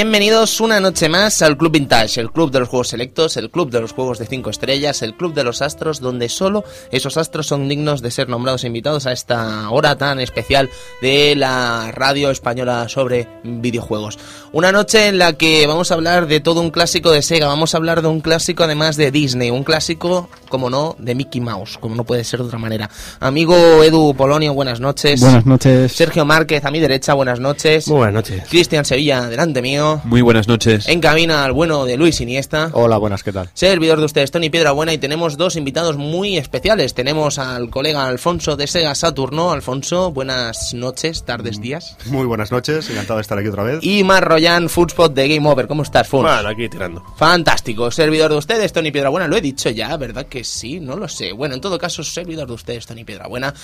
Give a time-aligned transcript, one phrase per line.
[0.00, 3.68] Bienvenidos una noche más al Club Vintage, el club de los juegos selectos, el club
[3.72, 6.62] de los juegos de 5 estrellas, el club de los astros, donde solo
[6.92, 10.70] esos astros son dignos de ser nombrados e invitados a esta hora tan especial
[11.02, 14.20] de la radio española sobre videojuegos.
[14.52, 17.74] Una noche en la que vamos a hablar de todo un clásico de Sega, vamos
[17.74, 21.78] a hablar de un clásico además de Disney, un clásico, como no, de Mickey Mouse,
[21.78, 22.90] como no puede ser de otra manera.
[23.20, 25.20] Amigo Edu Polonio, buenas noches.
[25.20, 25.92] Buenas noches.
[25.92, 27.88] Sergio Márquez, a mi derecha, buenas noches.
[27.88, 28.44] Muy buenas noches.
[28.48, 30.00] Cristian Sevilla, delante mío.
[30.04, 30.88] Muy buenas noches.
[30.88, 32.70] En cabina al bueno de Luis Iniesta.
[32.72, 33.50] Hola, buenas, ¿qué tal?
[33.54, 36.94] Servidor de ustedes, Tony Buena y tenemos dos invitados muy especiales.
[36.94, 39.52] Tenemos al colega Alfonso de Sega Saturno.
[39.52, 41.96] Alfonso, buenas noches, tardes, días.
[42.06, 43.78] Muy buenas noches, encantado de estar aquí otra vez.
[43.82, 45.68] Y Mar Royan, Foodspot de Game Over.
[45.68, 46.10] ¿Cómo estás?
[46.10, 47.04] Bueno, aquí tirando.
[47.16, 47.90] Fantástico.
[47.90, 49.28] Servidor de ustedes, Tony Buena.
[49.28, 50.80] Lo he dicho ya, ¿verdad que sí?
[50.80, 51.32] No lo sé.
[51.32, 53.54] Bueno, en todo caso, servidor de ustedes, Tony Buena.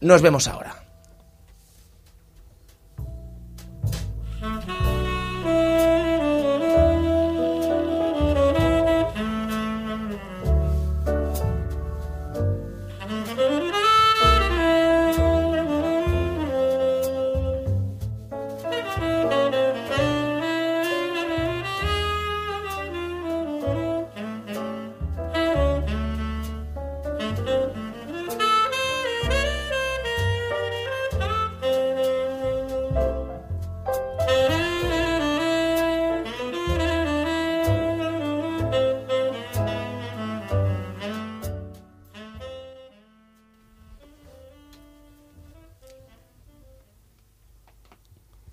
[0.00, 0.91] Nos vemos ahora.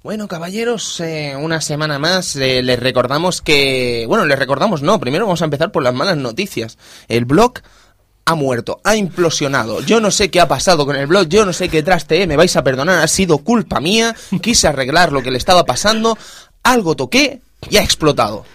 [0.09, 4.05] Bueno, caballeros, eh, una semana más eh, les recordamos que...
[4.07, 6.79] Bueno, les recordamos, no, primero vamos a empezar por las malas noticias.
[7.07, 7.59] El blog
[8.25, 9.81] ha muerto, ha implosionado.
[9.81, 12.37] Yo no sé qué ha pasado con el blog, yo no sé qué traste, me
[12.37, 16.17] vais a perdonar, ha sido culpa mía, quise arreglar lo que le estaba pasando,
[16.63, 18.45] algo toqué y ha explotado.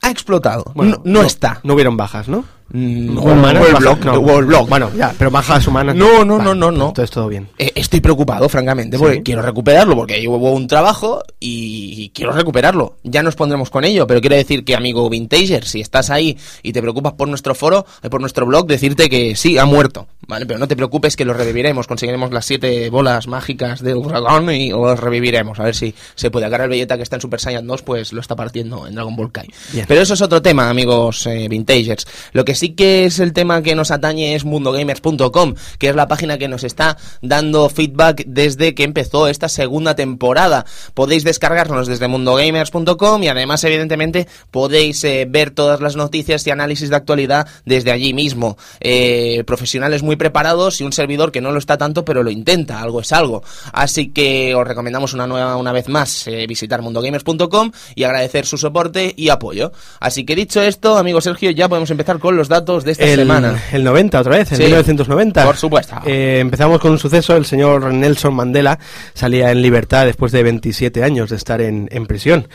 [0.00, 0.72] Ha explotado.
[0.74, 1.60] Bueno, no, no está.
[1.64, 2.46] No hubieron bajas, ¿no?
[2.70, 4.20] Mm, Humanas, no.
[4.66, 5.94] Bueno, ya, pero bajas humanas.
[5.94, 6.88] No, no, no, no, no.
[6.88, 7.48] Entonces todo bien.
[7.58, 9.22] Eh, estoy preocupado, francamente, porque Sí.
[9.22, 12.96] quiero recuperarlo, porque ahí hubo un trabajo y, quiero recuperarlo.
[13.02, 16.72] Ya nos pondremos con ello, pero quiero decir que, amigo Vintager, si estás ahí y
[16.72, 20.46] te preocupas por nuestro foro, eh, por nuestro blog, decirte que sí, ha muerto, ¿vale?
[20.46, 24.70] Pero no te preocupes que lo reviviremos, conseguiremos las siete bolas mágicas del dragón y
[24.70, 26.46] lo reviviremos, a ver si se puede.
[26.46, 29.14] Acá el Belleta que está en Super Saiyan 2, pues lo está partiendo en Dragon
[29.14, 29.48] Ball Kai.
[29.72, 29.84] Bien.
[29.86, 32.06] Pero eso es otro tema, amigos eh, Vintagers.
[32.32, 36.08] Lo que sí que es el tema que nos atañe es mundogamers.com, que es la
[36.08, 40.64] página que nos está dando feedback desde que empezó esta segunda temporada.
[40.94, 46.90] Podéis descargarnos desde mundogamers.com y además, evidentemente, podéis eh, ver todas las noticias y análisis
[46.90, 48.56] de actualidad desde allí mismo.
[48.80, 52.80] Eh, profesionales muy preparados y un servidor que no lo está tanto, pero lo intenta,
[52.80, 53.42] algo es algo.
[53.72, 58.58] Así que os recomendamos una nueva una vez más eh, visitar mundogamers.com y agradecer su
[58.58, 59.72] soporte y apoyo.
[60.00, 63.20] Así que dicho esto, amigo Sergio, ya podemos empezar con los datos de esta el,
[63.20, 63.62] semana.
[63.72, 64.62] el 90 otra vez, en Sí.
[64.64, 65.44] 1990.
[65.44, 65.96] Por supuesto.
[66.06, 68.78] Eh, empezamos con un suceso, el señor Nelson Mandela
[69.14, 72.48] salía en libertad después de 27 años de estar en, en prisión.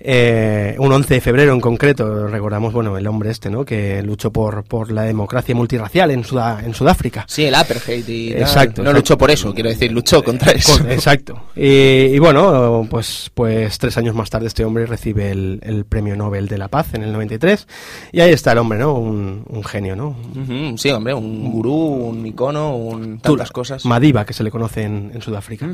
[0.00, 3.64] Eh, un 11 de febrero en concreto, recordamos, bueno, el hombre este, ¿no?
[3.64, 7.24] Que luchó por, por la democracia multirracial en, Sudáfrica.
[7.28, 8.40] Sí, el apartheid y tal.
[8.42, 8.92] Exacto, No exacto.
[8.92, 10.78] luchó por eso, quiero decir, luchó contra eso.
[10.88, 11.42] Exacto.
[11.54, 16.16] Y, y bueno, pues, pues tres años más tarde este hombre recibe el, el Premio
[16.16, 17.66] Nobel de la Paz en el 93.
[18.12, 18.94] Y ahí está el hombre, ¿no?
[18.94, 20.16] Un, un genio, ¿no?
[20.76, 23.84] Sí, hombre, un gurú, un icono, un tantas cosas.
[23.84, 25.68] Madiba, que se le conoce en, en Sudáfrica.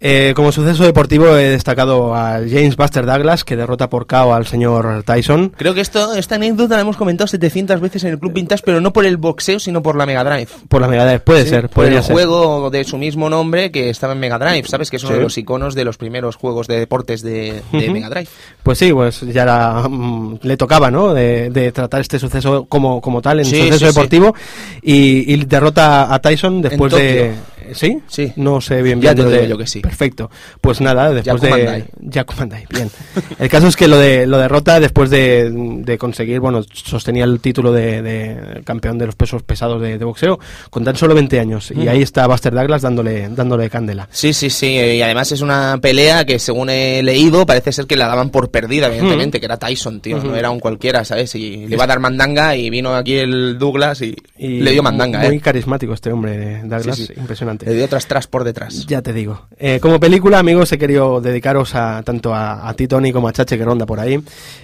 [0.00, 4.46] Eh, como suceso deportivo he destacado a James Buster Douglas, que derrota por KO al
[4.46, 5.52] señor Tyson.
[5.56, 8.80] Creo que esto, esta anécdota la hemos comentado 700 veces en el Club Vintage, pero
[8.80, 10.48] no por el boxeo, sino por la Mega Drive.
[10.68, 12.14] Por la Mega Drive, puede ser, por el ser.
[12.14, 14.90] juego de su mismo nombre que estaba en Mega Drive, ¿sabes?
[14.90, 15.18] Que es uno Sí.
[15.18, 17.62] de los iconos de los primeros juegos de deportes de.
[17.72, 18.28] Mega Drive.
[18.62, 21.12] Pues sí, pues ya mm, le tocaba, ¿no?
[21.12, 24.34] De, de tratar este suceso como, como tal, en Sí, sí, deportivo.
[24.82, 27.34] Y, y derrota a Tyson después En de.
[27.74, 27.98] ¿Sí?
[28.08, 28.32] Sí.
[28.36, 29.16] No sé bien Ya bien.
[29.16, 29.80] te lo de- digo yo que sí.
[29.80, 30.30] Perfecto.
[30.60, 31.84] Pues nada, después de.
[32.00, 32.90] Yaku Mandai, bien.
[33.38, 37.40] El caso es que lo de lo derrota después de, de conseguir, bueno, sostenía el
[37.40, 40.38] título de, de campeón de los pesos pesados de, de boxeo
[40.70, 41.70] con tan solo 20 años.
[41.70, 44.08] Y ahí está Buster Douglas dándole, dándole candela.
[44.10, 47.96] Sí, sí, sí, y además es una pelea que según he leído parece ser que
[47.96, 51.34] la daban por perdida, evidentemente, que era Tyson, tío, no era un cualquiera, ¿sabes?
[51.34, 54.82] Y le iba a dar mandanga y vino aquí el Douglas y, Y le dio
[54.82, 55.40] mandanga, Muy ¿eh?
[55.40, 57.12] carismático este hombre, Douglas, Sí, sí.
[57.16, 57.49] impresionante.
[57.58, 58.86] Le dio tras tras por detrás.
[58.86, 59.46] Ya te digo.
[59.58, 63.32] Eh, como película, amigos, he querido dedicaros a tanto a, a ti, Tony, como a
[63.32, 64.14] Chache, que ronda por ahí,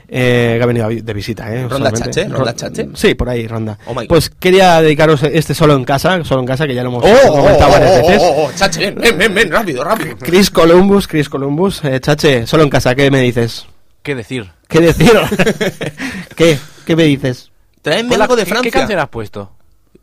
[0.09, 1.53] eh, que ha venido de visita.
[1.55, 1.63] ¿eh?
[1.63, 2.11] ¿Ronda solamente.
[2.11, 2.29] Chache?
[2.29, 2.89] ¿Ronda Ro- Chache?
[2.95, 3.79] Sí, por ahí, ronda.
[3.87, 4.09] Oh my God.
[4.09, 7.33] pues quería dedicaros este solo en casa, solo en casa, que ya lo hemos ¡Oh,
[7.33, 8.23] comentado oh, varias oh, veces.
[8.23, 10.17] oh, oh, chache, ven, ven, ven, ven, rápido, rápido!
[10.19, 13.67] Chris Columbus, Chris Columbus, eh, Chache, solo en casa, ¿qué me dices?
[14.03, 14.51] ¿Qué decir?
[14.69, 15.11] ¿Qué decir?
[16.37, 16.59] ¿Qué?
[16.85, 17.51] ¿Qué me dices?
[17.83, 18.71] Traenme algo de Francia.
[18.71, 19.51] ¿Qué canción has puesto?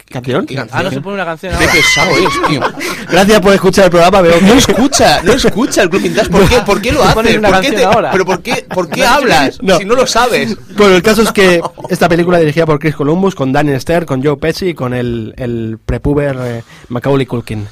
[0.10, 0.46] ¿Canción?
[0.46, 0.80] ¿Qué canción?
[0.80, 2.62] Ah, no se pone una canción Qué pesado es, tío.
[3.12, 6.30] Gracias por escuchar el programa, veo No escucha, no escucha el Club Vintage.
[6.30, 7.16] ¿Por qué, ¿Por qué lo haces?
[7.16, 8.12] ¿Por qué canción ahora.
[8.12, 9.78] ¿Pero por qué, por qué hablas No.
[9.78, 10.56] si no lo sabes?
[10.76, 14.24] Bueno, el caso es que esta película dirigida por Chris Columbus, con Daniel Stern, con
[14.24, 17.68] Joe Pesci y con el, el prepuber eh, Macaulay Culkin.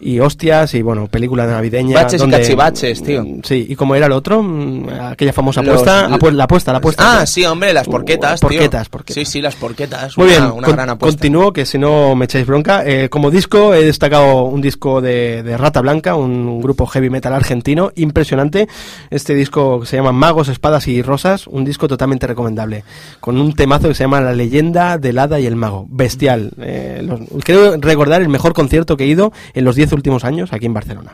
[0.00, 1.94] Y hostias, y bueno, película navideña.
[2.02, 3.24] Baches y cachivaches, tío.
[3.24, 6.70] Mm, Sí, y como era el otro, Mm, aquella famosa Los- apuesta, apu- la apuesta,
[6.72, 7.20] la apuesta.
[7.20, 8.90] Ah, sí, hombre, las porquetas, Uh, porquetas, tío.
[8.92, 9.14] porquetas.
[9.14, 10.16] Sí, sí, las porquetas.
[10.16, 11.16] Muy una, bien, una con- gran apuesta.
[11.18, 12.84] continúo, que si no me echáis bronca.
[12.86, 17.32] Eh, como disco he destacado un disco de, de Rata Blanca, un grupo heavy metal
[17.32, 18.68] argentino, impresionante.
[19.10, 22.84] Este disco se llama Magos, Espadas y Rosas, un disco totalmente recomendable,
[23.18, 25.86] con un temazo que se llama La leyenda del hada y el mago.
[25.90, 26.52] Bestial.
[26.60, 30.52] Eh, los- creo recordar el mejor concierto que he ido en los 10 últimos años
[30.52, 31.12] aquí en Barcelona.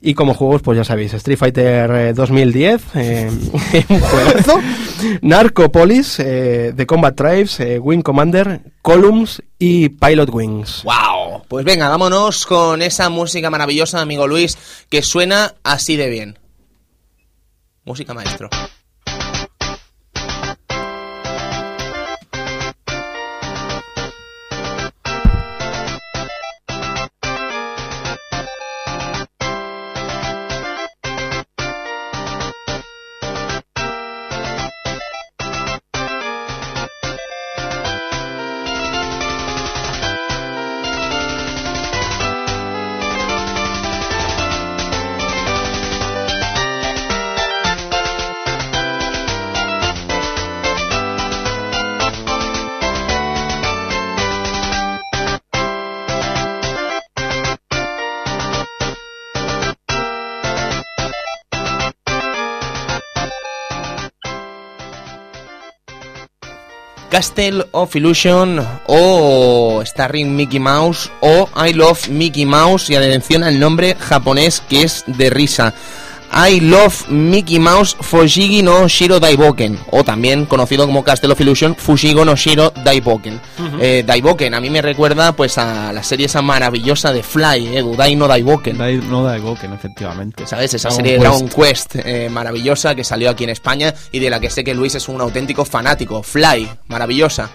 [0.00, 3.30] Y como juegos, pues ya sabéis, Street Fighter eh, 2010, eh,
[3.88, 4.60] un juegazo,
[5.22, 10.82] Narcopolis, eh, The Combat Tribes, eh, Wing Commander, Columns y Pilot Wings.
[10.84, 11.42] ¡Wow!
[11.48, 14.58] Pues venga, vámonos con esa música maravillosa, amigo Luis,
[14.88, 16.38] que suena así de bien.
[17.84, 18.50] Música maestro.
[67.18, 73.58] Castle of Illusion o Starring Mickey Mouse o I Love Mickey Mouse y atención al
[73.58, 75.74] nombre japonés que es de risa.
[76.32, 81.74] I Love Mickey Mouse Fushigi no Shiro Daiboken o también conocido como Castle of Illusion
[81.74, 83.40] Fushigo no Shiro Daiboken.
[83.80, 87.82] Eh, Daiboken a mí me recuerda pues a la serie esa maravillosa de Fly, eh,
[87.82, 88.76] Dudai no Daiboken.
[88.78, 90.46] Dai- no da Goken, efectivamente.
[90.46, 90.74] ¿Sabes?
[90.74, 91.22] Esa Dragon serie Quest.
[91.22, 94.74] Dragon Quest eh, maravillosa que salió aquí en España y de la que sé que
[94.74, 96.22] Luis es un auténtico fanático.
[96.22, 97.50] Fly, maravillosa.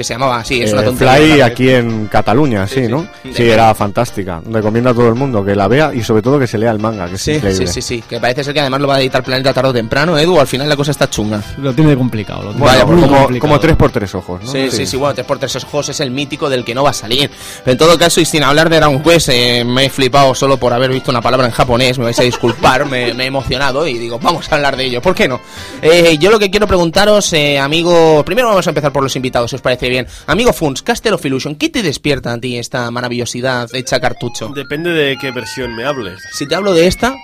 [0.00, 1.14] Que se llamaba así, es una Eh, tontería.
[1.14, 2.88] Fly aquí en Cataluña, sí, sí.
[2.88, 3.06] ¿no?
[3.34, 4.40] Sí, era fantástica.
[4.50, 6.78] Recomiendo a todo el mundo que la vea y sobre todo que se lea el
[6.78, 8.02] manga, que Sí, sí, sí, sí.
[8.08, 10.40] Que parece ser que además lo va a editar Planeta tarde o temprano, Edu.
[10.40, 11.42] Al final la cosa está chunga.
[11.58, 12.44] Lo tiene complicado.
[12.44, 13.40] Lo tiene Vaya, muy como, complicado.
[13.40, 14.50] como tres por tres ojos, ¿no?
[14.50, 17.30] Sí, sí, sí, bueno, 3x3 ojos es el mítico del que no va a salir.
[17.62, 20.56] Pero en todo caso, y sin hablar de Dragon Quest, eh, me he flipado solo
[20.56, 23.86] por haber visto una palabra en japonés, me vais a disculpar, me, me he emocionado
[23.86, 25.42] y digo, vamos a hablar de ello, ¿por qué no?
[25.82, 29.50] Eh, yo lo que quiero preguntaros, eh, amigo, primero vamos a empezar por los invitados,
[29.50, 30.06] si os parece bien.
[30.26, 34.48] Amigo Funs, Castle of Illusion, ¿qué te despierta a ti esta maravillosidad hecha cartucho?
[34.48, 36.22] Depende de qué versión me hables.
[36.32, 37.14] Si te hablo de esta,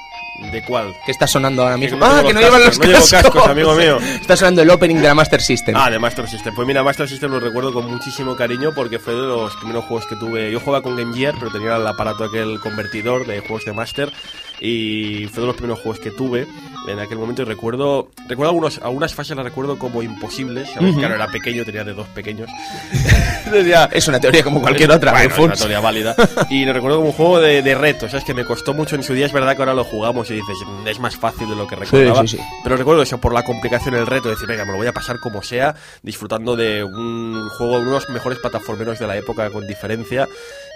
[0.52, 0.94] ¿De cuál?
[1.04, 1.98] que está sonando ahora mismo.
[1.98, 3.98] no ah, que no llevan los cascos, no llevo cascos, amigo mío.
[4.20, 5.74] Está sonando el opening de la Master System.
[5.76, 6.54] Ah, de Master System.
[6.54, 10.06] Pues mira, Master System lo recuerdo con muchísimo cariño porque fue de los primeros juegos
[10.06, 10.52] que tuve.
[10.52, 14.12] Yo jugaba con Game Gear, pero tenía el aparato aquel convertidor de juegos de Master
[14.60, 16.46] y fue de los primeros juegos que tuve
[16.88, 20.94] en aquel momento y recuerdo recuerdo algunos algunas fases las recuerdo como imposibles ¿sabes?
[20.96, 22.48] claro era pequeño tenía de dos pequeños
[23.92, 25.12] Es una teoría como cualquier otra.
[25.12, 26.16] bueno, es una teoría válida.
[26.50, 28.24] Y lo recuerdo como un juego de, de retos, ¿sabes?
[28.24, 29.26] Que me costó mucho en su día.
[29.26, 31.76] Es verdad que ahora lo jugamos y dices, "Mm, es más fácil de lo que
[31.76, 32.22] recordaba.
[32.26, 32.42] sí, sí.
[32.64, 34.92] Pero recuerdo eso, por la complicación, el reto, de decir, venga, me lo voy a
[34.92, 39.48] pasar como sea, disfrutando de un juego, uno de los mejores plataformeros de la época
[39.50, 40.26] con diferencia.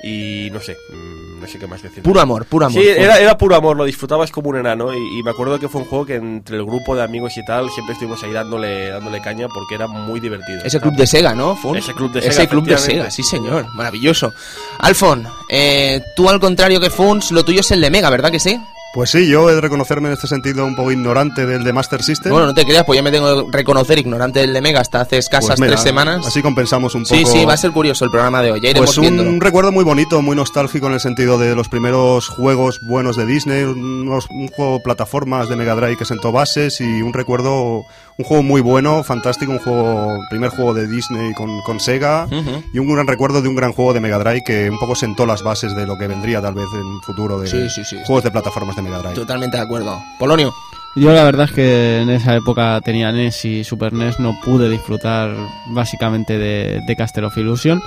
[0.02, 2.02] Y no sé, mm, no sé qué más decir.
[2.02, 2.82] Puro amor, puro amor.
[2.82, 5.68] Sí, era, era puro amor, lo disfrutabas como un enano y, y me acuerdo que
[5.68, 8.88] fue un juego que entre el grupo de amigos y tal siempre estuvimos ahí dándole,
[8.88, 10.62] dándole caña porque era muy divertido.
[10.64, 11.54] Ese club de Sega, ¿no?
[11.54, 11.78] Funs?
[11.78, 12.78] Ese club de Ese Sega, club de.
[12.78, 14.32] Sega, sí señor, maravilloso.
[14.78, 18.40] Alfon, eh, tú al contrario que Funs, lo tuyo es el de Mega, ¿verdad que
[18.40, 18.58] sí?
[18.92, 22.02] Pues sí, yo he de reconocerme en este sentido un poco ignorante del de Master
[22.02, 22.32] System.
[22.32, 25.00] Bueno, no te creas, pues ya me tengo que reconocer ignorante del de Mega hasta
[25.02, 26.26] hace escasas Pues mira, tres semanas.
[26.26, 27.14] Así compensamos un poco.
[27.14, 29.38] sí, sí, va a ser curioso el programa de hoy, ya Pues un viéndolo.
[29.38, 33.62] recuerdo muy bonito, muy nostálgico en el sentido de los primeros juegos buenos de Disney,
[33.62, 37.84] unos- un juego de plataformas de Mega Drive que sentó bases y un recuerdo,
[38.18, 42.62] un juego muy bueno, fantástico, un juego, primer juego de Disney con, con Sega Ujú.
[42.74, 45.24] y un gran recuerdo de un gran juego de Mega Drive que un poco sentó
[45.26, 47.96] las bases de lo que vendría tal vez en futuro de Sí, sí, sí.
[48.04, 49.14] juegos de plataformas de Mega Drive.
[49.14, 49.98] Totalmente de acuerdo.
[50.18, 50.52] Polonio.
[50.96, 54.68] Yo la verdad es que en esa época tenía NES y Super NES, no pude
[54.68, 55.30] disfrutar
[55.68, 57.80] básicamente de, de Castle of Illusion.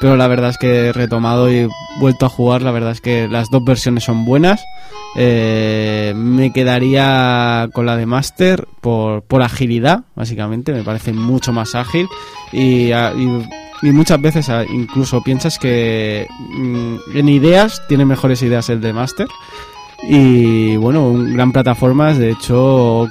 [0.00, 1.68] Pero la verdad es que he retomado y
[2.00, 4.62] vuelto a jugar, la verdad es que las dos versiones son buenas.
[5.16, 11.74] Eh, me quedaría con la de Master por, por agilidad, básicamente, me parece mucho más
[11.74, 12.06] ágil.
[12.52, 13.42] Y, y-
[13.92, 19.28] muchas veces incluso piensas que mm, en ideas tiene mejores ideas el de Master.
[20.08, 23.08] Y bueno, un gran plataformas, de hecho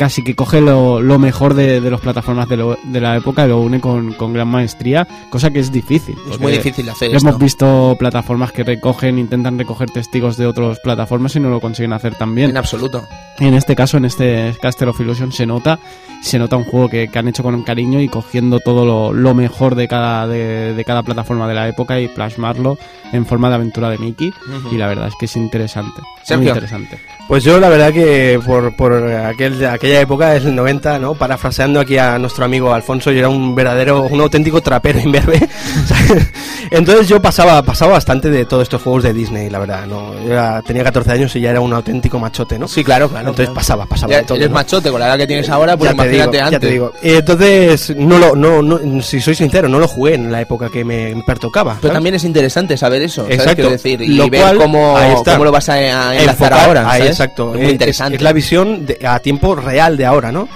[0.00, 3.44] casi que coge lo, lo mejor de, de las plataformas de, lo- de la época
[3.44, 6.16] y lo une con, con gran maestría, cosa que es difícil.
[6.30, 7.38] Es muy difícil hacer Hemos esto.
[7.38, 12.14] visto plataformas que recogen, intentan recoger testigos de otras plataformas y no lo consiguen hacer
[12.14, 12.48] tan bien.
[12.48, 13.06] En absoluto.
[13.40, 15.78] En este caso, en este Castle of Illusion se nota,
[16.22, 19.34] se nota un juego que, que han hecho con cariño y cogiendo todo lo, lo
[19.34, 22.78] mejor de cada, de, de cada plataforma de la época y plasmarlo
[23.12, 24.32] en forma de aventura de Mickey.
[24.72, 26.00] Y la verdad es que es interesante.
[26.00, 26.48] Muy Sergio.
[26.48, 26.98] interesante.
[27.28, 31.14] Pues yo la verdad que por, por aquel, aquella época, es el 90, ¿no?
[31.14, 35.40] Parafraseando aquí a nuestro amigo Alfonso, yo era un verdadero, un auténtico trapero imberbe.
[36.70, 40.12] Entonces yo pasaba, pasaba bastante de todos estos juegos de Disney, la verdad, ¿no?
[40.24, 42.68] Yo era- tenía 14 años y ya era un auténtico machote, ¿no?
[42.68, 43.30] Sí, claro, claro.
[43.30, 43.54] Entonces claro.
[43.54, 44.36] pasaba, pasaba Ya de todo.
[44.36, 44.54] eres ¿no?
[44.54, 46.52] machote con la edad que tienes ahora, pues ya te imagínate digo, antes.
[46.52, 46.92] ya te digo.
[47.02, 50.84] Entonces, no lo, no, no, si soy sincero, no lo jugué en la época que
[50.84, 51.72] me pertocaba.
[51.74, 51.94] Pero ¿sabes?
[51.94, 53.38] también es interesante saber eso, ¿sabes?
[53.38, 53.56] Exacto.
[53.56, 55.80] Quiero decir, y Lo ver cual, cómo, ahí cómo lo vas a,
[56.14, 57.10] enlazar Enfocar- ahora, ahí, ¿sabes?
[57.12, 57.48] exacto.
[57.50, 58.16] Es Es, muy interesante.
[58.16, 60.48] es la visión de- a tiempo real de ahora, ¿no?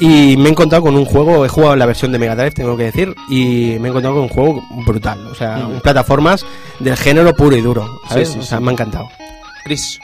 [0.00, 2.76] Y me he encontrado con un juego, he jugado la versión de Mega Drive, tengo
[2.76, 5.26] que decir, y me he encontrado con un juego brutal.
[5.26, 6.44] O sea, un plataformas
[6.78, 7.88] del género puro y duro.
[8.08, 8.28] ¿sabes?
[8.28, 8.64] Sí, sí, o sea, sí.
[8.64, 9.08] me ha encantado.
[9.64, 9.98] Chris.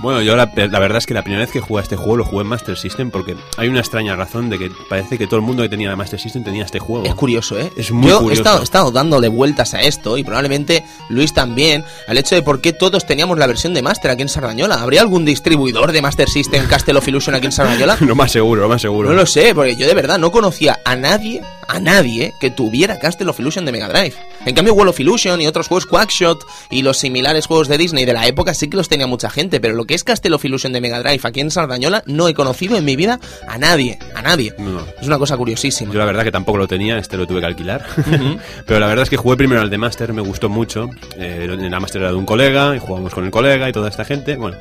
[0.00, 2.16] Bueno, yo la, la verdad es que la primera vez que jugué a este juego
[2.16, 5.36] lo jugué en Master System porque hay una extraña razón de que parece que todo
[5.36, 7.04] el mundo que tenía la Master System tenía este juego.
[7.06, 7.72] Es curioso, ¿eh?
[7.76, 8.30] Es muy Yo curioso.
[8.30, 12.42] He, estado, he estado dándole vueltas a esto y probablemente Luis también al hecho de
[12.42, 14.76] por qué todos teníamos la versión de Master aquí en Sardañola.
[14.76, 17.96] ¿Habría algún distribuidor de Master System Castle of Illusion aquí en Sardañola?
[18.00, 19.10] lo más seguro, lo más seguro.
[19.10, 22.98] No lo sé, porque yo de verdad no conocía a nadie, a nadie que tuviera
[22.98, 24.14] Castle of Illusion de Mega Drive.
[24.44, 28.04] En cambio, World of Illusion y otros juegos Quackshot y los similares juegos de Disney
[28.04, 30.44] de la época sí que los tenía mucha gente, pero lo que es Castle of
[30.44, 33.98] Illusion de Mega Drive aquí en Sardañola no he conocido en mi vida a nadie,
[34.14, 34.54] a nadie.
[34.58, 34.80] No.
[35.00, 35.92] Es una cosa curiosísima.
[35.92, 37.84] Yo la verdad que tampoco lo tenía, este lo tuve que alquilar.
[38.66, 40.90] Pero la verdad es que jugué primero al de Master, me gustó mucho.
[41.16, 43.88] Eh, en la Master era de un colega y jugamos con el colega y toda
[43.88, 44.36] esta gente.
[44.36, 44.56] Bueno,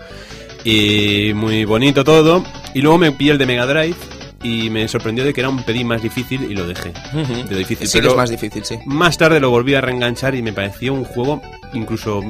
[0.64, 2.44] y muy bonito todo.
[2.74, 3.96] Y luego me pillé el de Mega Drive
[4.44, 6.94] y me sorprendió de que era un pelín más difícil y lo dejé.
[7.50, 7.88] De difícil.
[7.88, 8.78] Sí que pero es más difícil, sí.
[8.86, 11.42] Más tarde lo volví a reenganchar y me pareció un juego
[11.74, 12.22] incluso...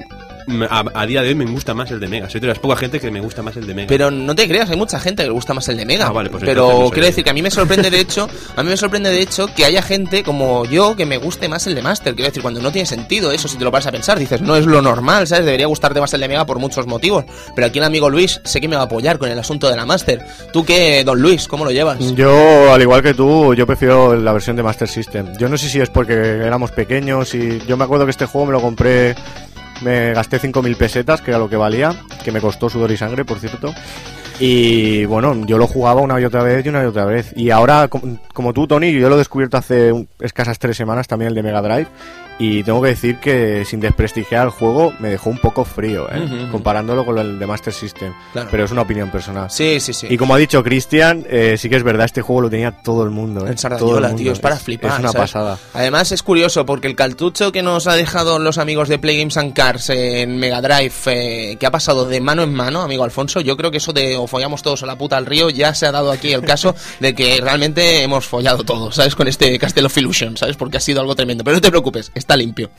[0.69, 2.29] A, a día de hoy me gusta más el de Mega.
[2.29, 3.87] Soy de las pocas gente que me gusta más el de Mega.
[3.87, 6.07] Pero no te creas, hay mucha gente que le gusta más el de Mega.
[6.07, 8.63] Ah, vale, pues pero no quiero decir que a mí me sorprende de hecho, a
[8.63, 11.75] mí me sorprende de hecho que haya gente como yo que me guste más el
[11.75, 12.13] de Master.
[12.13, 14.55] Quiero decir, cuando no tiene sentido eso, si te lo vas a pensar, dices, no
[14.55, 15.45] es lo normal, ¿sabes?
[15.45, 17.25] Debería gustarte más el de Mega por muchos motivos.
[17.55, 19.75] Pero aquí el amigo Luis sé que me va a apoyar con el asunto de
[19.75, 20.25] la Master.
[20.53, 21.99] ¿Tú qué, don Luis, cómo lo llevas?
[22.15, 25.35] Yo, al igual que tú, yo prefiero la versión de Master System.
[25.37, 28.47] Yo no sé si es porque éramos pequeños y yo me acuerdo que este juego
[28.47, 29.15] me lo compré,
[29.82, 33.25] me gasté 5.000 pesetas, que era lo que valía, que me costó sudor y sangre,
[33.25, 33.74] por cierto.
[34.39, 37.32] Y bueno, yo lo jugaba una y otra vez y una y otra vez.
[37.38, 41.29] Y ahora, com- como tú, Tony, yo lo he descubierto hace escasas tres semanas también
[41.29, 41.88] el de Mega Drive.
[42.37, 46.47] Y tengo que decir que sin desprestigiar el juego me dejó un poco frío, ¿eh?
[46.51, 48.13] Comparándolo con el de Master System.
[48.33, 48.49] Claro.
[48.51, 49.49] Pero es una opinión personal.
[49.49, 50.07] Sí, sí, sí.
[50.09, 53.03] Y como ha dicho Cristian, eh, sí que es verdad, este juego lo tenía todo
[53.03, 53.45] el mundo.
[53.45, 53.51] ¿eh?
[53.51, 54.23] En Todo Sardañola, el mundo.
[54.23, 54.91] tío, es para flipar.
[54.91, 55.31] Es una ¿sabes?
[55.31, 55.57] pasada.
[55.73, 59.37] Además es curioso porque el cartucho que nos ha dejado los amigos de Play Games
[59.37, 63.39] and Cars en Mega Drive, eh, que ha pasado de mano en mano, amigo Alfonso,
[63.39, 65.85] yo creo que eso de o follamos todos a la puta al río, ya se
[65.85, 69.15] ha dado aquí el caso de que realmente hemos follado todos, ¿sabes?
[69.15, 70.57] Con este Castle of Illusion, ¿sabes?
[70.57, 71.43] Porque ha sido algo tremendo.
[71.43, 72.72] Pero no te preocupes, está limpio.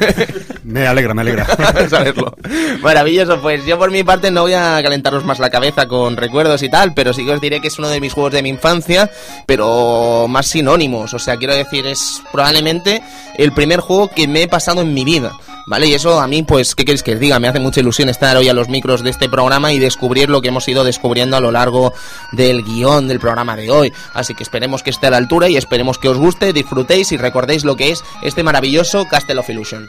[0.64, 1.46] Me alegra, me alegra.
[1.88, 2.36] saberlo.
[2.82, 6.62] Maravilloso, pues yo por mi parte no voy a calentaros más la cabeza con recuerdos
[6.62, 8.50] y tal, pero sí que os diré que es uno de mis juegos de mi
[8.50, 9.10] infancia,
[9.46, 13.02] pero más sinónimos, o sea, quiero decir, es probablemente
[13.36, 15.32] el primer juego que me he pasado en mi vida.
[15.66, 15.86] ¿Vale?
[15.86, 17.38] Y eso a mí, pues, ¿qué queréis que os diga?
[17.38, 20.42] Me hace mucha ilusión estar hoy a los micros de este programa y descubrir lo
[20.42, 21.92] que hemos ido descubriendo a lo largo
[22.32, 23.92] del guion del programa de hoy.
[24.12, 27.16] Así que esperemos que esté a la altura y esperemos que os guste, disfrutéis y
[27.16, 29.86] recordéis lo que es este maravilloso Castle of Illusion.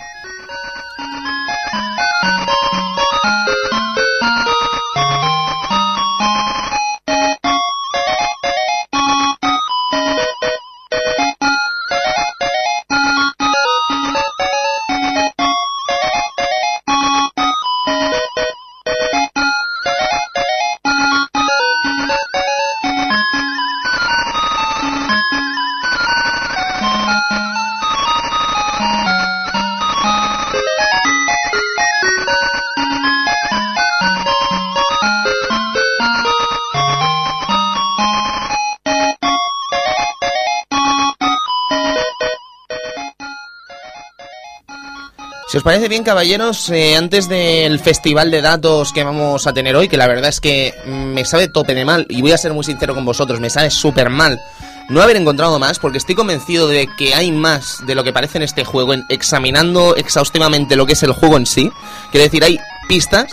[45.53, 49.75] Si os parece bien, caballeros, eh, antes del festival de datos que vamos a tener
[49.75, 52.53] hoy, que la verdad es que me sabe tope de mal, y voy a ser
[52.53, 54.41] muy sincero con vosotros, me sabe súper mal
[54.89, 58.39] no haber encontrado más, porque estoy convencido de que hay más de lo que parece
[58.39, 61.71] en este juego, examinando exhaustivamente lo que es el juego en sí.
[62.09, 62.57] Quiero decir, hay
[62.89, 63.31] pistas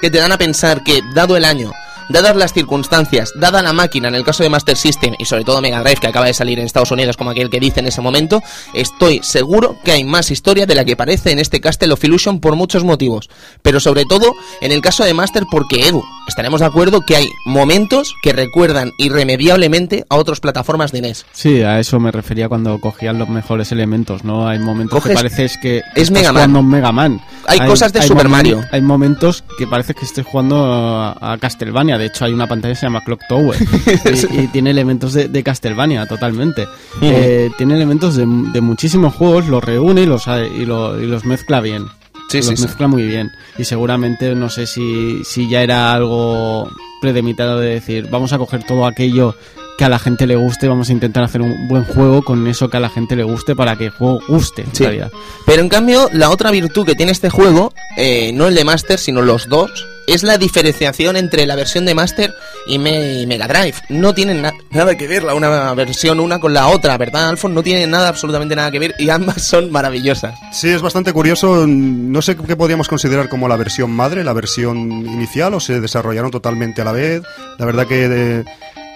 [0.00, 1.70] que te dan a pensar que, dado el año,
[2.10, 5.60] dadas las circunstancias, dada la máquina, en el caso de Master System y sobre todo
[5.60, 8.00] Mega Drive, que acaba de salir en Estados Unidos como aquel que dice en ese
[8.00, 8.42] momento,
[8.74, 12.40] estoy seguro que hay más historia de la que parece en este Castle of Illusion
[12.40, 13.28] por muchos motivos.
[13.62, 17.28] Pero sobre todo en el caso de Master porque Edu, estaremos de acuerdo que hay
[17.46, 21.26] momentos que recuerdan irremediablemente a otras plataformas de NES.
[21.32, 24.48] Sí, a eso me refería cuando cogían los mejores elementos, ¿no?
[24.48, 26.34] Hay momentos Coges- que pareces que es estás Mega Man.
[26.34, 27.20] jugando a un Mega Man.
[27.46, 28.64] Hay cosas de Super Mario.
[28.72, 31.98] Hay momentos que parece que estés jugando a, a Castlevania.
[32.00, 33.56] De hecho, hay una pantalla que se llama Clock Tower
[34.32, 36.66] y, y tiene elementos de, de Castlevania totalmente.
[37.00, 41.24] Eh, tiene elementos de, de muchísimos juegos, los reúne y los, y, lo- y los
[41.24, 41.84] mezcla bien.
[42.28, 42.62] Sí, los sí, sí.
[42.64, 43.30] mezcla muy bien.
[43.58, 46.68] Y seguramente, no sé si, si ya era algo
[47.00, 49.34] predemitado de decir, vamos a coger todo aquello
[49.80, 52.68] que a la gente le guste, vamos a intentar hacer un buen juego con eso
[52.68, 54.84] que a la gente le guste para que el juego guste, en Sí.
[54.84, 55.10] realidad.
[55.46, 58.98] Pero en cambio, la otra virtud que tiene este juego, eh, no el de Master,
[58.98, 59.70] sino los dos,
[60.06, 62.34] es la diferenciación entre la versión de Master
[62.66, 63.74] y, Me- y Mega Drive.
[63.88, 67.54] No tienen na- nada que ver la una versión una con la otra, ¿verdad, Alfon?
[67.54, 70.34] No tienen nada, absolutamente nada que ver y ambas son maravillosas.
[70.52, 71.64] Sí, es bastante curioso.
[71.66, 76.30] No sé qué podríamos considerar como la versión madre, la versión inicial, o se desarrollaron
[76.30, 77.22] totalmente a la vez.
[77.58, 78.08] La verdad que.
[78.40, 78.44] eh,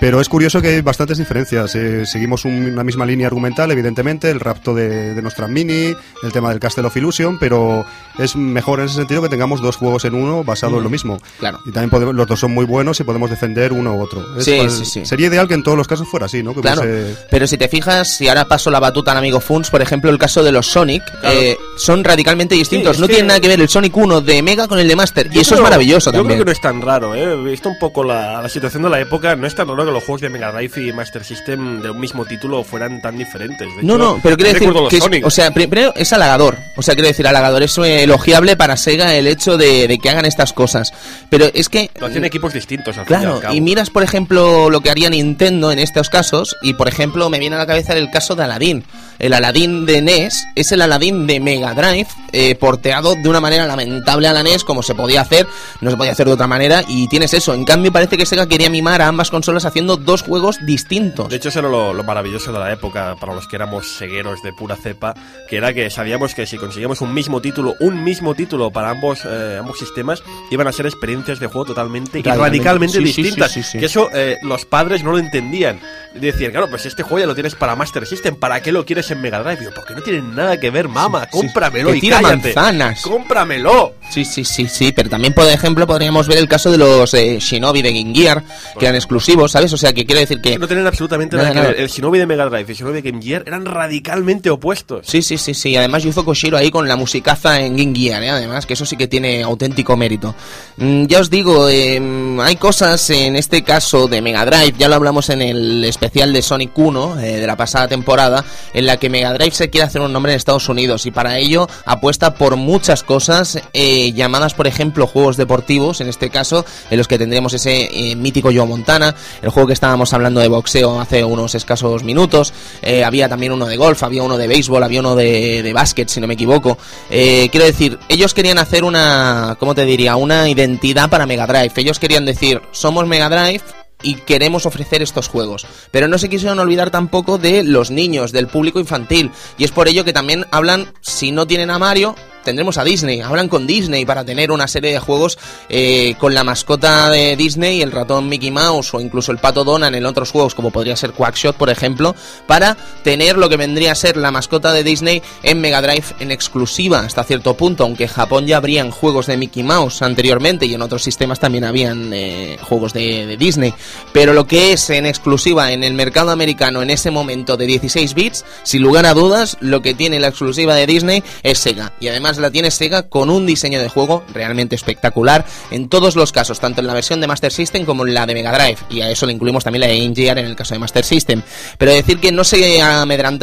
[0.00, 1.74] pero es curioso que hay bastantes diferencias.
[1.74, 6.32] Eh, seguimos un- una misma línea argumental, evidentemente, el rapto de, de nuestra mini, el
[6.32, 7.84] tema del Castle of Illusion, pero
[8.18, 11.18] es mejor en ese sentido que tengamos dos juegos en uno basado en lo mismo.
[11.38, 11.60] Claro.
[11.64, 14.36] Y también podemos, los dos son muy buenos y podemos defender uno u otro.
[14.38, 15.06] Es Sí, cual- sí, sí.
[15.06, 16.54] Sería ideal que en todos los casos fuera así, ¿no?
[16.54, 16.82] Que Claro,
[17.30, 20.18] pero si te fijas, si ahora paso la batuta al amigo Funs, por ejemplo, el
[20.18, 21.38] caso de los Sonic, Claro.
[21.38, 22.98] eh, son radicalmente distintos.
[22.98, 25.26] no que- tiene nada que ver el Sonic 1 de Mega con el de Master.
[25.30, 26.38] y Yo eso creo- es maravilloso Yo también.
[26.38, 27.36] creo que no es tan raro, ¿eh?
[27.42, 30.04] Visto un poco la, la situación de la época, no es tan raro que los
[30.04, 33.68] juegos de Mega Drive y Master System de un mismo título fueran tan diferentes.
[33.76, 36.58] De No, hecho, no, pero quiero decir que es, o sea, pri- primero es halagador,
[36.76, 40.10] o sea, quiero decir halagador, es eh, elogiable para Sega el hecho de, de que
[40.10, 40.92] hagan estas cosas,
[41.30, 44.02] pero es que Lo hacen equipos distintos al fin y Claro, al y miras, por
[44.02, 47.66] ejemplo, lo que haría Nintendo en estos casos, y por ejemplo, me viene a la
[47.66, 48.84] cabeza el caso de Aladdin.
[49.18, 53.64] El Aladdin de NES es el Aladdin de Mega Drive, eh, porteado de una manera
[53.66, 55.46] lamentable a la NES, como se podía hacer,
[55.80, 57.54] no se podía hacer de otra manera, y tienes eso.
[57.54, 61.28] En cambio, parece que Sega quería mimar a ambas consolas haciendo dos juegos distintos.
[61.30, 64.40] De hecho, eso era lo, lo maravilloso de la época para los que éramos cegueros
[64.40, 65.14] de pura cepa,
[65.50, 69.24] que era que sabíamos que si conseguíamos un mismo título, un mismo título para ambos,
[69.24, 72.98] eh, ambos sistemas, iban a ser experiencias de juego totalmente y Radicalmente.
[72.98, 73.50] Sí, distintas.
[73.50, 73.76] sí.
[73.80, 75.80] Que eso eh, los padres no lo entendían.
[76.14, 79.10] Decían, claro, pues este juego ya lo tienes para Master System, ¿para qué lo quieres
[79.10, 79.70] en Mega Drive?
[79.74, 82.54] Porque no tiene nada que ver, mamá, cómpramelo y tira cállate.
[82.54, 83.02] manzanas.
[83.02, 83.94] ¡Cómpramelo!
[84.10, 87.38] Sí, sí, sí, sí, pero también, por ejemplo, podríamos ver el caso de los eh,
[87.40, 88.44] Shinobi de Game Gear,
[88.78, 89.72] que eran exclusivos, ¿sabes?
[89.72, 90.56] O sea, que quiere decir que...
[90.58, 91.72] No tienen absolutamente Nada, nada, que nada.
[91.72, 91.80] ver.
[91.82, 95.06] El Shinobi de Mega Drive y el Shinobi de Game Gear eran radicalmente opuestos.
[95.06, 95.76] Sí, sí, sí, sí.
[95.76, 98.30] Además, Yuzo Koshiro ahí con la musicaza en Game Gear, ¿eh?
[98.30, 100.34] además, que eso sí que tiene auténtico mérito.
[100.76, 102.00] Mm, ya os digo, eh,
[102.40, 106.42] hay cosas en este caso de Mega Drive, ya lo hablamos en el especial de
[106.42, 110.02] Sonic 1 eh, de la pasada temporada, en la que Mega Drive se quiere hacer
[110.02, 114.66] un nombre en Estados Unidos y para ello apuesta por muchas cosas eh, llamadas, por
[114.66, 119.14] ejemplo, juegos deportivos, en este caso, en los que tendremos ese eh, mítico Joe Montana,
[119.40, 123.66] el juego que estábamos hablando de boxeo hace unos escasos minutos, eh, había también uno
[123.66, 126.76] de golf, había uno de béisbol, había uno de, de básquet, si no me equivoco.
[127.08, 130.16] Quiero decir, ellos querían hacer una, ¿cómo te diría?
[130.16, 131.72] Una identidad para Mega Drive.
[131.76, 133.62] Ellos querían decir, somos Mega Drive,
[134.04, 135.66] y queremos ofrecer estos juegos.
[135.90, 139.32] Pero no se quisieron olvidar tampoco de los niños, del público infantil.
[139.58, 142.14] Y es por ello que también hablan, si no tienen a Mario,
[142.44, 143.20] tendremos a Disney.
[143.20, 147.82] Hablan con Disney para tener una serie de juegos eh, con la mascota de Disney,
[147.82, 151.12] el ratón Mickey Mouse o incluso el pato Donald en otros juegos, como podría ser
[151.12, 152.14] Quackshot, por ejemplo,
[152.46, 156.30] para tener lo que vendría a ser la mascota de Disney en Mega Drive en
[156.30, 160.74] exclusiva hasta cierto punto, aunque en Japón ya habrían juegos de Mickey Mouse anteriormente y
[160.74, 163.74] en otros sistemas también habían eh, juegos de Disney.
[164.12, 168.14] Pero lo que es en exclusiva en el mercado americano en ese momento de 16
[168.14, 171.92] bits, sin lugar a dudas, lo que tiene la exclusiva de Disney es Sega.
[172.00, 176.32] Y además la tiene Sega con un diseño de juego realmente espectacular en todos los
[176.32, 178.78] casos, tanto en la versión de Master System como en la de Mega Drive.
[178.90, 181.42] Y a eso le incluimos también la de Gear en el caso de Master System.
[181.78, 182.80] Pero decir que no se,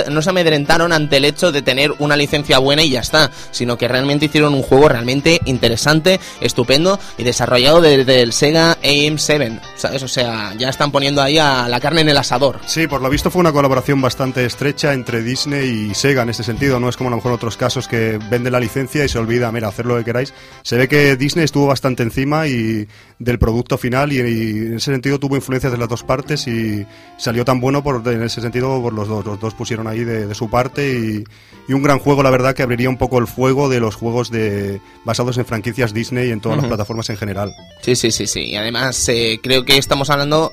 [0.09, 3.77] no se amedrentaron ante el hecho de tener una licencia buena y ya está, sino
[3.77, 10.03] que realmente hicieron un juego realmente interesante, estupendo y desarrollado desde el Sega AM7, ¿sabes?
[10.03, 12.59] O sea, ya están poniendo ahí a la carne en el asador.
[12.65, 16.43] Sí, por lo visto fue una colaboración bastante estrecha entre Disney y Sega en este
[16.43, 16.79] sentido.
[16.79, 19.19] No es como a lo mejor otros casos que venden la licencia licencia y se
[19.19, 20.33] olvida, mira, hacer lo que queráis.
[20.63, 22.87] Se ve que Disney estuvo bastante encima y
[23.19, 26.85] del producto final y, y en ese sentido tuvo influencias de las dos partes y
[27.17, 29.25] salió tan bueno por, en ese sentido por los dos.
[29.25, 31.23] Los dos pusieron ahí de, de su parte y,
[31.67, 34.31] y un gran juego, la verdad, que abriría un poco el fuego de los juegos
[34.31, 37.53] de basados en franquicias Disney y en todas las plataformas en general.
[37.81, 38.41] Sí, sí, sí, sí.
[38.41, 40.51] Y además eh, creo que estamos hablando...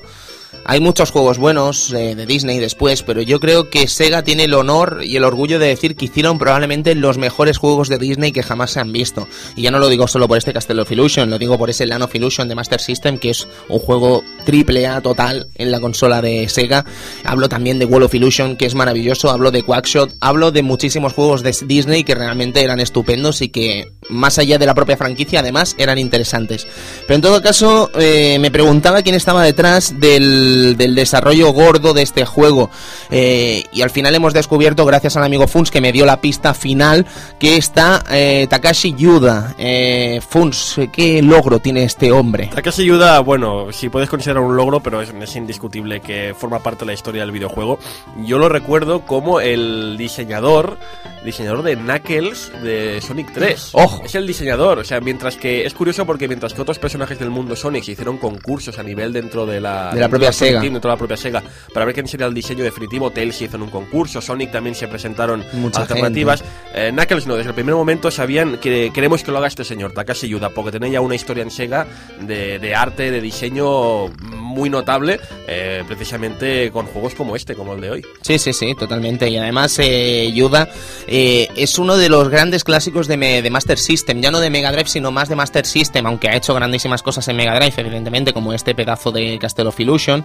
[0.65, 4.53] Hay muchos juegos buenos eh, de Disney después, pero yo creo que Sega tiene el
[4.53, 8.43] honor y el orgullo de decir que hicieron probablemente los mejores juegos de Disney que
[8.43, 9.27] jamás se han visto.
[9.55, 11.85] Y ya no lo digo solo por este Castle of Illusion, lo digo por ese
[11.85, 15.79] Land of Illusion de Master System, que es un juego triple A total en la
[15.79, 16.85] consola de Sega.
[17.23, 19.29] Hablo también de Wall of Illusion, que es maravilloso.
[19.29, 20.13] Hablo de Quackshot.
[20.21, 24.65] Hablo de muchísimos juegos de Disney que realmente eran estupendos y que, más allá de
[24.65, 26.67] la propia franquicia, además eran interesantes.
[27.07, 30.38] Pero en todo caso, eh, me preguntaba quién estaba detrás del,
[30.77, 32.69] del desarrollo gordo de este juego.
[33.09, 36.53] Eh, y al final hemos descubierto, gracias al amigo Funs, que me dio la pista
[36.53, 37.05] final,
[37.39, 39.55] que está eh, Takashi Yuda.
[39.57, 42.49] Eh, Funs, ¿qué logro tiene este hombre?
[42.53, 46.79] Takashi Yuda, bueno, si puedes considerar un logro, pero es, es indiscutible que forma parte
[46.81, 47.79] de la historia del videojuego.
[48.25, 50.77] Yo lo recuerdo como el diseñador,
[51.23, 53.71] diseñador de Knuckles de Sonic 3.
[53.73, 54.01] Ojo.
[54.03, 57.29] Es el diseñador, o sea, mientras que es curioso porque mientras que otros personajes del
[57.29, 60.61] mundo Sonic se hicieron concursos a nivel dentro de la, De la propia Sonic Sega.
[60.61, 63.45] Team, dentro de la propia Sega, para ver quién sería el diseño definitivo, Tails se
[63.45, 66.43] hizo en un concurso, Sonic también se presentaron Mucha alternativas.
[66.73, 69.91] Eh, Knuckles no, desde el primer momento sabían que queremos que lo haga este señor,
[69.93, 71.87] Takashi Yuda, porque tenía ya una historia en Sega
[72.21, 77.81] de, de arte, de diseño muy notable, eh, precisamente con juegos como este, como el
[77.81, 78.05] de hoy.
[78.21, 79.29] Sí, sí, sí, totalmente.
[79.29, 80.69] Y además, eh, Yuda
[81.07, 84.21] eh, es uno de los grandes clásicos de, me- de Master System.
[84.21, 87.27] Ya no de Mega Drive, sino más de Master System, aunque ha hecho grandísimas cosas
[87.27, 90.18] en Mega Drive, evidentemente, como este pedazo de Castle of Illusion.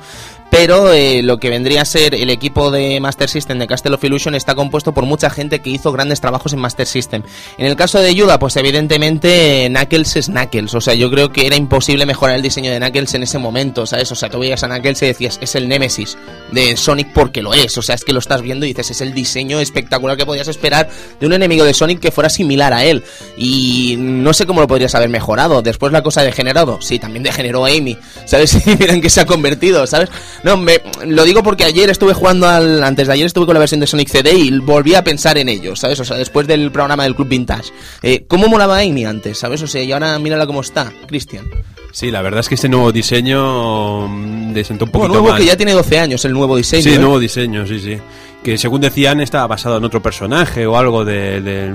[0.56, 4.04] Pero eh, lo que vendría a ser el equipo de Master System de Castle of
[4.04, 7.24] Illusion está compuesto por mucha gente que hizo grandes trabajos en Master System.
[7.58, 10.72] En el caso de Yuda, pues evidentemente Knuckles es Knuckles.
[10.74, 13.84] O sea, yo creo que era imposible mejorar el diseño de Knuckles en ese momento,
[13.84, 14.12] ¿sabes?
[14.12, 16.16] O sea, tú veías a Knuckles y decías, es el Nemesis
[16.52, 17.76] de Sonic porque lo es.
[17.76, 20.46] O sea, es que lo estás viendo y dices, es el diseño espectacular que podías
[20.46, 23.02] esperar de un enemigo de Sonic que fuera similar a él.
[23.36, 25.62] Y no sé cómo lo podrías haber mejorado.
[25.62, 26.80] Después la cosa ha degenerado.
[26.80, 27.98] Sí, también degeneró Amy.
[28.24, 28.64] ¿Sabes?
[28.78, 30.08] Miren que se ha convertido, ¿sabes?
[30.42, 32.82] No, me, lo digo porque ayer estuve jugando al.
[32.82, 35.48] Antes de ayer estuve con la versión de Sonic CD y volví a pensar en
[35.48, 35.98] ello, ¿sabes?
[36.00, 37.72] O sea, después del programa del Club Vintage.
[38.02, 39.62] Eh, ¿Cómo molaba Amy antes, ¿sabes?
[39.62, 41.48] O sea, y ahora mírala cómo está, Cristian.
[41.92, 45.28] Sí, la verdad es que este nuevo diseño mm, le sentó un Bueno, poquito nuevo
[45.28, 45.40] mal.
[45.40, 46.82] que ya tiene 12 años, el nuevo diseño.
[46.82, 46.98] Sí, ¿eh?
[46.98, 47.98] nuevo diseño, sí, sí.
[48.44, 51.74] Que según decían estaba basado en otro personaje o algo de, de,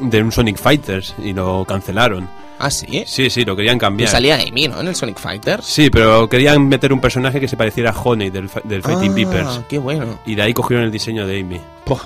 [0.00, 2.28] de un Sonic Fighters y lo cancelaron.
[2.58, 3.04] Ah, sí.
[3.06, 4.10] Sí, sí, lo querían Que cambiar.
[4.10, 4.82] salía Amy, ¿no?
[4.82, 5.64] En el Sonic Fighters.
[5.64, 9.62] Sí, pero querían meter un personaje que se pareciera a Honey del, del Fighting ah,
[9.66, 10.18] qué bueno.
[10.26, 11.58] Y de ahí cogieron el diseño de Amy.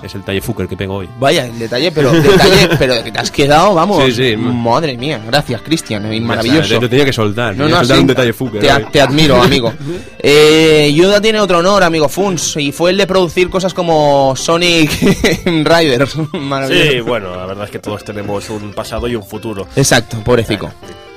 [0.03, 1.09] Es el talle Fucker que pego hoy.
[1.19, 4.03] Vaya, el detalle, pero detalle, pero que te has quedado, vamos.
[4.05, 4.35] Sí, sí.
[4.35, 6.81] Madre mía, gracias, Cristian, maravilloso.
[6.81, 7.55] Lo tenía que soltar.
[7.55, 8.61] No, no, soltar sí, un detalle Fucker.
[8.61, 9.73] te, te admiro, amigo.
[10.27, 14.89] Eh, Yuda tiene otro honor, amigo Funs, y fue el de producir cosas como Sonic
[15.45, 16.15] Riders.
[16.33, 16.91] Maravilloso.
[16.91, 19.67] Sí, bueno, la verdad es que todos tenemos un pasado y un futuro.
[19.75, 20.71] Exacto, pobrecito.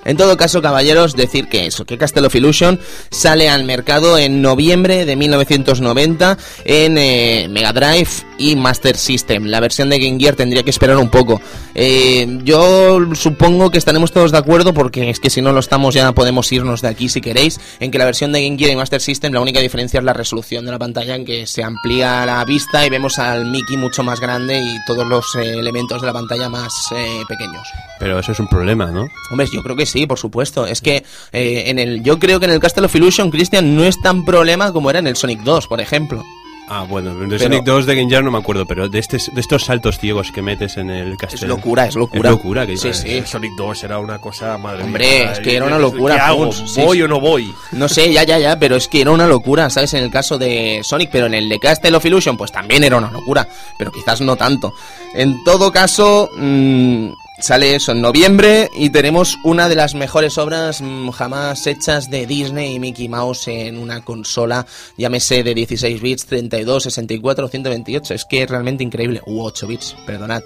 [0.04, 2.78] En todo caso, caballeros, decir que eso, que Castle of Illusion
[3.10, 9.46] sale al mercado en noviembre de 1990 en eh, Mega Drive y Master System.
[9.46, 11.40] La versión de Game Gear tendría que esperar un poco.
[11.74, 15.94] Eh, yo supongo que estaremos todos de acuerdo, porque es que si no lo estamos
[15.94, 18.76] ya podemos irnos de aquí si queréis, en que la versión de Game Gear y
[18.76, 22.24] Master System la única diferencia es la resolución de la pantalla, en que se amplía
[22.26, 26.06] la vista y vemos al Mickey mucho más grande y todos los eh, elementos de
[26.06, 27.68] la pantalla más eh, pequeños.
[27.98, 29.06] Pero eso es un problema, ¿no?
[29.30, 30.66] Hombre, yo creo que sí, por supuesto.
[30.66, 33.84] Es que eh, en el, yo creo que en el Castle of Illusion, Christian, no
[33.84, 36.24] es tan problema como era en el Sonic 2, por ejemplo.
[36.70, 39.16] Ah, bueno, de Pero- Sonic 2 de Game Gear no me acuerdo, pero de, este,
[39.32, 41.56] de estos saltos ciegos que metes en el Es castelo.
[41.56, 42.28] locura, es locura.
[42.28, 43.22] Es locura, que Sí, sí.
[43.24, 45.32] Sonic 2 era una cosa, madre Hombre, mía.
[45.32, 46.50] es que era una locura, ¿Qué hago?
[46.76, 47.02] ¿Voy sí.
[47.02, 47.54] o no voy?
[47.72, 49.94] No sé, ya, ya, ya, pero es que era una locura, ¿sabes?
[49.94, 52.96] En el caso de Sonic, pero en el de Castle of Illusion, pues también era
[52.98, 54.74] una locura, pero quizás no tanto.
[55.14, 57.08] En todo caso, mm,
[57.40, 60.82] sale eso en noviembre y tenemos una de las mejores obras
[61.14, 66.82] jamás hechas de Disney y Mickey Mouse en una consola, llámese de 16 bits, 32,
[66.84, 68.14] 64 o 128.
[68.14, 69.22] Es que es realmente increíble.
[69.26, 70.42] U 8 bits, perdonad.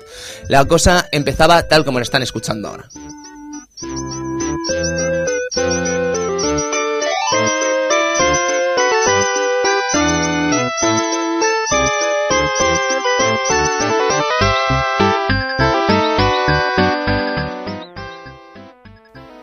[0.48, 2.88] La cosa empezaba tal como lo están escuchando ahora.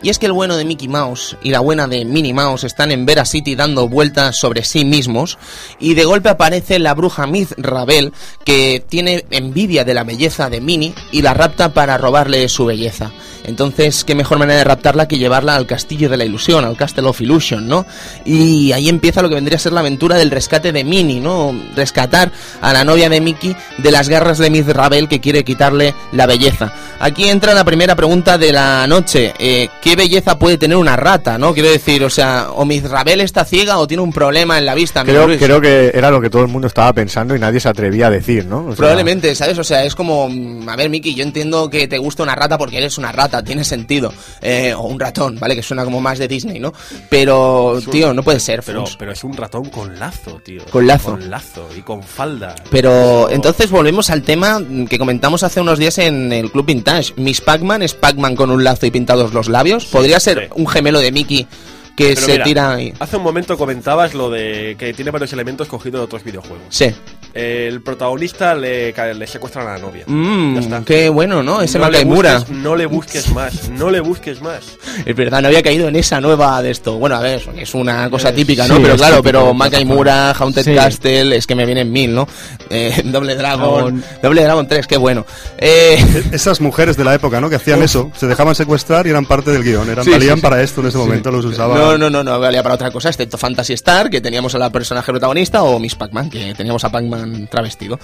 [0.02, 2.92] Y es que el bueno de Mickey Mouse y la buena de Minnie Mouse están
[2.92, 5.38] en Vera City dando vueltas sobre sí mismos
[5.80, 8.14] y de golpe aparece la bruja Miss Rabel
[8.46, 13.12] que tiene envidia de la belleza de Minnie y la rapta para robarle su belleza.
[13.46, 17.08] Entonces, qué mejor manera de raptarla que llevarla al castillo de la ilusión, al Castle
[17.08, 17.86] of Illusion, ¿no?
[18.26, 21.56] Y ahí empieza lo que vendría a ser la aventura del rescate de Minnie, ¿no?
[21.76, 22.32] Rescatar
[22.62, 26.28] a la novia de Mickey de las garras de Miss Rabel que quiere quitarle la
[26.28, 26.72] belleza.
[27.00, 29.34] Aquí entra la primera pregunta de la noche.
[29.40, 31.54] Eh, ¿Qué belleza puede tener una rata, no?
[31.54, 34.76] Quiero decir, o sea, o Miss Rabel está ciega o tiene un problema en la
[34.76, 35.04] vista.
[35.04, 35.40] Creo, Luis.
[35.40, 38.10] creo que era lo que todo el mundo estaba pensando y nadie se atrevía a
[38.10, 38.66] decir, ¿no?
[38.66, 39.58] O sea, Probablemente, ¿sabes?
[39.58, 42.58] O sea, es como, mm, a ver, Miki, yo entiendo que te gusta una rata
[42.58, 44.14] porque eres una rata, tiene sentido.
[44.42, 45.56] Eh, o un ratón, ¿vale?
[45.56, 46.74] Que suena como más de Disney, ¿no?
[47.10, 50.64] Pero, tío, no puede ser, Pero, pero es un ratón con lazo, tío.
[50.70, 51.12] Con lazo.
[51.12, 52.56] Con lazo y con falda.
[52.70, 57.14] Pero entonces volvemos al tema que comentamos hace unos días en el Club Vintage.
[57.18, 59.79] Miss Pac-Man es Pac-Man con un lazo y pintados los labios.
[59.86, 61.48] ¿Podría ser un gemelo de Mickey
[61.96, 62.94] que Pero se mira, tira y...
[63.00, 66.68] Hace un momento comentabas lo de que tiene varios elementos cogidos de otros videojuegos.
[66.70, 66.94] Sí.
[67.34, 70.04] El protagonista le, le secuestran a la novia.
[70.08, 70.82] Ya Mmm, está.
[70.86, 71.62] qué bueno, ¿no?
[71.62, 74.62] Ese no busques, no le busques más, no le busques más.
[75.06, 76.98] Es verdad, no había caído en esa nueva de esto.
[76.98, 78.82] Bueno, a ver, es una cosa Eh, típica, sí, ¿no?
[78.82, 80.74] Pero es claro, típico pero Makaimura, Haunted Sí.
[80.76, 82.28] Castle, es que me vienen mil, ¿no?
[82.72, 84.04] Eh, Doble Dragon, Dragon.
[84.22, 85.26] Doble Dragon 3, qué bueno.
[85.58, 85.98] Eh,
[86.32, 87.50] Esas mujeres de la época, ¿no?
[87.50, 89.90] Que hacían eso, se dejaban secuestrar y eran parte del guion.
[89.90, 90.42] Eran, Sí, valían sí, sí.
[90.42, 91.78] para esto en ese momento, los usaban.
[91.78, 94.70] no, no, no, no valía para otra cosa, excepto Fantasy Star, que teníamos a la
[94.72, 97.19] personaje protagonista, o Miss Pac-Man, que teníamos a Pac-Man
[97.50, 98.00] travestido.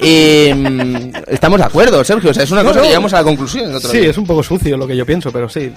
[0.00, 2.82] Eh, estamos de acuerdo, Sergio, o sea, es una No, cosa no.
[2.82, 3.70] que llegamos a la conclusión.
[3.70, 4.10] el otro Sí, día.
[4.10, 5.72] es un poco sucio lo que yo pienso, pero sí.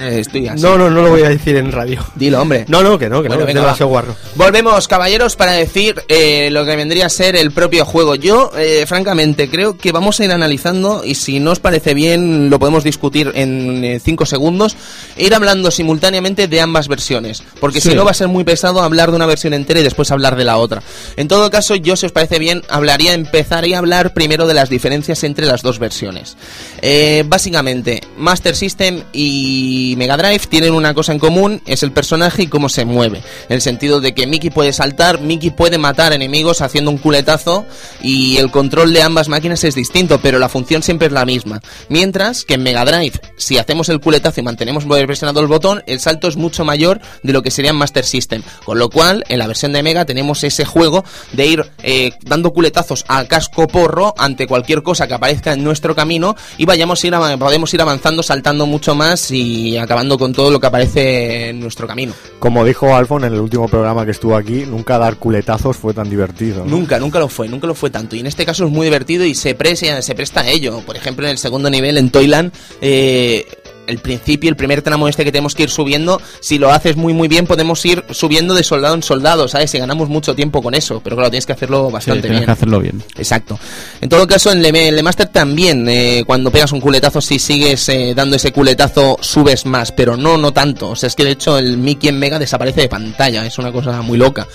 [0.00, 0.62] Eh, estoy así.
[0.62, 2.04] No, no, no lo voy a decir en radio.
[2.14, 2.64] Dilo, hombre.
[2.68, 4.14] No, no, que no, que Bueno, no, venga, demasiado guarro.
[4.36, 8.14] Volvemos, caballeros, para decir eh, lo que vendría a ser el propio juego.
[8.14, 12.50] Yo, eh, francamente, creo que vamos a ir analizando y si no os parece bien,
[12.50, 14.76] lo podemos discutir en 5 segundos
[15.16, 17.42] e ir hablando simultáneamente de ambas versiones.
[17.60, 20.10] Porque si no va a ser muy pesado hablar de una versión entera y después
[20.10, 20.82] hablar de la otra.
[21.16, 25.24] En todo caso, yo, si parece bien, hablaría, empezaría a hablar primero de las diferencias
[25.24, 26.36] entre las dos versiones.
[26.80, 32.44] Eh, básicamente, Master System y Mega Drive tienen una cosa en común, es el personaje
[32.44, 33.18] y cómo se mueve.
[33.48, 37.66] En el sentido de que Mickey puede saltar, Mickey puede matar enemigos haciendo un culetazo
[38.02, 41.60] y el control de ambas máquinas es distinto, pero la función siempre es la misma.
[41.88, 46.00] Mientras que en Mega Drive, si hacemos el culetazo y mantenemos presionado el botón, el
[46.00, 48.42] salto es mucho mayor de lo que sería en Master System.
[48.64, 52.52] Con lo cual, en la versión de Mega tenemos ese juego de ir eh, dando
[52.52, 57.06] culetazos a casco porro ante cualquier cosa que aparezca en nuestro camino y vayamos a
[57.06, 61.50] ir av- podemos ir avanzando, saltando mucho más y acabando con todo lo que aparece
[61.50, 62.12] en nuestro camino.
[62.38, 66.08] Como dijo Alfon en el último programa que estuvo aquí, nunca dar culetazos fue tan
[66.10, 66.64] divertido.
[66.64, 66.70] ¿no?
[66.76, 68.16] Nunca, nunca lo fue, nunca lo fue tanto.
[68.16, 70.80] Y en este caso es muy divertido y se presta, se presta a ello.
[70.84, 73.46] Por ejemplo, en el segundo nivel, en Toyland, eh,
[73.92, 77.12] el principio, el primer tramo este que tenemos que ir subiendo, si lo haces muy
[77.12, 79.72] muy bien, podemos ir subiendo de soldado en soldado, ¿sabes?
[79.74, 81.00] Y ganamos mucho tiempo con eso.
[81.04, 82.46] Pero claro, tienes que hacerlo Sí, bastante tienes bien.
[82.46, 83.02] que hacerlo bien.
[83.16, 83.58] Exacto.
[84.00, 87.88] En todo caso, en el el Master también, eh, cuando pegas un culetazo, si sigues
[87.88, 90.90] eh, dando ese culetazo, subes más, pero no, no tanto.
[90.90, 93.70] O sea, es que de hecho el Mickey en Mega desaparece de pantalla, es una
[93.70, 94.46] cosa muy loca.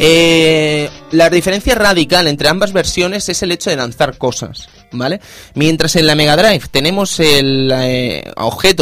[0.00, 5.20] Eh, la diferencia radical entre ambas versiones es el hecho de lanzar cosas, ¿vale?
[5.54, 8.30] Mientras en la Mega Drive tenemos el, eh,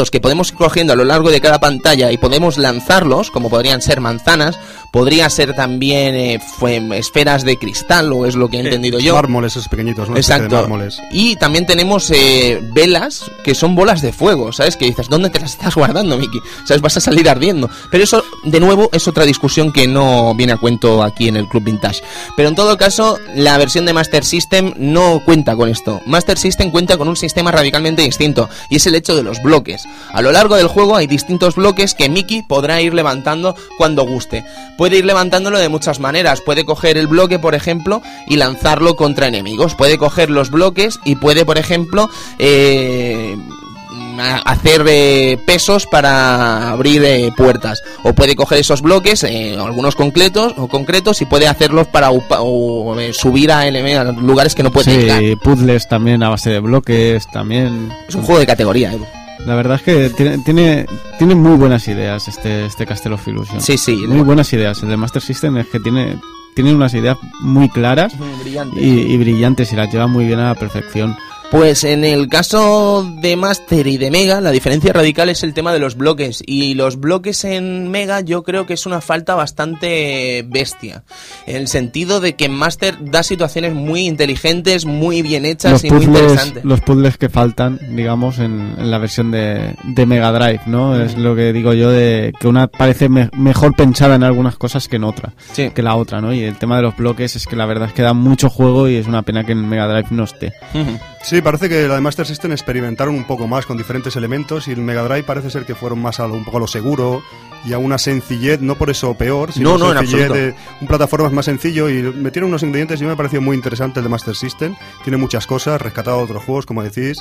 [0.05, 3.81] que podemos ir cogiendo a lo largo de cada pantalla y podemos lanzarlos, como podrían
[3.81, 4.59] ser manzanas,
[4.91, 9.13] podría ser también eh, fue- esferas de cristal, o es lo que he entendido yo.
[9.15, 10.15] Mármoles esos pequeñitos, ¿no?
[10.15, 10.55] De Exacto.
[10.55, 10.99] mármoles.
[11.11, 14.75] Y también tenemos eh, velas que son bolas de fuego, ¿sabes?
[14.77, 16.39] Que dices, ¿dónde te las estás guardando, Miki?
[16.65, 16.81] ¿Sabes?
[16.81, 17.69] Vas a salir ardiendo.
[17.91, 21.47] Pero eso, de nuevo, es otra discusión que no viene a cuento aquí en el
[21.47, 22.01] Club Vintage.
[22.35, 26.01] Pero en todo caso, la versión de Master System no cuenta con esto.
[26.05, 29.83] Master System cuenta con un sistema radicalmente distinto, y es el hecho de los bloques.
[30.11, 34.43] A lo largo del juego hay distintos bloques que Mickey podrá ir levantando cuando guste.
[34.77, 36.41] Puede ir levantándolo de muchas maneras.
[36.41, 39.75] Puede coger el bloque, por ejemplo, y lanzarlo contra enemigos.
[39.75, 43.35] Puede coger los bloques y puede, por ejemplo, eh,
[44.45, 47.81] hacer eh, pesos para abrir eh, puertas.
[48.03, 52.39] O puede coger esos bloques, eh, algunos concretos, o concretos, y puede hacerlos para upa-
[52.41, 55.19] o, subir a, lugares que no puede llegar.
[55.19, 57.91] Sí, puzzles también a base de bloques, también.
[58.07, 59.05] Es un juego de categoría, Edu.
[59.45, 60.85] La verdad es que tiene, tiene,
[61.17, 63.61] tiene muy buenas ideas este, este Castle of Illusion.
[63.61, 63.95] Sí, sí.
[64.07, 64.81] Muy buenas ideas.
[64.83, 66.17] El de Master System es que tiene,
[66.55, 68.13] tiene unas ideas muy claras
[68.75, 71.15] y brillantes y las lleva muy bien a la perfección.
[71.49, 75.71] Pues en el caso de Master y de Mega, la diferencia radical es el tema
[75.71, 76.43] de los bloques.
[76.45, 81.03] Y los bloques en Mega yo creo que es una falta bastante bestia.
[81.45, 85.83] En el sentido de que en Master da situaciones muy inteligentes, muy bien hechas Los
[85.85, 86.65] y muy interesantes.
[86.65, 90.99] los puzzles que faltan, digamos, en, en la versión de, de Mega Drive, ¿no?
[91.01, 94.89] Es lo que digo yo de que una parece me- mejor pensada en algunas cosas
[94.89, 95.69] que en otra, Sí.
[95.73, 96.33] que la otra, ¿no?
[96.33, 98.89] Y el tema de los bloques es que la verdad es que da mucho juego
[98.89, 100.51] y es una pena que en Mega Drive no esté.
[101.27, 104.71] Sí, parece que la de Master System experimentaron un poco más con diferentes elementos y
[104.71, 107.21] el Mega Drive parece ser que fueron más a lo- un poco a lo seguro
[107.65, 110.87] y a una sencillez, no por eso peor, sino No, no, en sencillez de un
[110.87, 114.09] plataforma más sencillo y metieron unos ingredientes y me ha parecido muy interesante el de
[114.09, 114.75] Master System.
[115.03, 117.17] Tiene muchas cosas, rescatado otros juegos, como decís.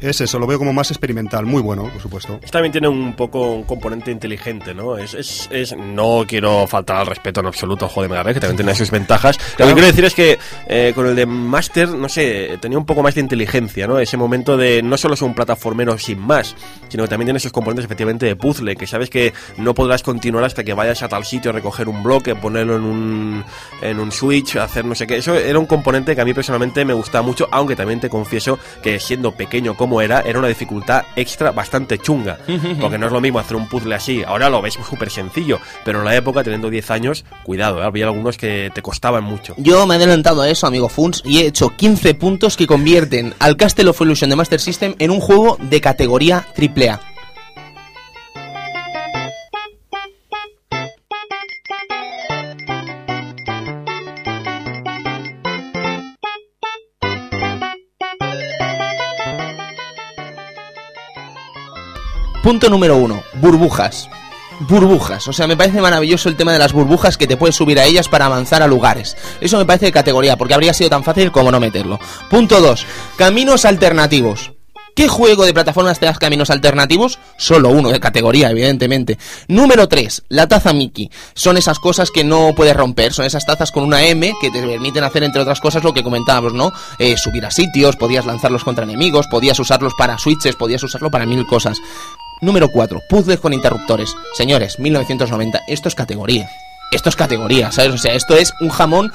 [0.00, 2.38] Es eso, lo veo como más experimental, muy bueno, por supuesto.
[2.50, 4.96] También tiene un poco un componente inteligente, ¿no?
[4.96, 8.34] Es, es, es- no quiero faltar al respeto en absoluto al juego de Mega Drive,
[8.34, 9.38] que también tiene sus ventajas.
[9.58, 12.86] Lo que quiero decir es que eh, con el de Master, no sé, tenía un
[12.86, 13.98] poco más de inteligencia, ¿no?
[13.98, 16.54] Ese momento de no solo es un plataformero sin más,
[16.88, 20.44] sino que también tiene esos componentes efectivamente de puzzle, que sabes que no podrás continuar
[20.44, 23.44] hasta que vayas a tal sitio a recoger un bloque, ponerlo en un,
[23.82, 25.16] en un switch, hacer no sé qué.
[25.16, 28.58] Eso era un componente que a mí personalmente me gustaba mucho, aunque también te confieso
[28.82, 32.38] que siendo pequeño como era, era una dificultad extra bastante chunga.
[32.80, 34.22] Porque no es lo mismo hacer un puzzle así.
[34.22, 37.84] Ahora lo ves súper sencillo, pero en la época, teniendo 10 años, cuidado, ¿eh?
[37.84, 39.54] había algunos que te costaban mucho.
[39.56, 43.34] Yo me he adelantado a eso, amigo Funs, y he hecho 15 puntos que convierten
[43.38, 47.00] al Castle of Illusion de Master System en un juego de categoría AAA.
[62.48, 64.08] Punto número uno, burbujas.
[64.60, 67.78] Burbujas, o sea, me parece maravilloso el tema de las burbujas que te puedes subir
[67.78, 69.18] a ellas para avanzar a lugares.
[69.42, 72.00] Eso me parece de categoría, porque habría sido tan fácil como no meterlo.
[72.30, 72.86] Punto 2.
[73.18, 74.52] Caminos alternativos.
[74.96, 77.18] ¿Qué juego de plataformas te das caminos alternativos?
[77.36, 79.18] Solo uno de categoría, evidentemente.
[79.46, 80.24] Número 3.
[80.30, 81.10] La taza Mickey.
[81.34, 83.12] Son esas cosas que no puedes romper.
[83.12, 86.02] Son esas tazas con una M que te permiten hacer, entre otras cosas, lo que
[86.02, 86.72] comentábamos, ¿no?
[86.98, 91.26] Eh, subir a sitios, podías lanzarlos contra enemigos, podías usarlos para switches, podías usarlo para
[91.26, 91.78] mil cosas.
[92.40, 93.02] Número 4.
[93.08, 94.14] Puzzles con interruptores.
[94.34, 95.60] Señores, 1990.
[95.66, 96.48] Esto es categoría.
[96.92, 97.92] Esto es categoría, ¿sabes?
[97.92, 99.12] O sea, esto es un jamón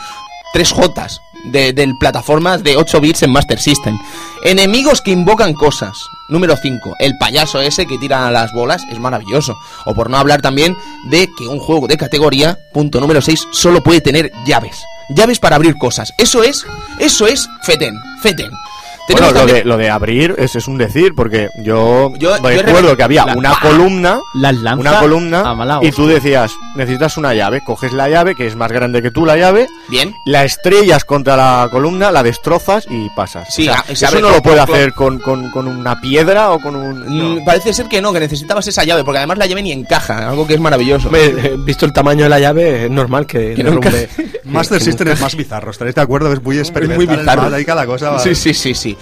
[0.54, 3.98] 3J de, del plataformas de 8 bits en Master System.
[4.44, 5.98] Enemigos que invocan cosas.
[6.30, 6.96] Número 5.
[7.00, 9.58] El payaso ese que tira las bolas es maravilloso.
[9.86, 10.78] O por no hablar también
[11.10, 14.84] de que un juego de categoría, punto número 6, solo puede tener llaves.
[15.10, 16.14] Llaves para abrir cosas.
[16.18, 16.66] Eso es,
[17.00, 18.52] eso es Feten, Feten.
[19.10, 22.98] Bueno, lo de, lo de abrir es, es un decir, porque yo, Yo- recuerdo re-
[22.98, 27.92] que había la- una columna, Las una columna, y tú decías, necesitas una llave, coges
[27.94, 30.14] la llave, que es más grande que tú la llave, Bien.
[30.26, 33.54] la estrellas contra la columna, la destrozas y pasas.
[33.54, 36.52] Sí, O sea, se eso no lo puede con- hacer con, con, con una piedra
[36.52, 37.40] o con un...
[37.40, 40.30] Mm, Parece ser que no, que necesitabas esa llave, porque además la llave ni encaja,
[40.30, 41.10] algo que es maravilloso.
[41.14, 44.10] Eh, visto el tamaño de la llave, es normal que, Que no derrumbe.
[44.46, 47.04] Master System es más bizarro, estaréis de acuerdo, es muy experimental.
[47.16, 47.42] es bizarro.
[47.44, 48.93] más, ahí cada cosa va- Sí, sí, sí, sí.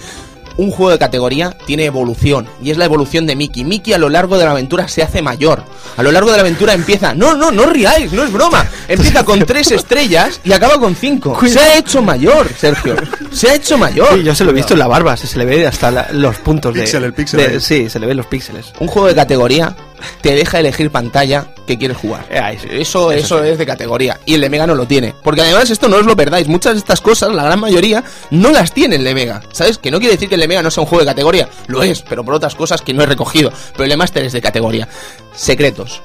[0.58, 3.64] Un juego de categoría tiene evolución y es la evolución de Mickey.
[3.64, 5.64] Mickey a lo largo de la aventura se hace mayor.
[5.96, 8.66] A lo largo de la aventura empieza, no, no, no riáis, no es broma.
[8.86, 11.40] Empieza con tres estrellas y acaba con cinco.
[11.46, 12.96] Se ha hecho mayor, Sergio.
[13.32, 14.08] Se ha hecho mayor.
[14.12, 16.08] Sí, yo se lo he visto en la barba, se, se le ve hasta la-
[16.12, 17.58] los puntos Píxel, de, el píxel de-.
[17.60, 18.74] Sí, se le ven los píxeles.
[18.78, 19.74] Un juego de categoría
[20.20, 22.26] te deja elegir pantalla que quieres jugar.
[22.30, 22.58] Eh.
[22.70, 24.18] Eso, eso es de categoría.
[24.26, 25.14] Y el de Mega no lo tiene.
[25.22, 26.48] Porque además esto no os lo perdáis.
[26.48, 29.42] Muchas de estas cosas, la gran mayoría, no las tiene el de Mega.
[29.52, 29.78] ¿Sabes?
[29.78, 31.48] Que no quiere decir que el de Mega no sea un juego de categoría.
[31.66, 33.52] Lo es, pero por otras cosas que no he recogido.
[33.72, 34.88] Pero el de Master es de categoría.
[35.34, 36.02] Secretos.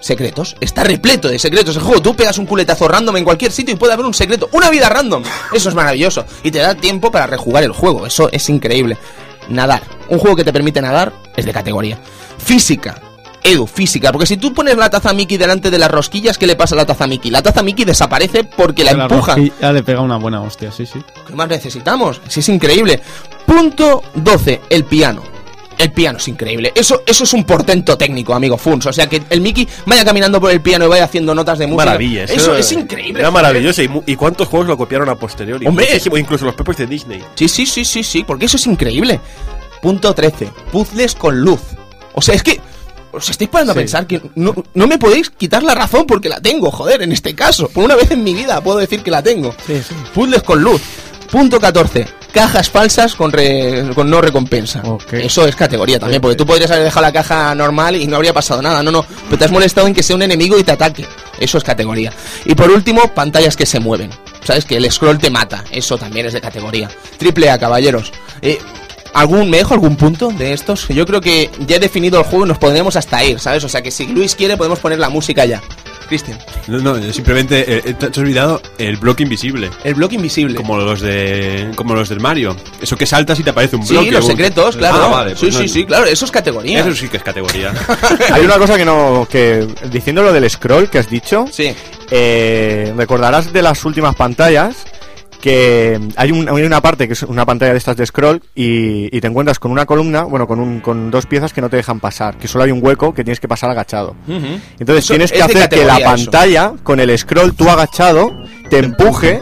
[0.00, 0.56] Secretos.
[0.60, 1.76] Está repleto de secretos.
[1.76, 4.48] El juego, tú pegas un culetazo random en cualquier sitio y puede haber un secreto.
[4.52, 5.22] Una vida random.
[5.52, 6.24] Eso es maravilloso.
[6.42, 8.06] Y te da tiempo para rejugar el juego.
[8.06, 8.96] Eso es increíble.
[9.48, 9.82] Nadar.
[10.08, 11.98] Un juego que te permite nadar es de categoría.
[12.38, 13.00] Física.
[13.42, 16.56] Edu, física, porque si tú pones la taza Mickey delante de las rosquillas, ¿qué le
[16.56, 17.30] pasa a la taza Mickey?
[17.30, 19.36] La taza Mickey desaparece porque la empujan.
[19.38, 21.00] rosquilla le pega una buena hostia, sí, sí.
[21.26, 22.20] ¿Qué más necesitamos?
[22.28, 23.00] Si es increíble.
[23.46, 25.22] Punto 12, el piano.
[25.78, 26.72] El piano es increíble.
[26.74, 28.86] Eso, eso es un portento técnico, amigo Funs.
[28.86, 31.68] O sea, que el Mickey vaya caminando por el piano y vaya haciendo notas de
[31.68, 31.84] música.
[31.84, 33.20] Maravilla, Eso es increíble.
[33.20, 33.80] Era maravilloso.
[33.82, 35.66] ¿Y, y cuántos juegos lo copiaron a posteriori?
[35.68, 35.86] Hombre.
[35.86, 37.22] Muchísimo, incluso los propios de Disney.
[37.36, 39.20] Sí, sí, sí, sí, sí, porque eso es increíble.
[39.80, 40.50] Punto 13.
[40.72, 41.60] Puzzles con luz.
[42.12, 42.60] O sea, es que
[43.12, 46.40] os estáis parando a pensar que no, no me podéis quitar la razón porque la
[46.40, 47.68] tengo, joder, en este caso.
[47.68, 49.54] Por una vez en mi vida puedo decir que la tengo.
[49.66, 49.94] Sí, sí.
[50.14, 50.80] Puzzles con luz.
[51.30, 52.06] Punto 14.
[52.32, 54.82] Cajas falsas con, re- con no recompensa.
[55.12, 58.32] Eso es categoría también, porque tú podrías haber dejado la caja normal y no habría
[58.32, 58.82] pasado nada.
[58.82, 59.04] No, no.
[59.26, 61.06] Pero te has molestado en que sea un enemigo y te ataque.
[61.38, 62.12] Eso es categoría.
[62.44, 64.10] Y por último, pantallas que se mueven.
[64.44, 64.64] ¿Sabes?
[64.64, 65.64] Que el scroll te mata.
[65.70, 66.88] Eso también es de categoría.
[67.18, 68.12] Triple A, caballeros.
[68.40, 68.58] Eh,
[69.14, 70.86] ¿Algún, ¿Me dejo algún punto de estos?
[70.88, 73.64] Yo creo que ya he definido el juego y nos podremos hasta ir, ¿sabes?
[73.64, 75.60] O sea que si Luis quiere podemos poner la música ya.
[76.08, 76.38] Cristian.
[76.68, 79.70] No, no, yo simplemente eh, te has olvidado el bloque invisible.
[79.84, 80.54] El bloque invisible.
[80.54, 82.56] Como los de como los del Mario.
[82.80, 84.12] Eso que saltas y te aparece un Sí, bloque.
[84.12, 85.02] los un- secretos, claro.
[85.02, 86.80] Ah, vale, sí, pues sí, no- sí, claro, eso es categoría.
[86.80, 87.74] Eso sí que es categoría.
[88.32, 89.26] Hay una cosa que no.
[89.30, 91.74] que Diciendo lo del scroll que has dicho, Sí.
[92.10, 94.76] eh, recordarás de las últimas pantallas
[95.40, 99.14] que hay, un- hay una parte que es una pantalla de estas de scroll y,
[99.16, 101.76] y te encuentras con una columna, bueno, con, un, con dos piezas que no te
[101.76, 104.16] dejan pasar, que solo hay un hueco que tienes que pasar agachado.
[104.26, 106.04] Entonces Eso tienes que hacer que la eso.
[106.04, 108.30] pantalla, con el scroll tú agachado,
[108.68, 109.40] te empuje,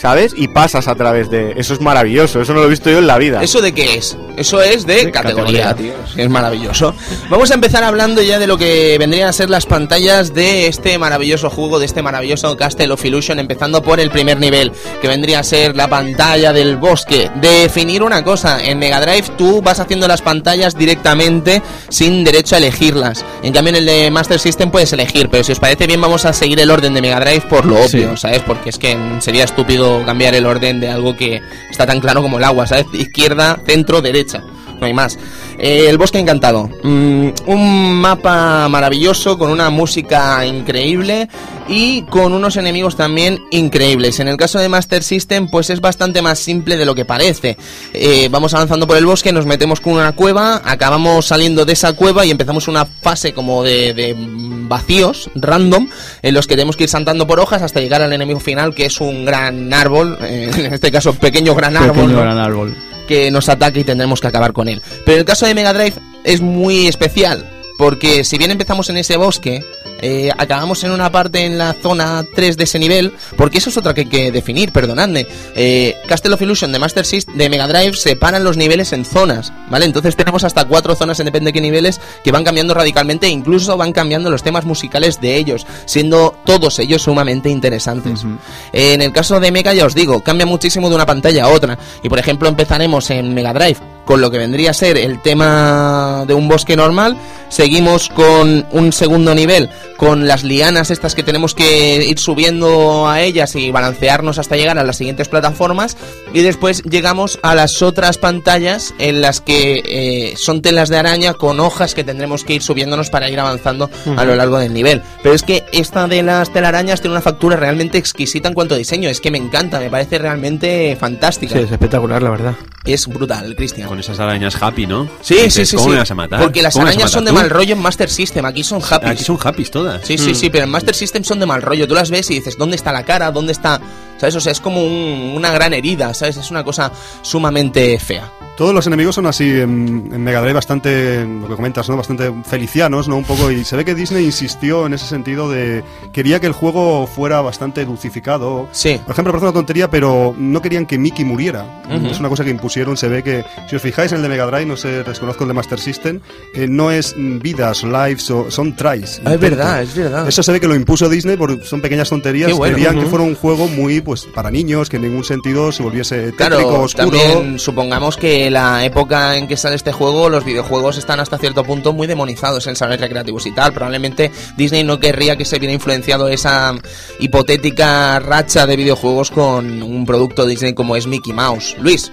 [0.00, 0.32] ¿sabes?
[0.36, 1.54] Y pasas a través de...
[1.56, 3.42] Eso es maravilloso, eso no lo he visto yo en la vida.
[3.42, 4.16] ¿Eso de qué es?
[4.36, 5.94] Eso es de, De categoría, categoría.
[6.14, 6.22] tío.
[6.24, 6.94] Es maravilloso.
[7.28, 10.96] Vamos a empezar hablando ya de lo que vendrían a ser las pantallas de este
[10.98, 14.72] maravilloso juego, de este maravilloso Castle of Illusion, empezando por el primer nivel,
[15.02, 17.30] que vendría a ser la pantalla del bosque.
[17.40, 22.58] Definir una cosa, en Mega Drive tú vas haciendo las pantallas directamente sin derecho a
[22.58, 23.24] elegirlas.
[23.42, 26.24] En cambio en el de Master System puedes elegir, pero si os parece bien vamos
[26.24, 28.16] a seguir el orden de Mega Drive por lo obvio, Sí.
[28.16, 28.42] ¿sabes?
[28.46, 32.38] Porque es que sería estúpido cambiar el orden de algo que está tan claro como
[32.38, 32.86] el agua, ¿sabes?
[32.92, 34.42] Izquierda, centro, derecha.
[34.78, 35.18] No hay más.
[35.58, 36.70] Eh, el bosque encantado.
[36.82, 41.28] Mm, un mapa maravilloso con una música increíble
[41.68, 44.20] y con unos enemigos también increíbles.
[44.20, 47.56] En el caso de Master System, pues es bastante más simple de lo que parece.
[47.92, 51.92] Eh, vamos avanzando por el bosque, nos metemos con una cueva, acabamos saliendo de esa
[51.92, 55.88] cueva y empezamos una fase como de, de vacíos random
[56.22, 58.86] en los que tenemos que ir saltando por hojas hasta llegar al enemigo final que
[58.86, 61.94] es un gran árbol, eh, en este caso pequeño gran árbol.
[61.94, 62.20] Pequeño ¿no?
[62.20, 62.76] gran árbol.
[63.08, 64.80] Que nos ataque y tendremos que acabar con él.
[65.04, 69.16] Pero el caso de Mega Drive es muy especial, porque si bien empezamos en ese
[69.16, 69.64] bosque,
[70.00, 73.76] eh, acabamos en una parte en la zona 3 de ese nivel, porque eso es
[73.76, 75.26] otra que hay que definir, perdonadme.
[75.54, 79.52] Eh, Castle of Illusion de Master System, de Mega Drive, separan los niveles en zonas,
[79.70, 79.86] ¿vale?
[79.86, 83.30] Entonces tenemos hasta cuatro zonas en depende de qué niveles que van cambiando radicalmente e
[83.30, 88.24] incluso van cambiando los temas musicales de ellos, siendo todos ellos sumamente interesantes.
[88.72, 91.48] Eh, en el caso de Mega, ya os digo, cambia muchísimo de una pantalla a
[91.48, 91.78] otra.
[92.02, 93.78] Y por ejemplo, empezaremos en Mega Drive
[94.08, 97.14] con lo que vendría a ser el tema de un bosque normal.
[97.48, 103.20] Seguimos con un segundo nivel, con las lianas estas que tenemos que ir subiendo a
[103.20, 105.96] ellas y balancearnos hasta llegar a las siguientes plataformas.
[106.32, 111.34] Y después llegamos a las otras pantallas en las que eh, son telas de araña
[111.34, 115.02] con hojas que tendremos que ir subiéndonos para ir avanzando a lo largo del nivel.
[115.22, 118.78] Pero es que esta de las telarañas tiene una factura realmente exquisita en cuanto a
[118.78, 119.08] diseño.
[119.08, 121.54] Es que me encanta, me parece realmente fantástica.
[121.54, 122.54] Sí, es espectacular, la verdad.
[122.84, 123.88] Es brutal, Cristian.
[123.88, 125.08] Con esas arañas happy, ¿no?
[125.20, 125.76] Sí, Dices, sí, sí.
[125.76, 125.92] ¿Cómo sí.
[125.92, 126.40] me vas a matar?
[126.40, 128.64] Porque las ¿Cómo me vas a arañas son de mal rollo en Master System, aquí
[128.64, 129.06] son happy.
[129.06, 130.06] Aquí son happy todas.
[130.06, 131.86] Sí, sí, sí, pero en Master System son de mal rollo.
[131.86, 133.30] Tú las ves y dices, ¿dónde está la cara?
[133.30, 133.80] ¿Dónde está...?
[134.18, 134.36] ¿Sabes?
[134.36, 136.36] O sea, es como un- una gran herida, ¿sabes?
[136.36, 136.92] Es una cosa
[137.22, 138.30] sumamente fea.
[138.56, 141.96] Todos los enemigos son así en, en Mega Drive bastante, lo que comentas, ¿no?
[141.96, 143.16] Bastante felicianos, ¿no?
[143.16, 145.84] Un poco, y se ve que Disney insistió en ese sentido de...
[146.12, 148.68] Quería que el juego fuera bastante dulcificado.
[148.72, 148.98] Sí.
[149.04, 151.82] Por ejemplo, parece una tontería, pero no querían que Mickey muriera.
[151.88, 152.08] Ujú.
[152.08, 153.44] Es una cosa que impusieron, se ve que...
[153.70, 156.18] Si os fijáis en el de Mega Drive, no sé, desconozco el de Master System,
[156.52, 159.22] eh, no es vidas, lives, o, son tries.
[159.24, 160.26] Ah, es verdad, es verdad.
[160.26, 162.52] Eso se ve que lo impuso Disney porque son pequeñas tonterías.
[162.54, 162.74] Bueno.
[162.74, 163.10] Querían que Ujú.
[163.10, 166.80] fuera un juego muy, pues, para niños, que en ningún sentido se volviese tétrico, Claro,
[166.82, 167.10] oscuro.
[167.10, 171.62] también supongamos que la época en que sale este juego, los videojuegos están hasta cierto
[171.62, 173.72] punto muy demonizados en salones recreativos y tal.
[173.72, 176.74] Probablemente Disney no querría que se viera influenciado esa
[177.20, 181.76] hipotética racha de videojuegos con un producto Disney como es Mickey Mouse.
[181.80, 182.10] Luis,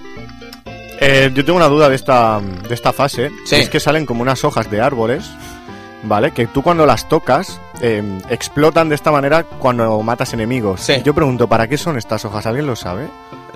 [0.98, 3.30] Eh, yo tengo una duda de esta, de esta fase.
[3.44, 3.56] Sí.
[3.56, 5.24] Es que salen como unas hojas de árboles,
[6.02, 6.32] ¿vale?
[6.32, 10.80] Que tú cuando las tocas eh, explotan de esta manera cuando matas enemigos.
[10.80, 11.02] Sí.
[11.04, 12.46] Yo pregunto, ¿para qué son estas hojas?
[12.46, 13.08] ¿Alguien lo sabe?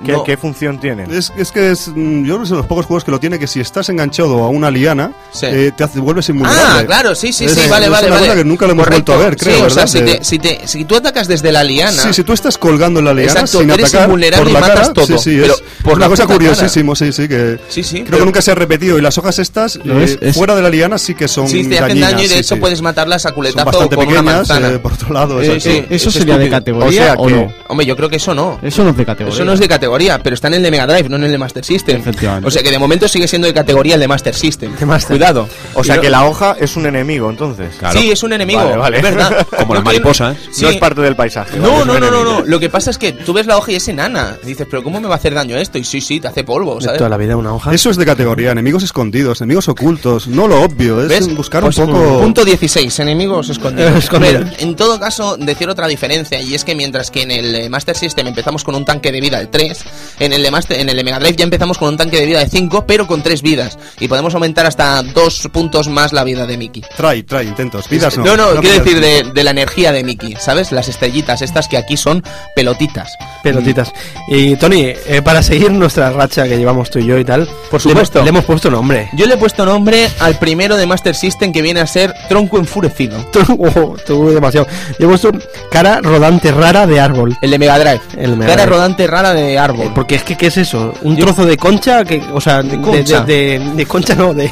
[0.05, 0.25] ¿Qué, No.
[0.25, 1.11] qué función tienen?
[1.13, 3.21] Es, es que es, mm, yo creo que es de los pocos juegos que lo
[3.21, 5.47] tiene que si estás enganchado a una liana, Sí.
[5.47, 6.81] eh, te hace, vuelves invulnerable.
[6.83, 8.27] Ah, claro, sí, sí, Es- sí, vale, es vale, una vale.
[8.29, 9.13] cosa que nunca lo hemos Correcto.
[9.13, 9.87] vuelto a ver, creo, Sí, o ¿verdad?
[9.87, 12.57] sea, si, te, si, te, si tú atacas desde la liana, Sí, si tú estás
[12.59, 15.07] colgando en la liana Exacto, sin eres atacar invulnerable por y la matas cara, todo,
[15.07, 18.05] sí, sí, pero es por una cosa puta curiosísimo, sí, sí, que Sí, sí, creo
[18.07, 20.99] pero- que nunca se ha repetido y las hojas estas eh, fuera de la liana
[20.99, 24.07] sí que son sí, te hacen daño y de hecho puedes matarlas a culetazo con
[24.09, 24.69] una manzana.
[24.71, 25.61] eh, por otro lado, eso sí.
[25.61, 25.85] sí.
[25.91, 27.53] ¿Eso es sería de categoría O no?
[27.69, 28.59] Hombre, yo creo que eso no.
[28.63, 29.35] Eso no es de categoría.
[29.35, 29.90] Eso no es de categoría,
[30.23, 32.01] pero está en el de Mega Drive, no en el de Master System.
[32.01, 32.47] Efectivamente.
[32.47, 34.75] O sea que de momento sigue siendo de categoría el de Master System.
[34.77, 35.17] De Master.
[35.17, 35.49] Cuidado.
[35.75, 37.75] O sea Y que lo- la hoja es un enemigo, entonces.
[37.79, 37.99] Claro.
[38.01, 38.61] Sí, es un enemigo.
[38.61, 38.97] Vale, vale.
[38.99, 39.47] Es verdad.
[39.59, 40.37] Como las mariposas.
[40.53, 40.63] Sí.
[40.63, 41.59] No es parte del paisaje.
[41.59, 41.85] No, ¿vale?
[41.87, 42.41] no, no, no, no.
[42.45, 44.37] Lo que pasa es que tú ves la hoja y es enana.
[44.43, 45.79] Y dices, pero ¿cómo me va a hacer daño esto?
[45.79, 46.99] Y sí, sí, te hace polvo, De ¿sabes?
[46.99, 47.73] toda la vida una hoja.
[47.75, 51.35] Eso es de categoría, enemigos escondidos, enemigos ocultos, no lo obvio, es ¿Ves?
[51.35, 52.21] buscar Pues, un poco...
[52.21, 53.95] Punto 16, enemigos escondidos.
[54.05, 54.45] Escondidos.
[54.51, 57.69] Pero, en todo caso, decir otra diferencia, y es que mientras que en el eh,
[57.69, 59.80] Master System empezamos con un tanque de vida de 3,
[60.19, 62.27] En el, de Master- en el de Mega Drive ya empezamos con un tanque de
[62.27, 63.79] vida de 5, pero con 3 vidas.
[64.01, 66.83] Y podemos aumentar hasta 2 puntos más la vida de Mickey.
[66.97, 67.89] Trae, trae, intentos.
[67.89, 68.25] Vidas no.
[68.25, 68.85] no, no, quiero vidas.
[68.85, 70.73] decir de, de la energía de Mickey, ¿sabes?
[70.73, 72.23] Las estrellitas estas que aquí son
[72.55, 73.13] pelotitas.
[73.43, 73.93] Pelotitas.
[74.29, 77.81] Y Tony, eh, para seguir nuestra racha que llevamos tú y yo y tal, Por
[77.85, 78.23] le supuesto.
[78.23, 79.09] le hemos puesto nombre.
[79.15, 82.59] Yo le he puesto nombre al primero de Master System que viene a ser Tronco
[82.59, 83.17] Enfurecido.
[83.33, 84.67] Tú, oh, demasiado.
[84.99, 85.31] Yo he puesto
[85.71, 87.37] cara rodante rara de árbol.
[87.41, 88.01] El de Mega Drive.
[88.19, 88.77] El Mega Cara Drive.
[88.77, 89.93] rodante rara de árbol.
[89.95, 90.93] Porque es que, ¿qué es eso?
[91.03, 92.05] ¿Un trozo de concha?
[92.05, 93.21] Que, o sea, de, concha.
[93.21, 94.49] De, de- de concha no, de,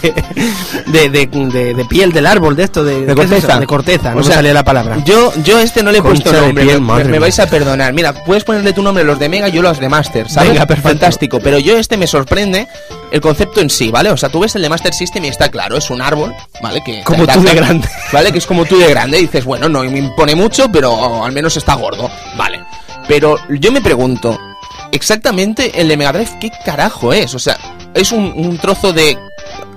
[0.87, 3.59] de, piel del árbol, de esto, de, De ¿qué es corteza.
[3.61, 4.99] De corteza, no O sea, salía la palabra.
[5.05, 7.93] Yo, yo este no le he Concha puesto nombre, piel, me- vais a perdonar.
[7.93, 10.51] Mira, puedes ponerle tu nombre los de Mega yo los de Master, ¿sabes?
[10.51, 10.89] Venga, perfecto.
[10.91, 12.67] Fantástico, pero yo este me sorprende
[13.11, 14.11] el concepto en sí, ¿vale?
[14.11, 16.83] O sea, tú ves el de Master System y está claro, es un árbol, ¿vale?
[16.85, 17.89] Que Como tú de grande.
[18.13, 18.33] ¿Vale?
[18.33, 21.33] Que es como tú de grande y dices, bueno, no me impone mucho, pero al
[21.33, 22.61] menos está gordo, ¿vale?
[23.07, 24.39] Pero yo me pregunto,
[24.93, 27.35] exactamente el de Mega Drive, ¿qué carajo es?
[27.35, 27.59] O sea,
[27.95, 29.19] ¿es un, un trozo de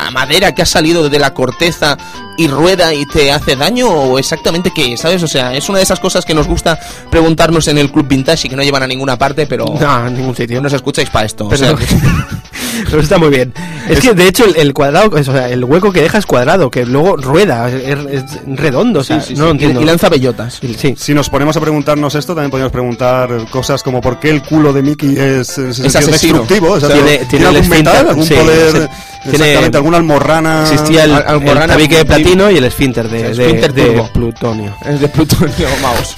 [0.09, 1.97] madera que ha salido de la corteza
[2.37, 5.21] y rueda y te hace daño o exactamente qué, es, ¿sabes?
[5.21, 6.79] O sea, es una de esas cosas que nos gusta
[7.11, 10.15] preguntarnos en el club vintage y que no llevan a ninguna parte, pero No, en
[10.17, 10.55] ningún sitio.
[10.57, 11.45] no nos escucháis para esto.
[11.45, 11.87] o Pero, sea,
[12.89, 13.53] pero está muy bien.
[13.89, 16.71] Es, que de hecho el, el cuadrado, o sea, el hueco que deja es cuadrado,
[16.71, 19.57] que luego rueda, es, es redondo, o sea, sí, sí, no lo sí.
[19.57, 19.81] Y- entiendo.
[19.81, 20.59] Y lanza bellotas.
[20.77, 20.95] Sí.
[20.97, 24.71] Si nos ponemos a preguntarnos esto, también podemos preguntar cosas como por qué el culo
[24.73, 26.71] de Mickey es, es, Es es destructivo.
[26.71, 28.89] O sea, Tiene- ¿tiene, tiene algún metal, algún sí, poder,
[29.23, 29.29] sí.
[29.31, 29.53] Tiene-
[29.97, 30.61] alguna almorrana.
[30.63, 34.09] Existía el, el tabique de platino y el esfínter de, El de- esfínter de turbo.
[34.13, 34.75] plutonio.
[34.85, 36.15] Es de plutonio mouse.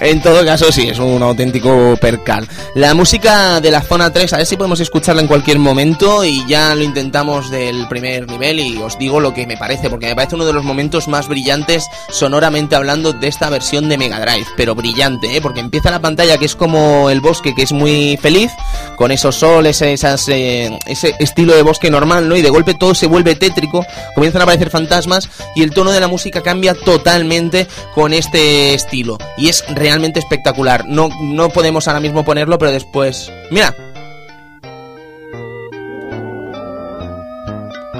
[0.00, 2.48] En todo caso, sí, es un auténtico percal.
[2.74, 6.44] La música de la zona 3, a ver si podemos escucharla en cualquier momento y
[6.46, 10.14] ya lo intentamos del primer nivel y os digo lo que me parece, porque me
[10.14, 14.46] parece uno de los momentos más brillantes sonoramente hablando de esta versión de Mega Drive,
[14.56, 15.40] pero brillante, ¿eh?
[15.40, 18.50] porque empieza la pantalla que es como el bosque, que es muy feliz,
[18.96, 22.36] con esos soles, esas, eh, ese estilo de bosque normal, ¿no?
[22.36, 23.84] Y de golpe todo se vuelve tétrico,
[24.14, 29.18] comienzan a aparecer fantasmas y el tono de la música cambia totalmente con este estilo.
[29.36, 30.86] Y es realmente espectacular.
[30.88, 33.30] No, no podemos ahora mismo ponerlo, pero después...
[33.50, 33.74] Mira.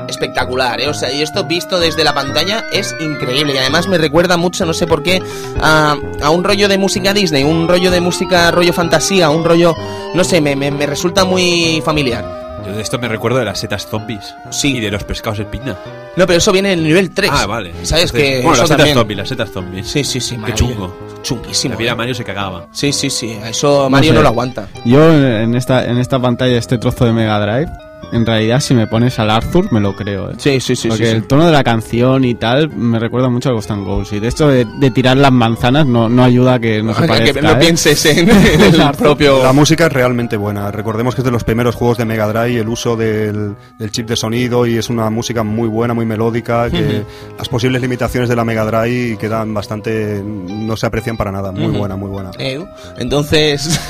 [0.08, 0.88] Espectacular, ¿eh?
[0.88, 3.54] O sea, y esto visto desde la pantalla es increíble.
[3.54, 5.22] Y además me recuerda mucho, no sé por qué,
[5.60, 9.74] a, a un rollo de música Disney, un rollo de música, rollo fantasía, un rollo...
[10.14, 12.41] No sé, me, me- me resulta muy familiar.
[12.64, 14.34] Yo de esto me recuerdo de las setas zombies.
[14.50, 14.76] Sí.
[14.76, 15.76] Y de los pescados espina.
[16.16, 17.30] No, pero eso viene en el nivel 3.
[17.32, 17.72] Ah, vale.
[17.82, 19.86] ¿Sabes Entonces, que Bueno, eso las setas también- zombies, las setas zombies.
[19.88, 20.96] Sí, sí, sí, Qué chungo.
[21.22, 21.74] Chunguísimo.
[21.74, 21.94] La vida ¿eh?
[21.94, 22.66] Mario se cagaba.
[22.72, 23.38] Sí, sí, sí.
[23.44, 24.22] Eso Mario no, sé.
[24.22, 24.68] lo aguanta.
[24.84, 27.70] Yo en esta, en esta pantalla, este trozo de Mega Drive,
[28.12, 30.30] en realidad si me pones al Arthur me lo creo.
[30.30, 30.34] ¿eh?
[30.38, 30.88] Sí, sí, sí.
[30.88, 31.16] Porque sí, sí.
[31.16, 34.12] el tono de la canción y tal me recuerda mucho a Ghost and Goals.
[34.12, 37.02] Y de esto de, de tirar las manzanas no, no ayuda a que no se
[37.02, 37.40] Que parezca.
[37.42, 37.56] no ¿eh?
[37.56, 39.42] pienses en, en el propio...
[39.42, 40.70] La música es realmente buena.
[40.70, 44.08] Recordemos que es de los primeros juegos de Mega Drive, el uso del, del chip
[44.08, 47.02] de sonido y es una música muy buena, muy melódica, que
[47.38, 50.22] las posibles limitaciones de la Mega Drive quedan bastante...
[50.24, 51.50] no se aprecian para nada.
[51.52, 51.78] Muy Ujú.
[51.78, 52.30] buena, muy buena.
[52.38, 52.62] Eh,
[52.98, 53.80] Entonces...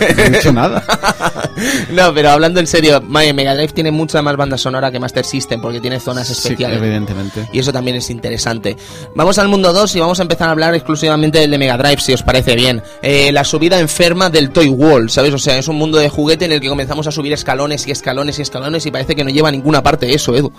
[0.00, 0.82] No he dicho nada.
[1.92, 3.00] no, pero hablando en serio,
[3.32, 6.32] Mae- Mega Drive tiene mucha más banda sonora que Master System porque tiene zonas Sí,
[6.34, 6.78] especiales.
[6.78, 7.48] evidentemente.
[7.52, 8.76] Y eso también es interesante.
[9.16, 12.00] Vamos al mundo 2 y vamos a empezar a hablar exclusivamente del de Mega Drive,
[12.00, 12.82] si os parece bien.
[13.02, 15.32] Eh, la subida enferma del Toy Wall, ¿sabes?
[15.34, 17.90] O sea, es un mundo de juguete en el que comenzamos a subir escalones y
[17.90, 20.52] escalones y escalones y parece que no lleva a ninguna parte eso, Edu.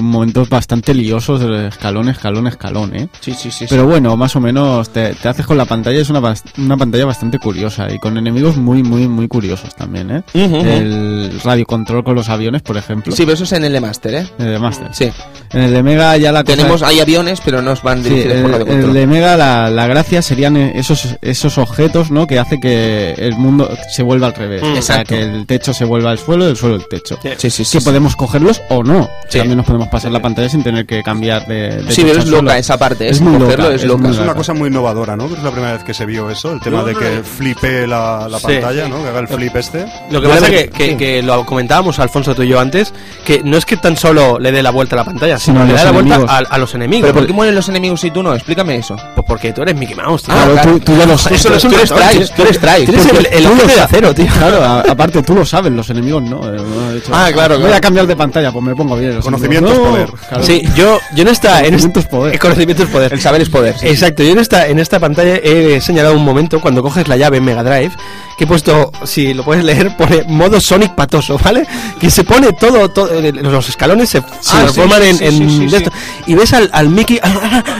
[0.00, 3.08] Momentos bastante liosos, de escalón, escalón, escalón, ¿eh?
[3.20, 3.66] Sí, sí, sí.
[3.68, 6.20] Pero bueno, más o menos te, te haces con la pantalla, es una,
[6.58, 10.22] una pantalla bastante curiosa y con enemigos muy, muy, muy curiosos también, ¿eh?
[10.34, 13.14] El radio control con los aviones, por ejemplo.
[13.16, 14.26] Sí, pero eso es en el de Master, ¿eh?
[14.38, 14.88] El de Master.
[14.92, 15.10] Sí.
[15.52, 18.10] En el de Mega ya la cosa- Tenemos, hay aviones, pero no os van Sí,
[18.10, 18.94] dirigidos por el, radio el control.
[18.94, 22.26] de Mega la, la gracia serían esos, esos objetos, ¿no?
[22.26, 24.62] Que hace que el mundo se vuelva al revés.
[24.62, 27.18] Mm, o sea, que el techo se vuelva al suelo y el suelo al techo.
[27.38, 27.78] Sí, sí, sí.
[27.78, 29.08] que podemos cogerlos o no.
[29.28, 29.38] Sí.
[29.38, 32.18] También nos podemos pasar la pantalla sin tener que cambiar de, de Sí, pero techo
[32.20, 32.52] es loca suelo.
[32.52, 34.08] esa parte, Es es muy cogerlo, loca, es es loca.
[34.10, 35.24] Es una cosa muy innovadora, ¿no?
[35.26, 38.38] Es la primera vez que se vio eso, el tema de que flipe la, la
[38.38, 38.46] Sí.
[38.46, 39.02] pantalla, ¿no?
[39.02, 39.86] Que haga el flip este.
[40.10, 40.96] Lo que pasa le- que, que, sí.
[40.96, 42.92] que lo comentábamos Alfonso tú y yo antes,
[43.26, 45.74] que no es que tan solo le dé la vuelta a la pantalla, sino le
[45.74, 47.02] da la vuelta a, a los enemigos.
[47.08, 48.34] ¿Pero por qué mueren los enemigos y tú no?
[48.34, 48.96] Explícame eso.
[49.14, 50.34] Pues porque tú eres Mickey Mouse, tío.
[50.34, 51.42] Claro, Ah, tú, tú ya lo sabes.
[51.42, 52.86] Tú eres Trice, tú eres Trice.
[52.86, 54.26] Tienes el, el Tú ojo de acero, tío.
[54.38, 56.36] Claro, a- aparte tú lo sabes, los enemigos no.
[56.52, 57.76] eh, no Ah, claro, Voy claro.
[57.76, 59.14] a cambiar de pantalla, pues me pongo bien.
[59.16, 60.10] los Conocimiento es poder.
[60.28, 60.42] Claro.
[60.44, 61.58] Sí, yo, yo en esta...
[61.60, 62.32] En Conocimiento este, es poder.
[62.34, 63.12] el conocimiento es poder.
[63.12, 63.78] El saber es poder.
[63.78, 63.88] sí.
[63.88, 67.36] Exacto, yo en esta, en esta pantalla he señalado un momento cuando coges la llave
[67.38, 67.92] en Mega Drive
[68.38, 71.36] que he puesto, si lo puedes leer, pone modo Sonic patoso.
[71.42, 71.66] ¿Vale?
[71.98, 75.70] Que se pone todo, todo eh, los escalones se, se Ah, sí, en, sí, en
[75.70, 75.90] sí, esto.
[76.26, 77.20] y ves al, al Mickey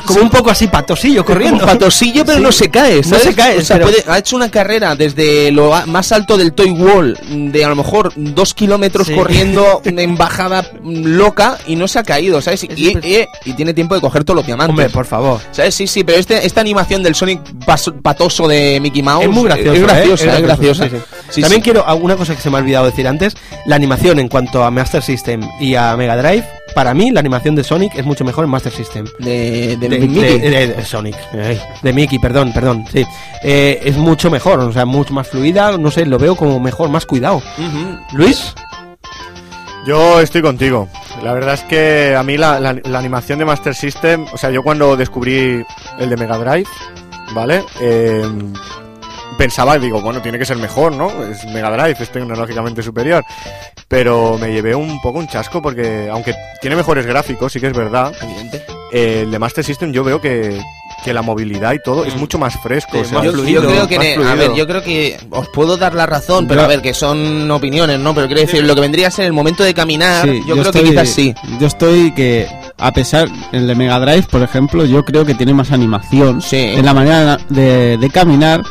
[0.05, 1.65] como un poco así patosillo corriendo.
[1.65, 2.97] Patosillo, pero no se cae.
[2.97, 3.25] No ¿sabes?
[3.25, 6.53] se cae, O sea, pero- puede- ha hecho una carrera desde lo más alto del
[6.53, 11.89] Toy Wall, de a lo mejor dos kilómetros corriendo en bajada mm, loca y no
[11.89, 12.65] se ha caído, ¿sabes?
[12.65, 14.71] Y, y- y tiene tiempo de coger todos los diamantes.
[14.71, 15.41] Hombre, por favor.
[15.51, 15.75] ¿Sabes?
[15.75, 19.45] Sí, sí, pero este, esta animación del Sonic paso- patoso de Mickey Mouse Es muy
[19.45, 19.73] gracioso.
[19.75, 20.37] Es graciosa, ¿eh?
[20.37, 20.85] es graciosa.
[20.85, 21.03] sí, sí.
[21.33, 21.65] Sí, También sí.
[21.65, 23.35] quiero, ah, una cosa que se me ha olvidado decir antes,
[23.67, 27.55] la animación en cuanto a Master System y a Mega Drive, para mí la animación
[27.55, 29.07] de Sonic es mucho mejor en Master System.
[29.19, 30.39] De, de de, Mickey.
[30.39, 33.05] de- de- de Sonic, ay, de Mickey, perdón, perdón, sí.
[33.43, 36.89] Eh, es mucho mejor, o sea, mucho más fluida, no sé, lo veo como mejor,
[36.91, 37.43] más cuidado.
[38.13, 38.55] Luis,
[39.87, 40.89] Yo estoy contigo.
[41.25, 44.51] La verdad es que a mí la, la- la animación de Master System, o sea,
[44.51, 45.65] yo cuando descubrí
[45.99, 46.69] el de Mega Drive,
[47.35, 47.65] ¿vale?
[47.81, 48.23] Eh,
[49.43, 51.11] pensaba, digo, bueno, tiene que ser mejor, ¿no?
[51.25, 53.25] Es Mega Drive, es tecnológicamente superior.
[53.89, 57.73] Pero me llevé un poco un chasco porque, aunque tiene mejores gráficos, sí que es
[57.77, 58.63] verdad, Evidente.
[58.93, 60.61] eh, el de Master System yo veo que,
[61.05, 63.01] que la movilidad y todo es mucho más fresco.
[63.01, 64.37] o sea, más yo, fluido, yo creo que más ne- a fluido.
[64.37, 67.51] ver, yo creo que os puedo dar la razón, pero Yo- a ver, que son
[67.51, 68.15] opiniones, ¿no?
[68.15, 70.67] Pero quiero decir, lo que vendría a ser el momento de caminar, Sí, yo, creo
[70.67, 71.35] estoy- que quizás sí.
[71.59, 72.47] Yo estoy que,
[72.79, 76.57] a pesar, el de Mega Drive, por ejemplo, yo creo que tiene más animación Sí.
[76.59, 78.63] en la manera de, de caminar,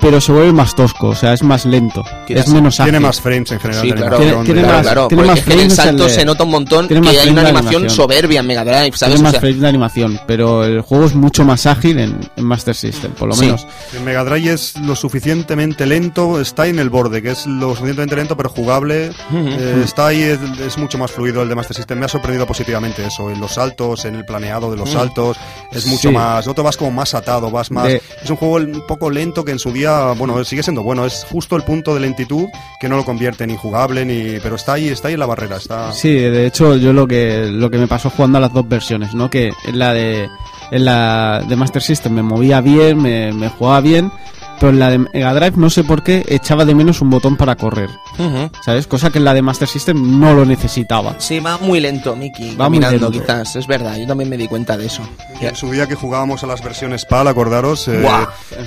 [0.00, 2.92] pero se vuelve más tosco, o sea, es más lento, es menos ágil.
[2.92, 3.82] Tiene más frames en general.
[3.86, 4.16] Sí, claro.
[4.18, 6.10] Tiene- tiene Claro, más- claro, tiene más es que en el frames el salto de-
[6.10, 7.96] se nota un montón tiene que más hay una frames animación, animación.
[7.96, 9.14] soberbia en Mega Drive, ¿sabes?
[9.14, 12.30] Tiene O más sea, frames de animación, pero el juego es mucho más ágil en,
[12.36, 13.46] en Master System, por lo Sí.
[13.46, 13.66] menos.
[13.96, 18.16] En Mega Drive es lo suficientemente lento, está en el borde, que es lo suficientemente
[18.16, 19.10] lento pero jugable.
[19.32, 21.98] eh, está ahí, es, es mucho más fluido el de Master System.
[21.98, 25.36] Me ha sorprendido positivamente eso, en los saltos, en el planeado de los saltos.
[25.72, 26.14] Es mucho Sí.
[26.14, 27.84] más, no te vas como más atado, vas más.
[27.84, 31.04] De- Es un juego un poco lento que en su día, bueno, sigue siendo bueno.
[31.04, 32.46] Es justo el punto de lentitud
[32.80, 34.38] que no lo convierte ni jugable ni.
[34.40, 35.56] Pero está ahí, está ahí en la barrera.
[35.56, 35.92] Está.
[35.92, 39.14] Sí, de hecho yo lo que lo que me pasó jugando a las dos versiones,
[39.14, 39.30] ¿no?
[39.30, 40.28] Que en la de
[40.70, 44.12] en la de Master System me movía bien, me, me jugaba bien,
[44.60, 47.36] pero en la de Mega Drive no sé por qué echaba de menos un botón
[47.36, 48.50] para correr, ujú.
[48.64, 48.86] ¿sabes?
[48.86, 51.14] Cosa que en la de Master System no lo necesitaba.
[51.18, 53.10] Sí, va muy lento, Mickey, Va lento.
[53.10, 55.02] quizás, es verdad, yo también me di cuenta de eso.
[55.40, 58.02] En su día que jugábamos a las versiones PAL, acordaros, eh,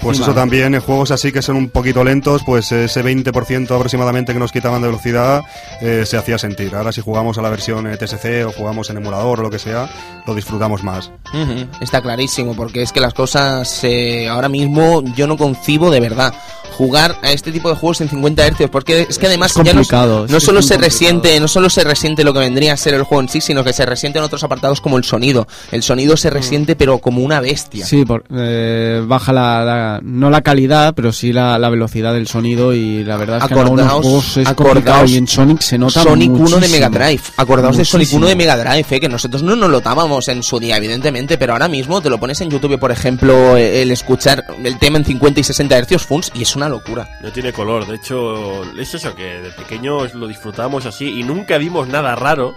[0.01, 0.25] pues encima.
[0.25, 4.39] eso también, en juegos así que son un poquito lentos, pues ese 20% aproximadamente que
[4.39, 5.41] nos quitaban de velocidad
[5.81, 6.75] eh, se hacía sentir.
[6.75, 9.59] Ahora si jugamos a la versión eh, TSC o jugamos en emulador o lo que
[9.59, 9.89] sea,
[10.25, 11.11] lo disfrutamos más.
[11.33, 15.99] Ujú, Está clarísimo, porque es que las cosas eh, ahora mismo yo no concibo de
[15.99, 16.33] verdad
[16.71, 19.69] jugar a este tipo de juegos en 50 Hz, porque es que además ya no,
[19.71, 20.89] complicado, es no es solo se complicado.
[20.89, 23.63] resiente, no solo se resiente lo que vendría a ser el juego en sí, sino
[23.63, 25.47] que se resiente en otros apartados como el sonido.
[25.71, 27.85] El sonido se resiente pero como una bestia.
[27.85, 32.27] Sí, por- eh, baja la, la- no la calidad, pero sí la, la velocidad del
[32.27, 35.27] sonido y la verdad es que en algunos Acordaos- juegos es acordaos complicado y en
[35.27, 36.71] Sonic se nota Sonic 1 de muchísimo.
[36.71, 37.21] Mega Drive.
[37.37, 38.53] Acordaos de Sonic 1 de Muchísimo.
[38.55, 41.67] Mega Drive, eh, que nosotros no nos lo notábamos en su día, evidentemente, pero ahora
[41.67, 45.43] mismo te lo pones en YouTube, por ejemplo, el escuchar el tema en 50 y
[45.43, 47.07] 60 Hz, funs, y es una locura.
[47.21, 51.57] No tiene color, de hecho, es eso que de pequeños lo disfrutábamos así y nunca
[51.57, 52.55] vimos nada raro,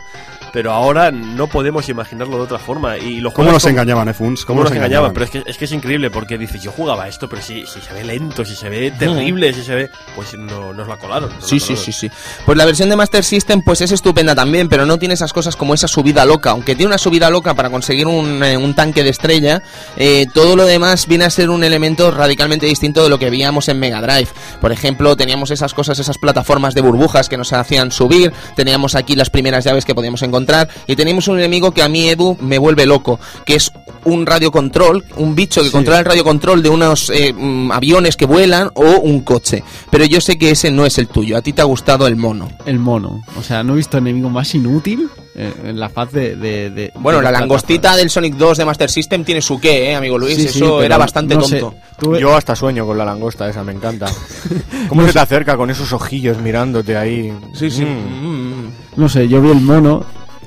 [0.55, 2.97] pero ahora no podemos imaginarlo de otra forma.
[2.97, 4.45] Y lo ¿Cómo nos con- engañaban, eh, Funs?
[4.45, 5.13] ¿Cómo nos engañaban?
[5.13, 7.81] Pero es que, es que es increíble porque dices, yo jugaba esto, pero si, si
[7.81, 9.91] se ve lento, si se ve terrible, si se ve.
[10.15, 11.31] Pues no nos la colaron.
[11.31, 12.09] nos la Sí, sí, sí, sí.
[12.47, 15.57] Pues la versión de Master System pues es estupenda también, pero no tiene esas cosas
[15.57, 16.51] como esa subida loca.
[16.53, 19.61] Aunque tiene una subida loca para conseguir un, eh, un tanque de estrella,
[19.97, 23.69] eh, todo lo demás viene a ser un elemento radicalmente distinto de lo que veíamos
[23.69, 24.29] en Mega Drive.
[24.61, 29.17] Por ejemplo, teníamos esas cosas, esas plataformas de burbujas que nos hacían subir, teníamos aquí
[29.17, 30.44] las primeras llaves que podíamos encontrar
[30.87, 33.71] y teníamos un enemigo que a mí, Edu, me vuelve loco, que es
[34.05, 38.71] un radiocontrol, un bicho que controla el radiocontrol de unos eh, mm, aviones que vuelan
[38.75, 39.63] o un coche.
[39.91, 41.37] Pero yo sé que ese no es el tuyo.
[41.39, 42.51] A ti te ha gustado el mono.
[42.67, 43.23] El mono.
[43.39, 46.37] O sea, no he visto enemigo más inútil eh, en la faz de.
[46.37, 49.59] de- de- Bueno, de la la langostita del Sonic 2 de Master System tiene su
[49.59, 50.37] qué, ¿eh, amigo Luis?
[50.37, 51.77] Sí, sí, Eso pero era bastante no sé, tonto.
[51.99, 54.07] tú- Yo hasta sueño con la langosta esa, me encanta.
[54.89, 57.33] ¿Cómo se te acerca con esos ojillos mirándote ahí?
[57.55, 57.85] Sí, sí.
[57.87, 58.27] Mm.
[58.67, 58.71] Mm.
[58.97, 60.05] No sé, yo vi el mono,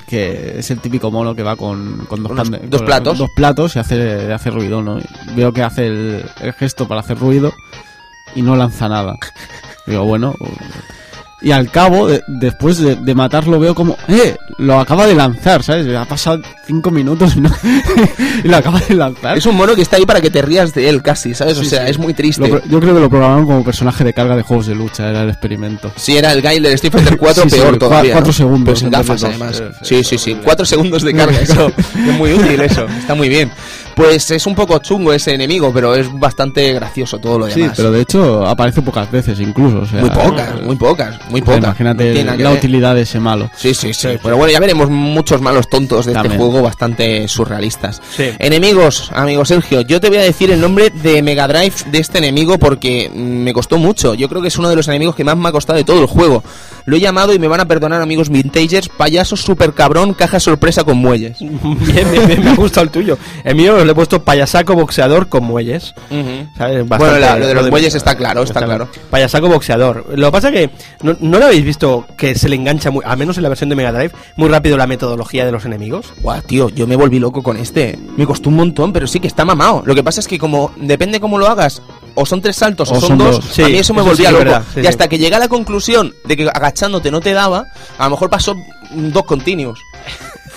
[0.07, 3.17] que es el típico mono que va con, con dos, Unos- pan- dos con- platos.
[3.17, 4.99] dos platos y hace, hace ruido, ¿no?
[4.99, 5.03] Y
[5.35, 7.51] Veo que hace el, el gesto para hacer ruido
[8.35, 9.15] y no lanza nada.
[9.85, 10.33] Digo, bueno.
[11.39, 14.35] Y al cabo, de- después de, de matarlo, veo como, ¡eh!
[14.57, 15.87] Lo acaba de lanzar, ¿sabes?
[15.95, 17.51] Ha pasado cinco minutos y, no-
[18.43, 19.37] y lo acaba de lanzar.
[19.37, 21.55] Es un mono que está ahí para que te rías de él casi, ¿sabes?
[21.59, 21.91] o Sí, sea, sí.
[21.91, 22.47] es muy Lo triste.
[22.49, 25.21] pro- yo creo que lo programaron como personaje de carga de juegos de lucha, era
[25.21, 25.91] el experimento.
[25.95, 28.13] Si era el guy del Street Fighter 4, Sí, sí, peor todavía.
[28.13, 28.33] cuatro ¿no?
[28.33, 29.61] segundos sin en gafas, además.
[29.83, 30.35] Sí, sí, sí.
[30.43, 31.67] Cuatro segundos de carga, eso.
[31.77, 32.85] Es muy útil eso.
[32.99, 33.51] Está muy bien.
[33.97, 37.73] Pues es un poco chungo ese enemigo, pero es bastante gracioso todo lo Sí, demás.
[37.75, 39.79] pero de hecho aparece pocas veces incluso.
[39.79, 41.57] o sea, muy pocas, muy pocas, muy pocas.
[41.63, 42.57] Imagínate No la ver.
[42.59, 43.49] utilidad de ese malo.
[43.57, 44.09] Sí, sí, sí.
[44.21, 46.33] Pero bueno, ya veremos muchos malos tontos de También.
[46.33, 47.99] este juego bastante surrealistas.
[48.15, 48.25] Sí.
[48.37, 52.19] Enemigos, amigo Sergio, yo te voy a decir el nombre de Mega Drive de este
[52.19, 54.13] enemigo porque me costó mucho.
[54.13, 56.01] Yo creo que es uno de los enemigos que más me ha costado de todo
[56.01, 56.43] el juego.
[56.87, 60.83] Lo he llamado y me van a perdonar amigos vintagers, payaso super cabrón, caja sorpresa
[60.83, 61.37] con muelles.
[61.39, 63.17] Bien, bien, bien, me ha gustado el tuyo.
[63.43, 65.93] El mío le he puesto payasaco boxeador con muelles.
[66.57, 66.87] ¿sabes?
[66.87, 68.87] Bastante- Bueno, la- lo de los muelles está claro, está claro.
[69.11, 70.05] Payasaco boxeador.
[70.15, 70.69] Lo que pasa que
[71.03, 73.69] no, no lo habéis visto que se le engancha, muy, al menos en la versión
[73.69, 76.13] de Mega Drive, muy rápido la metodología de los enemigos.
[76.21, 77.99] Guau, tío, yo me volví loco con este.
[78.15, 79.83] Me costó un montón, pero sí que está mamado.
[79.85, 81.81] Lo que pasa es que como depende cómo lo hagas,
[82.19, 83.45] o son tres saltos o, O son, son dos, dos.
[83.53, 84.43] Sí, a mí eso me eso volvía loco.
[84.43, 87.67] verdad, sí, y hasta que llegué a la conclusión de que agachándote no te daba,
[87.97, 88.55] a lo mejor pasó
[88.91, 89.79] dos continuos.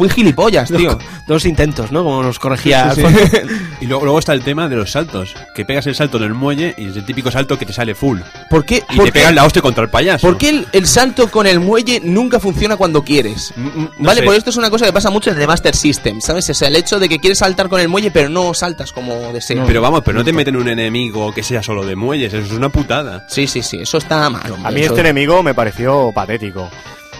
[0.00, 0.98] Fui gilipollas, tío.
[1.26, 2.02] Dos intentos, ¿no?
[2.02, 3.06] Como nos corregía Sí, sí.
[3.06, 3.36] Alfonso.
[3.82, 5.34] Y luego, luego está el tema de los saltos.
[5.54, 7.94] Que pegas el salto en el muelle y es el típico salto que te sale
[7.94, 8.18] full.
[8.48, 10.26] ¿Por qué, Y por te qué- pegan la hostia contra el payaso.
[10.26, 13.52] por qué el, el salto con el muelle nunca funciona cuando quieres?
[13.56, 14.26] Mm, mm, no vale, sé.
[14.26, 16.48] pues esto es una cosa que pasa mucho en el Master System, ¿sabes?
[16.48, 19.14] O sea, el hecho de que quieres saltar con el muelle, pero no saltas como
[19.34, 19.66] deseas.
[19.66, 22.32] Pero vamos, pero no te meten un enemigo que sea solo de muelles.
[22.32, 23.26] Eso es una putada.
[23.28, 24.50] Sí, sí, sí, eso está mal.
[24.50, 26.70] hombre, A mí este enemigo me pareció patético.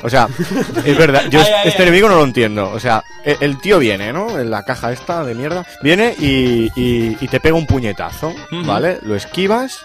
[0.03, 0.29] O sea,
[0.85, 2.71] es verdad, yo este enemigo no lo entiendo.
[2.71, 4.39] O sea, e- el tío viene, ¿no?
[4.39, 5.67] En la caja esta de mierda.
[5.83, 8.33] Viene y, y- y te pega un puñetazo,
[8.65, 8.99] ¿vale?
[9.03, 9.79] Lo esquivas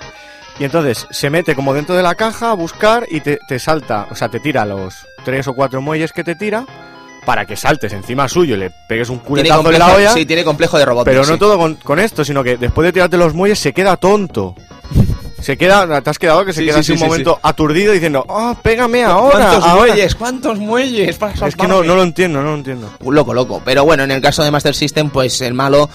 [0.59, 4.07] y entonces se mete como dentro de la caja a buscar y te, te salta,
[4.09, 6.65] o sea, te tira los tres o cuatro muelles que te tira
[7.25, 10.13] para que saltes encima suyo y le pegues un culetazo de la olla.
[10.13, 11.03] sí, tiene complejo de robot.
[11.05, 11.39] Pero no sí.
[11.39, 14.55] todo con, con esto, sino que después de tirarte los muelles se queda tonto.
[15.41, 17.39] Se queda, te has quedado que se Sí, queda sí, así sí, un sí, momento
[17.43, 19.31] aturdido diciendo, ah, pégame ahora.
[19.49, 19.75] ¿Cuántos ahora".
[19.93, 20.15] muelles?
[20.15, 21.17] ¿Cuántos muelles?
[21.17, 22.89] para Es que no, lo entiendo, no lo entiendo.
[23.05, 23.61] Loco, loco.
[23.63, 25.89] Pero bueno, en el caso de Master System, pues el malo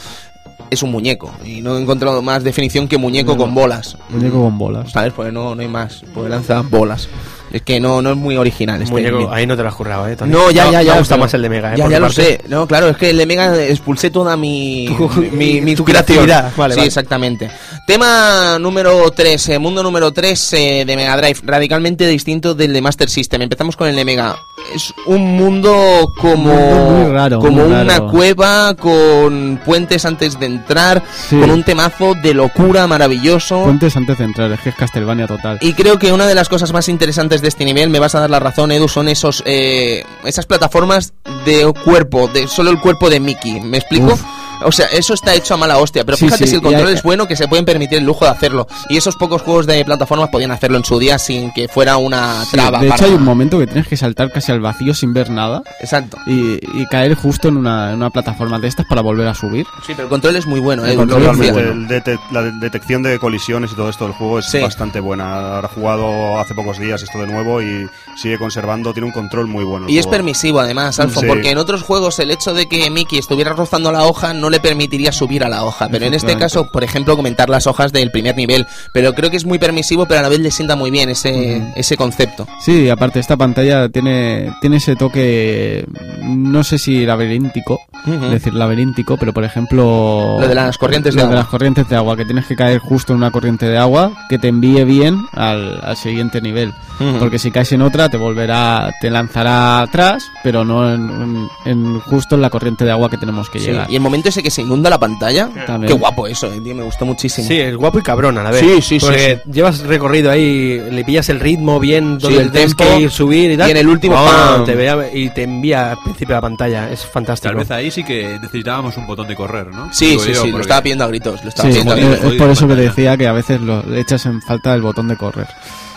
[0.71, 1.33] es un muñeco.
[1.45, 3.97] Y no he encontrado más definición que muñeco con bolas.
[4.11, 4.93] Muñeco con bolas.
[4.93, 5.13] ¿Sabes?
[5.15, 6.03] Pues no, no hay más.
[6.15, 7.09] Pues lanza bolas.
[7.53, 8.93] Es que no, no es muy original este.
[8.93, 10.15] Muñeco, ahí no te lo has currado, ¿eh?
[10.17, 10.31] Tony?
[10.31, 10.93] No, ya, ya, ya.
[10.93, 11.77] Me gusta pero- más el de Mega, ¿eh?
[11.77, 12.23] Ya, ya lo parte.
[12.23, 12.41] sé.
[12.49, 14.89] No, claro, es que el de Mega expulsé toda mi.
[15.33, 16.53] mi, mi tu creatividad.
[16.57, 16.87] Vale, sí, vale.
[16.87, 17.51] exactamente.
[17.87, 23.43] Tema número 3, mundo número 3 de Mega Drive, radicalmente distinto del de Master System.
[23.43, 24.37] Empezamos con el de Mega.
[24.75, 26.53] Es un mundo como.
[26.53, 28.07] Un mundo muy raro, como una raro.
[28.09, 31.39] cueva con puentes antes de entrar, Sí.
[31.41, 33.65] con un temazo de locura maravilloso.
[33.65, 35.59] Puentes antes de entrar, es que es Castlevania total.
[35.61, 38.21] Y creo que una de las cosas más interesantes de este nivel, me vas a
[38.21, 43.11] dar la razón, Edu, son esos eh, esas plataformas de cuerpo, de solo el cuerpo
[43.11, 43.61] de Mickey.
[43.61, 44.13] ¿Me explico?
[44.13, 44.23] Uf.
[44.63, 46.89] O sea, eso está hecho a mala hostia, pero Sí, fíjate sí, si el control
[46.89, 48.67] hay- es bueno que se pueden permitir el lujo de hacerlo.
[48.89, 52.45] Y esos pocos juegos de plataformas podían hacerlo en su día sin que fuera una
[52.45, 52.79] Sí, traba.
[52.81, 55.31] de hecho para- hay un momento que tienes que saltar casi al vacío sin ver
[55.31, 56.19] nada Exacto.
[56.27, 59.67] y, y caer justo en una, en una plataforma de estas para volver a subir.
[59.87, 60.99] Sí, pero el control es muy bueno, El Edu.
[61.01, 61.73] control lo es muy bueno.
[61.73, 64.59] El dete- la de- detección de colisiones y todo esto del juego es Sí.
[64.61, 65.55] bastante buena.
[65.57, 67.89] Ahora he jugado hace pocos días esto de nuevo y
[68.21, 69.87] sigue conservando, tiene un control muy bueno.
[69.87, 70.17] el Y es juego.
[70.19, 71.27] permisivo además, Alfon, Sí.
[71.29, 74.61] porque en otros juegos el hecho de que Mickey estuviera rozando la hoja no le
[74.61, 75.89] permitiría subir a la hoja.
[75.91, 78.67] Pero en este caso, por ejemplo, comentar las hojas del primer nivel.
[78.93, 81.63] Pero creo que es muy permisivo, pero a la vez le sienta muy bien ese,
[81.77, 82.47] ese concepto.
[82.61, 85.85] Sí, aparte esta pantalla tiene, tiene ese toque,
[86.23, 90.37] no sé si laberíntico, es decir, laberíntico, pero por ejemplo...
[90.41, 91.37] Lo de las corrientes de lo agua.
[91.37, 94.39] las corrientes de agua, que tienes que caer justo en una corriente de agua que
[94.39, 96.73] te envíe bien al, al siguiente nivel.
[97.19, 102.01] Porque si caes en otra te volverá, te lanzará atrás, pero no en, en- en
[102.01, 103.91] justo en la corriente de agua que tenemos que Sí, llegar.
[103.91, 105.93] Y el momento ese que se inunda la pantalla, También.
[105.93, 107.47] qué guapo eso, eh, tío, me gustó muchísimo.
[107.47, 108.61] Sí, es guapo y cabrón a la vez.
[108.61, 112.51] Sí, sí, sí, Porque llevas recorrido ahí, le pillas el ritmo bien, Sí, donde el
[112.51, 113.69] tienes tempo, que ir, subir y tal.
[113.69, 114.65] y en el último, ¡pam!
[114.65, 116.91] te vea- y te envía al principio de la pantalla.
[116.91, 117.49] Es fantástico.
[117.51, 119.93] Tal vez ahí sí que necesitábamos un botón de correr, ¿no?
[119.93, 121.43] Sí, Digo sí, yo, sí, lo porque- estaba pidiendo a gritos.
[121.43, 122.25] Lo estaba Sí, pidiendo a es, jodido, gritos.
[122.25, 124.75] es jodido por eso que te decía que a veces lo le echas en falta
[124.75, 125.47] el botón de correr.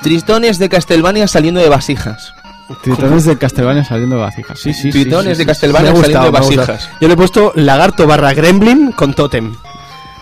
[0.02, 2.34] Tristones de Castlevania saliendo de vasijas.
[2.82, 4.60] Tritones de Castlevania saliendo de vasijas.
[4.60, 4.92] Sí, sí, sí.
[4.92, 6.90] Tritones sí, de sí, ha saliendo gustado, de vasijas.
[7.02, 9.54] Yo le he puesto lagarto barra gremlin con tótem.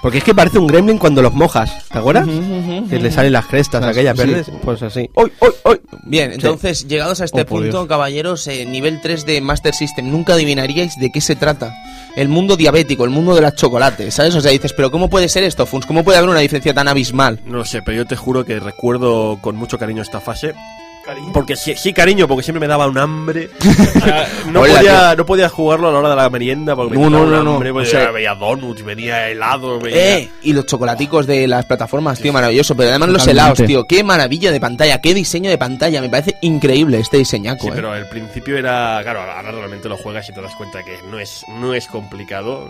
[0.01, 1.87] Porque es que parece un gremlin cuando los mojas.
[1.89, 2.27] ¿Te acuerdas?
[2.89, 4.25] Que le salen las crestas, Las- aquellas sí.
[4.25, 4.51] verdes.
[4.63, 5.07] Pues así.
[5.13, 5.79] ¡Hoy, hoy, hoy!
[6.05, 10.33] Bien, entonces, llegados a este Oh, punto, caballeros, eh, nivel 3 de Master System, nunca
[10.33, 11.75] adivinaríais de qué se trata.
[12.15, 14.33] El mundo diabético, el mundo de las chocolates, ¿sabes?
[14.33, 15.85] O sea, dices, pero ¿cómo puede ser esto, Funs?
[15.85, 17.39] ¿Cómo puede haber una diferencia tan abismal?
[17.45, 20.55] No lo sé, pero yo te juro que recuerdo con mucho cariño esta fase.
[21.33, 23.49] Porque sí, sí, cariño, porque siempre me daba un hambre.
[24.01, 26.97] O sea, no, Hola, podía, no podía jugarlo a la hora de la merienda porque
[26.97, 27.53] me No, daba no, no, no.
[27.55, 27.71] hambre.
[27.73, 30.17] porque O sea- veía donuts, venía helado, veía...
[30.19, 30.29] ¡Eh!
[30.41, 32.75] Y los chocolaticos de las plataformas, tío, maravilloso.
[32.75, 33.85] Pero además los helados, tío.
[33.85, 34.99] ¡Qué maravilla de pantalla!
[35.01, 36.01] ¡Qué diseño de pantalla!
[36.01, 37.71] Me parece increíble este diseñaco, Sí, ¿eh?
[37.75, 41.19] pero el principio era, claro, ahora realmente lo juegas y te das cuenta que no
[41.19, 42.67] es, no es complicado.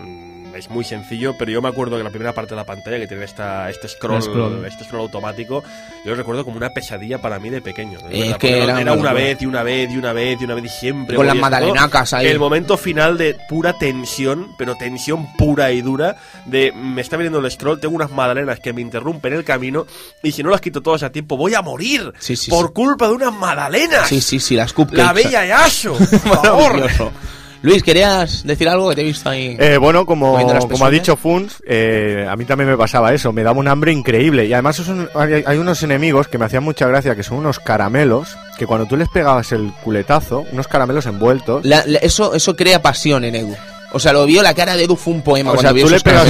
[0.56, 3.06] Es muy sencillo, pero yo me acuerdo que la primera parte de la pantalla que
[3.06, 4.64] tiene esta, este scroll, scroll.
[4.66, 5.62] este scroll automático,
[6.04, 7.98] yo lo recuerdo como una pesadilla para mí de pequeño.
[8.00, 10.54] De Es que era era, una vez y una vez y una vez y una
[10.54, 11.16] vez y siempre.
[11.16, 12.26] Con las magdalenacas ahí.
[12.26, 17.38] El momento final de pura tensión, pero tensión pura y dura, de me está viniendo
[17.38, 19.86] el scroll, tengo unas magdalenas que me interrumpen el camino
[20.22, 22.72] y si no las quito todas a tiempo voy a morir Sí, sí, por sí.
[22.72, 24.08] culpa de unas magdalenas.
[24.08, 25.02] Sí, sí, sí, las cupcakes.
[25.02, 25.94] La bella Yasho,
[26.24, 26.90] por favor.
[27.62, 29.56] Luis, ¿querías decir algo que te he visto ahí?
[29.58, 33.58] Eh, bueno, como, ha dicho Funs, eh, a mí también me pasaba eso, me daba
[33.60, 34.46] un hambre increíble.
[34.46, 37.38] Y además es un- hay, hay unos enemigos que me hacían mucha gracia, que son
[37.38, 42.34] unos caramelos, que cuando tú les pegabas el culetazo, unos caramelos envueltos, La- la- eso,
[42.34, 43.54] eso crea pasión en Edu.
[43.94, 45.90] O sea, lo vio, la cara de Edu fue un poema o sea, vio tú
[45.92, 46.26] le pegas,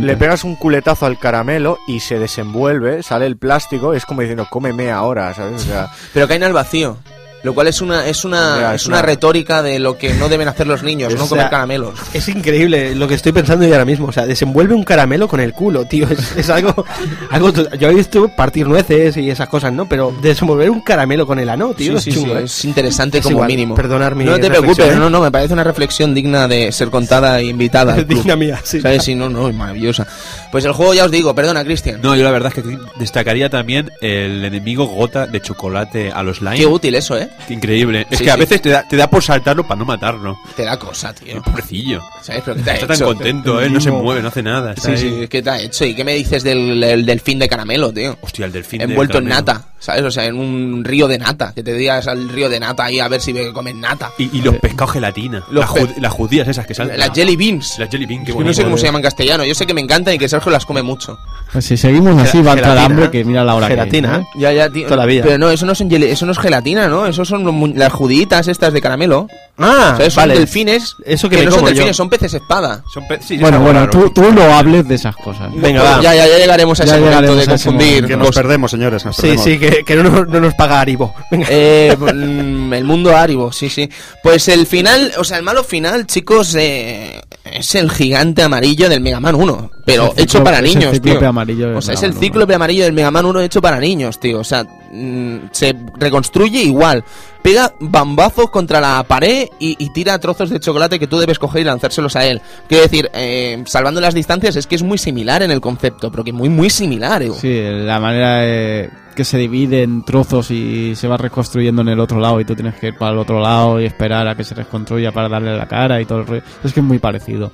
[0.00, 4.48] le pegas un culetazo al caramelo y se desenvuelve, sale el plástico, es como diciendo,
[4.50, 5.62] cómeme ahora, ¿sabes?
[5.62, 6.96] O sea, Pero caen al vacío.
[7.44, 10.28] Lo cual es una, es una, Ya, es una una- retórica de lo que no
[10.28, 11.94] deben hacer los niños, O no sea, comer caramelos.
[12.12, 14.06] Es increíble lo que estoy pensando yo ahora mismo.
[14.08, 16.08] O sea, desenvuelve un caramelo con el culo, tío.
[16.10, 16.84] Es, es algo,
[17.30, 17.52] algo.
[17.78, 19.86] Yo he visto partir nueces y esas cosas, ¿no?
[19.88, 22.44] Pero desenvolver un caramelo con el ano, tío, Sí, es sí, sí, chungo, ¿eh?
[22.44, 23.74] es interesante Es como igual, mínimo.
[23.74, 24.96] perdonar mi no te preocupes, ¿eh?
[24.96, 27.94] no, no, me parece una reflexión digna de ser contada e invitada.
[27.94, 28.18] al club.
[28.20, 28.80] Digna mía, sí.
[28.80, 29.04] ¿Sabes?
[29.04, 30.06] Sí, no, no, es maravillosa.
[30.50, 32.00] Pues el juego ya os digo, perdona, Cristian.
[32.02, 36.38] No, yo la verdad es que destacaría también el enemigo gota de chocolate a los
[36.38, 36.56] slime.
[36.56, 37.28] Qué útil eso, ¿eh?
[37.48, 38.06] Increíble.
[38.10, 38.40] Es Sí, que a sí.
[38.40, 40.38] veces te da, te da por saltarlo para no matarlo.
[40.56, 41.42] Te da cosa, tío.
[41.42, 42.00] Pobrecillo.
[42.22, 42.42] ¿Sabes?
[42.44, 43.68] Pero ¿qué te ha Está tan contento, ¿eh?
[43.68, 44.74] No se mueve, no hace nada.
[44.76, 44.96] Sí, ahí.
[44.96, 45.84] sí, ¿qué te ha hecho?
[45.84, 48.16] ¿Y qué me dices del, del delfín de caramelo, tío?
[48.22, 48.78] Hostia, el delfín.
[48.78, 50.02] de Envuelto en nata, ¿sabes?
[50.04, 51.52] O sea, en un río de nata.
[51.54, 54.10] Que te digas al río de nata ahí a ver si ve que comen nata.
[54.18, 55.44] Y, y los pescados gelatina.
[55.50, 56.98] Los Las, pe- jud- las judías esas que salen.
[56.98, 57.78] Las jelly beans.
[57.78, 58.54] Las jelly bean, qué Yo no bonito.
[58.54, 59.44] sé cómo se llaman en castellano.
[59.44, 61.18] Yo sé que me encantan y que Sergio las come mucho.
[61.52, 64.26] Pues si seguimos así va a hambre que mira la hora que Gelatina, es, ¿eh?
[64.34, 64.40] ¿no?
[64.40, 64.84] Ya, ya, tío.
[64.86, 65.24] Toda la vida.
[65.24, 67.06] Pero no, eso no, son jelly- eso no es gelatina, ¿no?
[67.06, 69.28] Eso son las juditas estas de caramelo.
[69.58, 70.14] Ah, ¿Sabes?
[70.14, 70.34] Son vale.
[70.38, 70.96] delfines.
[71.04, 71.74] Eso que me no son como yo.
[71.74, 72.82] delfines, son peces espada.
[72.92, 75.48] Son pe- sí, Bueno, bueno, tú, tú no hables de esas cosas.
[75.54, 76.00] Venga, va.
[76.02, 77.88] Ya, ya, ya llegaremos a Ya ese momento de llegaremos a ese confundir.
[78.02, 78.08] momento.
[78.08, 79.04] Que nos perdemos, señores.
[79.04, 79.44] Nos Sí, perdemos.
[79.44, 81.14] sí, que, que no, nos- no nos paga Aribo.
[81.30, 81.46] Venga.
[81.50, 83.88] Eh, mm, el mundo Aribo, sí, sí.
[84.22, 89.00] Pues el final, o sea, el malo final, chicos, eh, es el gigante amarillo del
[89.00, 89.70] Mega Man 1.
[89.84, 91.26] Pero hecho para el niños, tío.
[91.26, 92.20] amarillo o sea, es el Man 1.
[92.20, 94.40] cíclope amarillo del Mega Man 1 hecho para niños, tío.
[94.40, 97.04] O sea, mm, se reconstruye igual.
[97.44, 101.60] Pega bambazos contra la pared y, y tira trozos de chocolate que tú debes coger
[101.60, 102.40] y lanzárselos a él.
[102.66, 106.24] Quiero decir, eh, salvando las distancias, es que es muy similar en el concepto, pero
[106.24, 107.32] que muy, muy similar, eh.
[107.38, 112.00] Sí, la manera de que se divide en trozos y se va reconstruyendo en el
[112.00, 114.42] otro lado y tú tienes que ir para el otro lado y esperar a que
[114.42, 116.42] se reconstruya para darle la cara y todo el rollo.
[116.64, 117.52] Es que es muy parecido.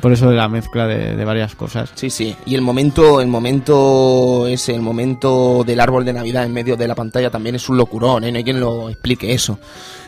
[0.00, 1.92] Por eso de la mezcla de, de varias cosas.
[1.94, 2.34] Sí, sí.
[2.44, 6.88] Y el momento, el momento ese, el momento del árbol de Navidad en medio de
[6.88, 8.32] la pantalla también es un locurón, ¿eh?
[8.32, 9.58] No hay quien lo explique eso.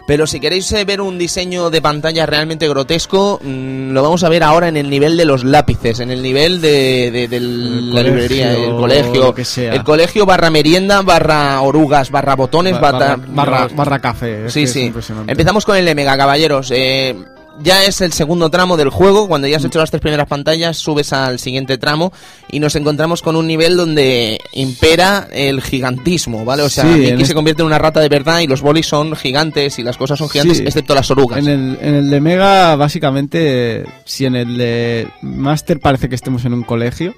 [0.06, 4.30] Pero si queréis eh, ver un diseño de pantalla realmente grotesco, mm, lo vamos a
[4.30, 7.94] ver ahora en el nivel de los lápices, en el nivel de, de- de El
[7.94, 9.74] la librería, el colegio, lo que sea.
[9.74, 14.46] el colegio barra merienda, barra orugas, barra botones, Ba- barra, barra, barra, barra café.
[14.46, 14.90] es Sí, sí.
[15.26, 16.70] Empezamos con el de Mega Caballeros.
[16.74, 17.14] Eh,
[17.62, 19.28] ya es el segundo tramo del juego.
[19.28, 22.12] Cuando ya has hecho las tres primeras pantallas, subes al siguiente tramo
[22.50, 26.62] y nos encontramos con un nivel donde impera el gigantismo, ¿vale?
[26.62, 29.14] O sea, Sí, Mickey se convierte en una rata de verdad y los bolis son
[29.16, 30.64] gigantes y las cosas son gigantes, Sí.
[30.64, 31.38] excepto las orugas.
[31.38, 36.44] En el, en el de Mega, básicamente, si en el de Master parece que estemos
[36.44, 37.14] en un colegio,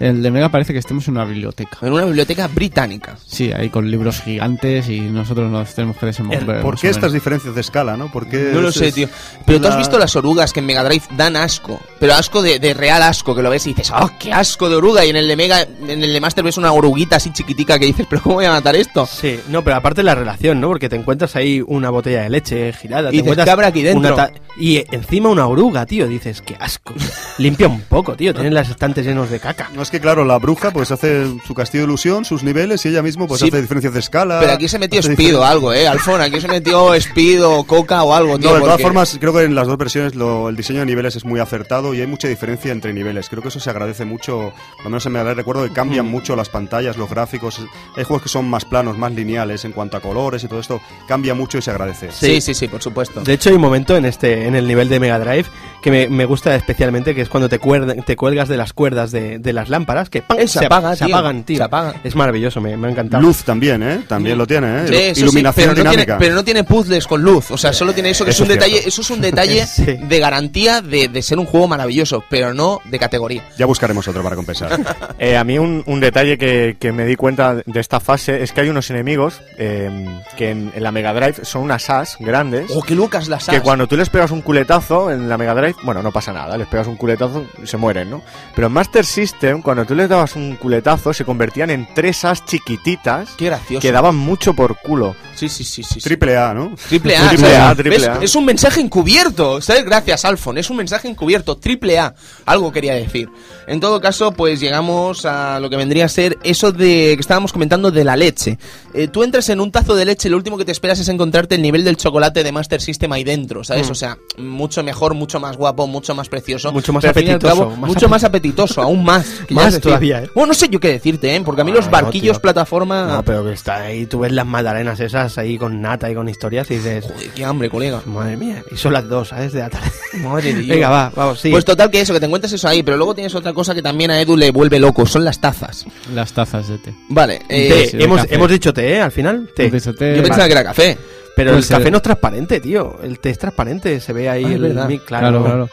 [0.00, 1.78] El de Mega parece que estemos en una biblioteca.
[1.82, 3.16] En una biblioteca británica.
[3.26, 6.62] Sí, ahí con libros gigantes y nosotros nos tenemos que desenvolver.
[6.62, 8.10] ¿Por qué estas diferencias de escala, no?
[8.10, 9.08] ¿Por qué No lo sé, tío.
[9.46, 11.80] Pero tú has visto las orugas que en Mega Drive dan asco.
[11.98, 14.76] Pero asco de, de real asco, que lo ves y dices, ¡oh, qué asco de
[14.76, 15.04] oruga!
[15.04, 17.86] Y en el de Mega, en el de Master ves una oruguita así chiquitica que
[17.86, 19.06] dices, ¿pero cómo voy a matar esto?
[19.06, 20.68] Sí, no, pero aparte la relación, ¿no?
[20.68, 23.08] Porque te encuentras ahí una botella de leche girada.
[23.08, 24.16] Y te dices, encuentras ¿qué habrá aquí dentro?
[24.58, 26.06] y encima una oruga, tío.
[26.06, 26.94] Dices, qué asco.
[27.38, 28.34] Limpia un poco, tío.
[28.34, 29.63] Tienes las estantes llenos de caca.
[29.72, 32.88] No es que, claro, la bruja pues hace su castillo de ilusión, sus niveles, y
[32.88, 34.38] ella mismo pues Sí, hace diferencias de escala.
[34.40, 35.88] Pero aquí se metió hace Speed o diferen- algo, ¿eh?
[35.88, 38.50] Alfon, aquí se metió Speed o Coca o algo, tío.
[38.50, 41.16] No, de todas formas, creo que en las dos versiones lo- el diseño de niveles
[41.16, 43.28] es muy acertado y hay mucha diferencia entre niveles.
[43.28, 44.52] Creo que eso se agradece mucho.
[44.78, 45.74] Lo menos en Mega Drive recuerdo que Mm.
[45.74, 47.60] cambian mucho las pantallas, los gráficos.
[47.96, 50.80] Hay juegos que son más planos, más lineales en cuanto a colores y todo esto.
[51.08, 52.10] Cambia mucho y se agradece.
[52.12, 53.20] Sí, sí, sí, por supuesto.
[53.22, 55.46] De hecho, hay un momento en este en el nivel de Mega Drive
[55.82, 59.10] que me, me gusta especialmente, que es cuando te, cuerda- te cuelgas de las cuerdas
[59.12, 60.38] de, de las lámparas, que ¡pam!
[60.48, 61.14] Se apaga, se tío.
[61.14, 61.58] apagan, tío.
[61.58, 61.94] Se apaga.
[62.02, 63.22] Es maravilloso, me, me ha encantado.
[63.22, 64.00] Luz también, ¿eh?
[64.08, 64.88] También lo tiene, ¿eh?
[64.88, 66.18] Sí, eso sí, Iluminación pero, no tiene, dinámica.
[66.18, 67.50] pero no tiene puzzles con luz.
[67.50, 68.88] O sea, solo tiene eso que Eso es un es detalle.
[68.88, 69.84] Eso es un detalle Sí.
[69.84, 73.44] de garantía de, de ser un juego maravilloso, pero no de categoría.
[73.58, 74.78] Ya buscaremos otro para compensar.
[75.18, 78.52] Eh, a mí un, un detalle que, que me di cuenta de esta fase es
[78.52, 79.90] que hay unos enemigos eh,
[80.36, 83.60] que en, en la Mega Drive son unas as grandes Oh, que Lucas las que
[83.60, 86.58] cuando tú les pegas un culetazo en la Mega Drive Drive, bueno, no pasa nada,
[86.58, 88.20] les pegas un culetazo y se mueren, ¿no?
[88.54, 92.44] Pero en Master System, cuando tú les dabas un culetazo, se convertían en tres as
[92.44, 93.82] chiquititas Qué gracioso.
[93.82, 95.14] que daban mucho por culo.
[95.34, 96.00] Sí, sí, sí, sí.
[96.00, 96.74] Triple A, ¿no?
[96.88, 97.56] Triple A, Triple.
[97.56, 98.06] A, triple.
[98.06, 98.18] A.
[98.22, 99.84] Es un mensaje encubierto, ¿sabes?
[99.84, 102.14] Gracias, Alfon, es un mensaje encubierto, triple A,
[102.46, 103.28] algo quería decir.
[103.66, 107.52] En todo caso, pues llegamos a lo que vendría a ser eso de que estábamos
[107.52, 108.58] comentando de la leche.
[108.92, 111.08] Eh, tú entras en un tazo de leche y lo último que te esperas es
[111.08, 113.90] encontrarte el nivel del chocolate de Master System ahí dentro, ¿sabes?
[113.90, 116.72] O sea, mucho mejor, mucho más guapo, mucho más precioso.
[116.72, 119.24] Mucho más apetitoso, cabo, más mucho más apetitoso, aún más.
[119.48, 120.30] que ya Más todavía, ¿eh?
[120.34, 121.40] Bueno, no sé yo qué decirte, ¿eh?
[121.44, 123.06] Porque a mí los Ay, barquillos plataforma...
[123.06, 126.28] No, pero que está ahí, tú ves las magdalenas esas ahí con nata y con
[126.28, 128.02] historias y dices, Joder, qué hambre, colega.
[128.06, 129.52] madre mía, y son las dos, ¿sabes?
[129.52, 129.90] De la tarde.
[130.22, 130.68] Madre Dios.
[130.68, 131.50] Venga, va, vamos, sí.
[131.50, 133.82] Pues total que eso, que te encuentres eso ahí, pero luego tienes otra cosa que
[133.82, 135.84] también a Edu le vuelve loco, son las tazas.
[136.14, 136.94] Las tazas de té.
[137.08, 139.00] Vale, eh, Té, sí, de hemos, hemos dicho té, ¿eh?
[139.00, 139.66] Al final, té.
[139.66, 140.16] Hemos dicho té.
[140.16, 140.98] yo pensaba que era café.
[141.36, 142.98] Pero el café no es transparente, tío.
[143.02, 145.68] El té es transparente, se ve ahí Ah, es el Claro, claro.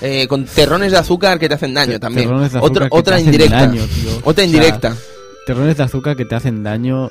[0.00, 2.26] Eh, con terrones de azúcar que te hacen daño también.
[2.28, 3.56] Terrones de otra azúcar que otra te hacen indirecta.
[3.66, 4.10] daño, tío.
[4.24, 4.96] Otra O sea, indirecta.
[5.46, 7.10] Terrones de azúcar que te hacen daño.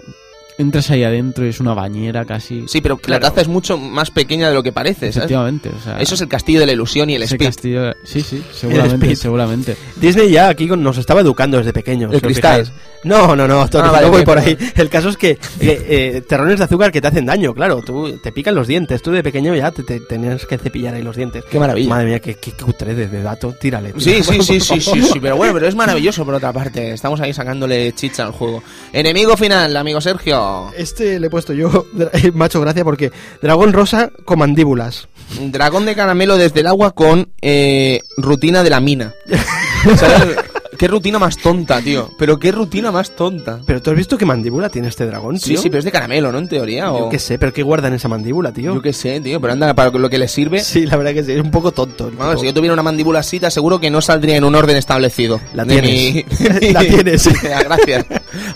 [0.58, 2.66] Entras ahí adentro y es una bañera casi.
[2.68, 3.22] sí, pero claro.
[3.24, 5.18] la taza es mucho más pequeña de lo que parece, ¿sabes?
[5.18, 5.70] Efectivamente.
[5.70, 7.47] O sea, Eso es el castillo de la ilusión y el ese speed.
[7.47, 7.91] castillo.
[8.04, 9.16] Sí, sí, seguramente, speed.
[9.16, 9.78] seguramente.
[9.95, 12.12] Disney ya aquí nos estaba educando desde pequeños.
[12.14, 12.66] El si cristal.
[12.66, 12.82] fijáis.
[13.04, 14.58] No, no, no, Tony, Ah, vale, no voy bien, por ahí.
[14.76, 17.82] El caso es que eh, eh, terrones de azúcar que te hacen daño, claro.
[17.82, 19.01] Tú te pican los dientes.
[19.01, 21.43] Tú de pequeño ya te, te tenías que cepillar ahí los dientes.
[21.49, 21.89] Qué maravilla.
[21.89, 23.54] Madre mía, qué, qué, cutre de, de dato.
[23.60, 23.91] Tírale.
[23.97, 24.24] Sí, tírale.
[24.24, 26.91] sí, sí, sí, sí, sí, pero bueno, pero es maravilloso por otra parte.
[26.93, 28.64] Estamos ahí sacándole chicha al juego.
[28.93, 30.43] Enemigo final, amigo Sergio.
[30.78, 31.86] Este le he puesto yo,
[32.34, 35.08] macho gracia, porque dragón rosa con mandíbulas.
[35.39, 39.14] Dragón de caramelo desde el agua con eh, rutina de la mina.
[39.98, 40.38] ¿Sabes?
[40.84, 42.12] Qué rutina más tonta, tío.
[42.18, 43.58] Pero qué rutina más tonta.
[43.66, 45.62] Pero tú has visto qué mandíbula tiene este dragón, Sí, tío.
[45.62, 46.40] sí, pero es de caramelo, ¿no?
[46.40, 46.88] En teoría.
[46.88, 47.10] Yo O...
[47.10, 48.74] qué sé, pero ¿qué guarda en esa mandíbula, tío?
[48.76, 49.40] Yo qué sé, tío.
[49.40, 50.60] Pero anda, para lo que le sirve.
[50.60, 52.12] Sí, la verdad que sí, es un poco tonto.
[52.18, 52.40] Vamos, tipo.
[52.42, 55.40] si yo tuviera una mandíbula así, te aseguro que no saldría en un orden establecido.
[55.54, 55.90] La tienes.
[55.90, 56.26] mi-
[56.74, 57.30] La tienes.
[57.64, 58.06] Gracias,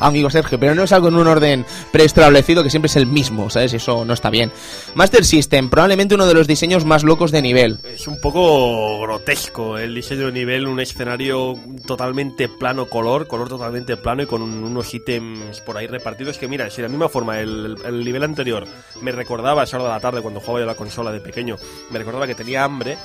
[0.01, 0.59] amigo Sergio.
[0.59, 3.71] Pero no es algo en un orden preestablecido que siempre es el mismo, ¿sabes?
[3.73, 4.51] Eso no está bien.
[4.95, 7.77] Master System, probablemente uno de los diseños más locos de nivel.
[7.95, 11.53] Es un poco grotesco el diseño de nivel, un escenario
[11.85, 12.16] totalmente
[12.59, 16.69] plano color, color totalmente plano y con un- unos ítems por ahí repartidos que mira,
[16.69, 18.65] si la misma forma el, el nivel anterior
[19.01, 21.57] me recordaba esa hora de la tarde cuando jugaba yo la consola de pequeño,
[21.91, 22.97] me recordaba que tenía hambre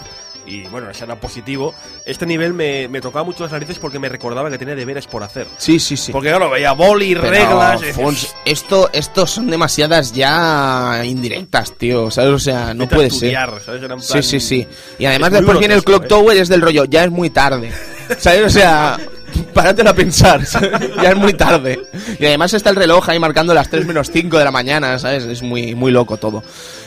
[0.46, 1.74] y bueno, ese era positivo,
[2.04, 5.22] este nivel me, me tocaba mucho las narices porque me recordaba que tenía deberes por
[5.22, 5.46] hacer.
[5.58, 6.12] Sí, sí, sí.
[6.12, 7.80] Porque claro, veía boli, Pero, reglas...
[7.94, 12.10] Fons, esto, esto son demasiadas ya indirectas, tío.
[12.10, 12.32] ¿Sabes?
[12.32, 13.14] O sea, no puede ser.
[13.30, 13.82] estudiar, ¿sabes?
[13.82, 14.66] Era en Sí, plan- sí, sí.
[14.98, 16.08] Y además después viene el Clock ¿eh?
[16.08, 17.70] Tower es del rollo, ya es muy tarde.
[18.18, 18.46] ¿Sabes?
[18.46, 18.98] O sea,
[19.54, 20.42] páratelo a pensar,
[21.02, 21.80] ya es muy tarde.
[22.18, 25.24] Y además está el reloj ahí marcando las 3 menos 5 de la mañana, ¿sabes?
[25.24, 26.42] Es muy, muy loco todo.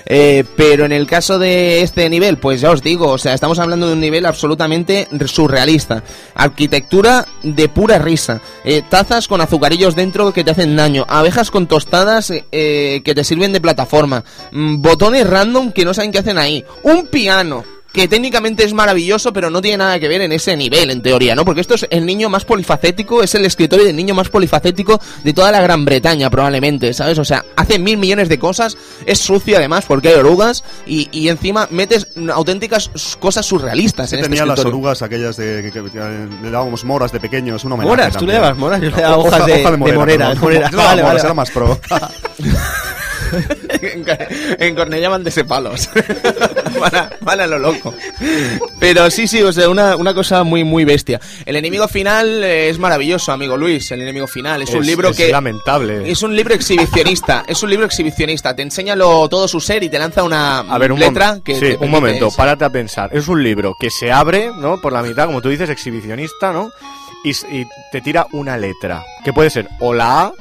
[0.06, 3.60] Eh, pero en el caso de este nivel, pues ya os digo, o sea, estamos
[3.60, 6.04] hablando de un nivel absolutamente surrealista.
[6.36, 8.42] Arquitectura de pura risa.
[8.64, 11.06] Eh, tazas con azucarillos dentro que te hacen daño.
[11.08, 14.24] Abejas con tostadas eh, que te sirven de plataforma.
[14.52, 16.64] Mm, botones random que no saben qué hacen ahí.
[16.84, 20.92] Un piano que técnicamente es maravilloso, pero no tiene nada que ver en ese nivel,
[20.92, 21.46] en teoría, ¿no?
[21.46, 25.34] Porque esto es el niño más polifacético, es el escritorio del niño más polifacético de
[25.34, 27.18] toda la Gran Bretaña, probablemente, ¿sabes?
[27.20, 31.30] O sea, hace mil millones de cosas, es sucio además, porque hay orugas, y, y
[31.30, 36.00] encima metes auténticas cosas surrealistas en este tenía las orugas aquellas de que, que- que
[36.44, 38.36] le dábamos moras de pequeños, un homenaje Moras, tú también.
[38.36, 40.70] le dabas moras, yo le daba Hoja- hojas de, hoja de morera, de morera.
[40.74, 41.20] Vale, moras, vale.
[41.22, 41.80] era más pro.
[44.60, 44.76] en,
[45.10, 45.90] van de ese palos.
[46.80, 47.94] van, a, van a lo loco.
[48.80, 51.20] Pero sí, sí, o sea, una, una cosa muy, muy bestia.
[51.46, 53.92] El enemigo final es maravilloso, amigo Luis.
[53.92, 55.32] El enemigo final es, un libro es que.
[55.32, 56.10] lamentable.
[56.10, 58.56] Es un libro exhibicionista, es un libro exhibicionista.
[58.56, 61.56] Te enseña lo- todo su ser y te lanza una A ver, un, letra que.
[61.56, 63.10] sí, un momento, párate a pensar.
[63.14, 64.80] Es un libro que se abre, ¿no?
[64.82, 66.70] Por la mitad, como tú dices, exhibicionista, ¿no?
[67.24, 67.34] Y
[67.92, 70.34] te tira una letra, que puede ser o la A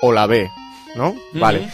[0.00, 0.50] o la B,
[0.94, 1.14] ¿no?
[1.32, 1.68] Vale.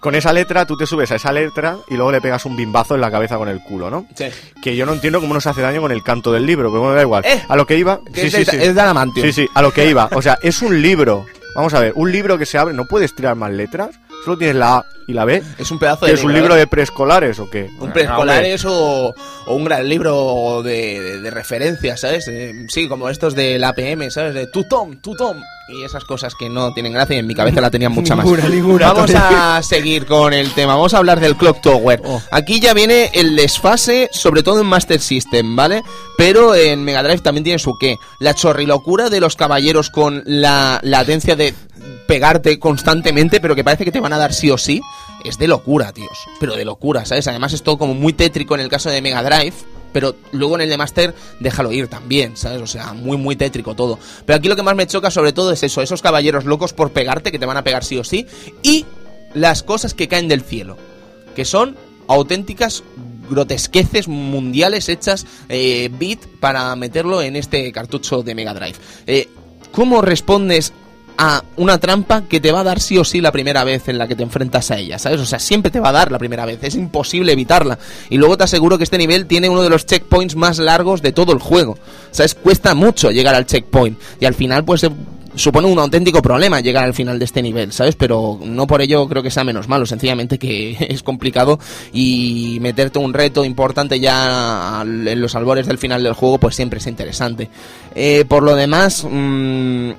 [0.00, 2.94] Con esa letra, tú te subes a esa letra y luego le pegas un bimbazo
[2.94, 4.06] en la cabeza con el culo, ¿no?
[4.14, 4.26] Sí.
[4.62, 6.94] Que yo no entiendo cómo nos hace daño con el canto del libro, pero bueno,
[6.94, 7.24] da igual.
[7.26, 8.00] Eh, a lo que iba...
[8.14, 8.56] Que sí, es, sí, de, sí.
[8.68, 9.26] es de Adamantium.
[9.26, 10.08] Sí, sí, a lo que iba.
[10.14, 11.26] O sea, es un libro.
[11.56, 13.90] Vamos a ver, un libro que se abre, no puedes tirar más letras.
[14.24, 15.42] Solo tienes la A y la B.
[15.58, 16.58] Es un pedazo ¿Qué de ¿Es un libro, ¿eh?
[16.58, 17.70] de preescolares o qué?
[17.80, 19.14] Un preescolares o,
[19.46, 22.28] o un gran libro de, de, de referencia, ¿sabes?
[22.28, 24.34] Eh, sí, como estos del APM, ¿sabes?
[24.34, 25.38] De tu Tom, tu Tom.
[25.70, 28.24] Y esas cosas que no tienen gracia y en mi cabeza la tenían mucha más.
[28.26, 30.74] Ninguna, ninguna, Vamos a seguir con el tema.
[30.74, 32.00] Vamos a hablar del Clock Tower.
[32.04, 32.22] Oh.
[32.30, 35.82] Aquí ya viene el desfase, sobre todo en Master System, ¿vale?
[36.16, 37.96] Pero en Mega Drive también tiene su qué.
[38.18, 41.54] La chorrilocura de los caballeros con la latencia de
[42.08, 44.80] pegarte constantemente, pero que parece que te van a dar sí o sí.
[45.24, 46.26] es de locura, tíos.
[46.40, 47.28] Pero de locura, ¿sabes?
[47.28, 49.52] Además es todo como muy tétrico en el caso de Mega Drive.
[49.92, 52.62] Pero luego en el de Master, déjalo ir también, ¿sabes?
[52.62, 53.98] O sea, muy, muy tétrico todo.
[54.24, 56.92] Pero aquí lo que más me choca sobre todo es eso, esos caballeros locos por
[56.92, 58.26] pegarte, que te van a pegar sí o sí.
[58.62, 58.86] Y
[59.34, 60.78] las cosas que caen del cielo.
[61.36, 62.84] Que son auténticas
[63.28, 68.76] grotesqueces mundiales hechas eh, bit para meterlo en este cartucho de Mega Drive.
[69.06, 69.28] Eh,
[69.72, 70.72] ¿Cómo respondes
[71.18, 73.98] a una trampa que te va a dar sí o sí la primera vez en
[73.98, 75.20] la que te enfrentas a ella, ¿sabes?
[75.20, 77.78] O sea, siempre te va a dar la primera vez, es imposible evitarla.
[78.08, 81.10] Y luego te aseguro que este nivel tiene uno de los checkpoints más largos de
[81.12, 81.76] todo el juego.
[82.12, 82.36] ¿Sabes?
[82.36, 83.98] Cuesta mucho llegar al checkpoint.
[84.20, 84.90] Y al final, pues eh,
[85.34, 87.96] supone un auténtico problema llegar al final de este nivel, ¿sabes?
[87.96, 91.58] Pero no por ello creo que sea menos malo, sencillamente que es complicado
[91.92, 96.78] y meterte un reto importante ya en los albores del final del juego, pues siempre
[96.78, 97.50] es interesante.
[97.94, 99.90] Eh, por lo demás, mm,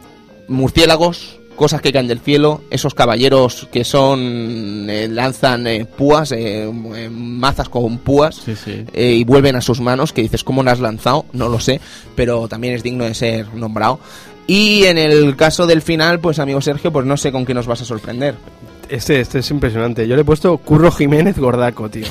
[0.50, 6.64] murciélagos, cosas que caen del cielo, esos caballeros que son eh, lanzan eh, púas, eh,
[6.96, 8.86] eh, mazas con púas Sí, sí.
[8.94, 11.26] eh, y vuelven a sus manos, que dices, ¿cómo lo has lanzado?
[11.34, 11.80] No lo sé,
[12.16, 14.00] pero también es digno de ser nombrado.
[14.48, 17.68] Y en el caso del final, pues amigo Sergio, pues no sé con qué nos
[17.68, 18.36] vas a sorprender.
[18.90, 20.08] Este, este es impresionante.
[20.08, 22.08] Yo le he puesto Curro Jiménez Gordaco, tío.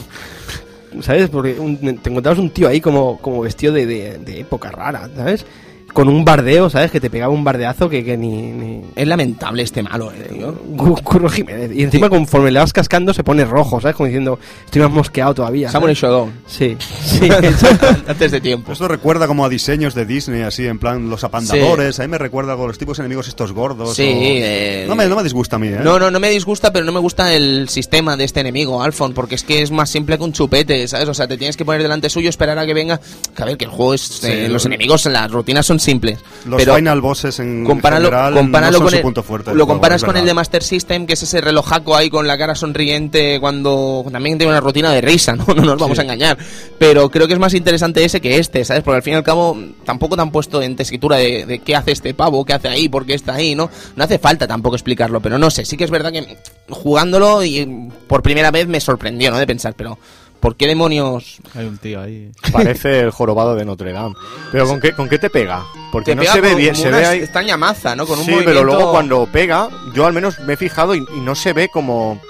[1.03, 1.29] ¿Sabes?
[1.31, 5.09] Porque un- te encontrabas un tío ahí como, como vestido de, de- de época rara,
[5.17, 5.45] ¿sabes?
[5.93, 6.91] Con un bardeo, ¿sabes?
[6.91, 8.43] Que te pegaba un bardeazo que, que ni...
[8.53, 8.83] ni...
[8.95, 10.55] Es lamentable este malo, eh, tío.
[11.03, 11.71] Curro Jiménez.
[11.75, 13.97] Y encima conforme le vas cascando se pone rojo, ¿sabes?
[13.97, 15.71] Como diciendo, estoy más mosqueado todavía.
[15.71, 15.99] ¿sabes?
[15.99, 16.33] Shodown.
[16.47, 17.29] Sí, sí.
[18.07, 18.73] Antes de tiempo.
[18.73, 21.99] Esto recuerda como a diseños de Disney, así, en plan los apandadores.
[21.99, 23.97] A mí me recuerda con los tipos enemigos estos gordos.
[23.97, 25.81] Sí, o- eh, no, me, no me disgusta a mí, ¿eh?
[25.83, 29.15] No, no, no me disgusta, pero no me gusta el sistema de este enemigo, Alfon,
[29.15, 31.09] porque es que es más simple que un chupete, ¿sabes?
[31.09, 33.01] O sea, te tienes que poner delante suyo, esperar a que venga.
[33.35, 34.23] Que a ver, que el juego es.
[34.25, 36.19] eh, los enemigos, las rutinas son simples.
[36.47, 39.55] Los pero final bosses en compáralo, general compáralo no son con su el, punto fuerte.
[39.55, 40.35] Lo comparas con el de.
[40.35, 44.61] Master System, que es ese relojaco ahí con la cara sonriente cuando también tiene una
[44.61, 45.45] rutina de risa, ¿no?
[45.47, 46.39] No nos vamos a engañar.
[46.79, 48.83] Pero creo que es más interesante ese que este, ¿sabes?
[48.83, 51.75] Porque al fin y al cabo tampoco te han puesto en tesitura de, de qué
[51.75, 53.71] hace este pavo, qué hace ahí, por qué está ahí, ¿no?
[53.97, 57.91] No hace falta tampoco explicarlo, pero no sé, sí que es verdad que jugándolo y
[58.07, 59.39] por primera vez me sorprendió, ¿no?
[59.39, 59.99] De pensar, pero
[60.41, 62.31] ¿por qué demonios Hay un tío ahí.
[62.53, 64.15] Parece el jorobado de Notre Dame.
[64.53, 65.65] Pero ¿con qué, con qué te pega?
[65.93, 67.19] Porque te no pega se ve bien, se ve ahí...
[67.21, 68.07] extraña maza, ¿no?
[68.07, 68.61] Con un sí, movimiento...
[68.61, 71.69] pero luego cuando pega, yo al menos me he fijado y, y no se ve
[71.69, 72.21] como...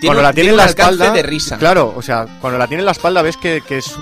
[0.00, 1.10] Tiene cuando la tiene tiene en la espalda...
[1.10, 1.58] de risa.
[1.58, 3.94] Claro, o sea, cuando la tiene en la espalda ves que, que es...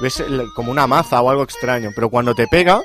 [0.00, 2.82] Ves el- como una maza o algo extraño, pero cuando te pega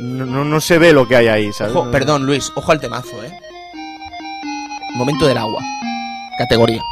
[0.00, 1.74] no, no, no se ve lo que hay ahí, ¿sabes?
[1.74, 3.32] Ojo, perdón, Luis, ojo al temazo, ¿eh?
[4.96, 5.62] Momento del agua.
[6.38, 6.82] Categoría.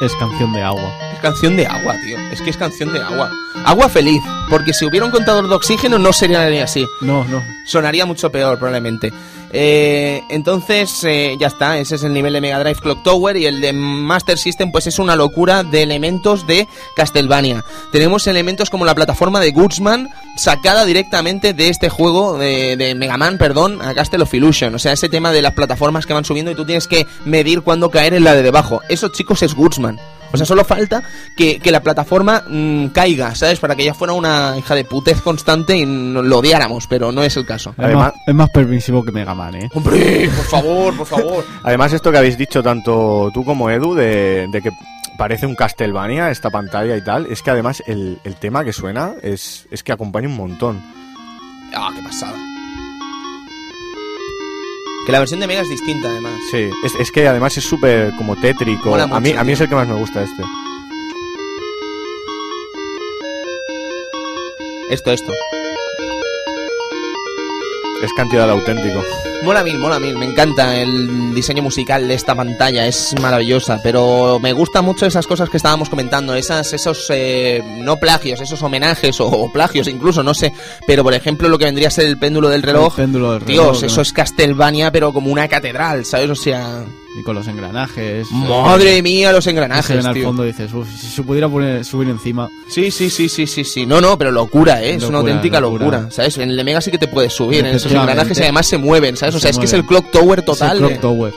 [0.00, 0.90] Es canción de agua.
[1.12, 2.18] Es canción de agua, tío.
[2.32, 3.30] Es que es canción de agua.
[3.66, 4.22] Agua feliz.
[4.48, 6.86] Porque si hubiera un contador de oxígeno no sería así.
[7.02, 7.44] No, no.
[7.66, 9.12] Sonaría mucho peor, probablemente.
[9.52, 11.76] Eh, entonces, eh, ya está.
[11.78, 13.36] Ese es el nivel de Mega Drive Clock Tower.
[13.36, 17.62] Y el de Master System, pues es una locura de elementos de Castlevania.
[17.92, 23.16] Tenemos elementos como la plataforma de Goodsman, sacada directamente de este juego de, de Mega
[23.16, 24.74] Man, perdón, a Castle of Illusion.
[24.74, 27.62] O sea, ese tema de las plataformas que van subiendo y tú tienes que medir
[27.62, 28.80] cuándo caer en la de debajo.
[28.88, 29.98] Eso, chicos, es Goodsman.
[30.32, 31.02] O sea, solo falta
[31.36, 33.58] que, que la plataforma mm, caiga, ¿sabes?
[33.58, 37.24] Para que ya fuera una hija de putez constante y no- lo odiáramos, pero no
[37.24, 37.70] es el caso.
[37.76, 39.68] Es, Además- más, es más permisivo que Mega Man, ¿eh?
[39.74, 41.44] Hombre, por favor, por favor.
[41.64, 44.70] Además, esto que habéis dicho tanto tú como Edu, de, de que
[45.20, 49.12] parece un Castlevania esta pantalla y tal, es que además el, el tema que suena
[49.20, 50.82] es, es que acompaña un montón.
[51.74, 52.38] Ah, qué pasada.
[55.04, 56.32] Que la versión de Mega es distinta, además.
[56.50, 58.88] Sí, es, es que además es súper como tétrico.
[58.88, 60.42] Mola a, mucho, mí, a mí es el que más me gusta este.
[64.88, 65.32] Esto, esto.
[68.02, 69.02] Es cantidad auténtico.
[69.42, 70.16] Mola mil, mola mil.
[70.16, 72.86] Me encanta el diseño musical de esta pantalla.
[72.86, 73.80] Es maravillosa.
[73.82, 76.34] Pero me gustan mucho esas cosas que estábamos comentando.
[76.34, 80.52] Esas, esos, eh, no plagios, esos homenajes o, o plagios incluso, no sé.
[80.86, 82.98] Pero por ejemplo, lo que vendría a ser el péndulo del reloj.
[82.98, 84.02] El péndulo del Dios, reloj, eso ¿no?
[84.02, 86.30] es Castlevania, pero como una catedral, ¿sabes?
[86.30, 86.84] O sea.
[87.18, 88.30] Y con los engranajes.
[88.30, 90.26] Madre mía, los engranajes, ven al tío.
[90.26, 92.48] fondo y dices, uff, si se pudiera poner, subir encima.
[92.68, 93.84] Sí, sí, sí, sí, sí, sí.
[93.84, 94.94] No, no, pero locura, ¿eh?
[94.94, 95.86] es una auténtica locura.
[95.86, 96.10] locura.
[96.12, 96.38] ¿sabes?
[96.38, 97.60] En el de Mega sí que te puedes subir.
[97.60, 98.12] En esos Efectivamente.
[98.12, 99.34] engranajes y además se mueven, ¿sabes?
[99.34, 99.84] O Se sea, es que es el.
[99.84, 100.76] Clock Tower total.
[100.76, 101.32] Es el Clock Tower.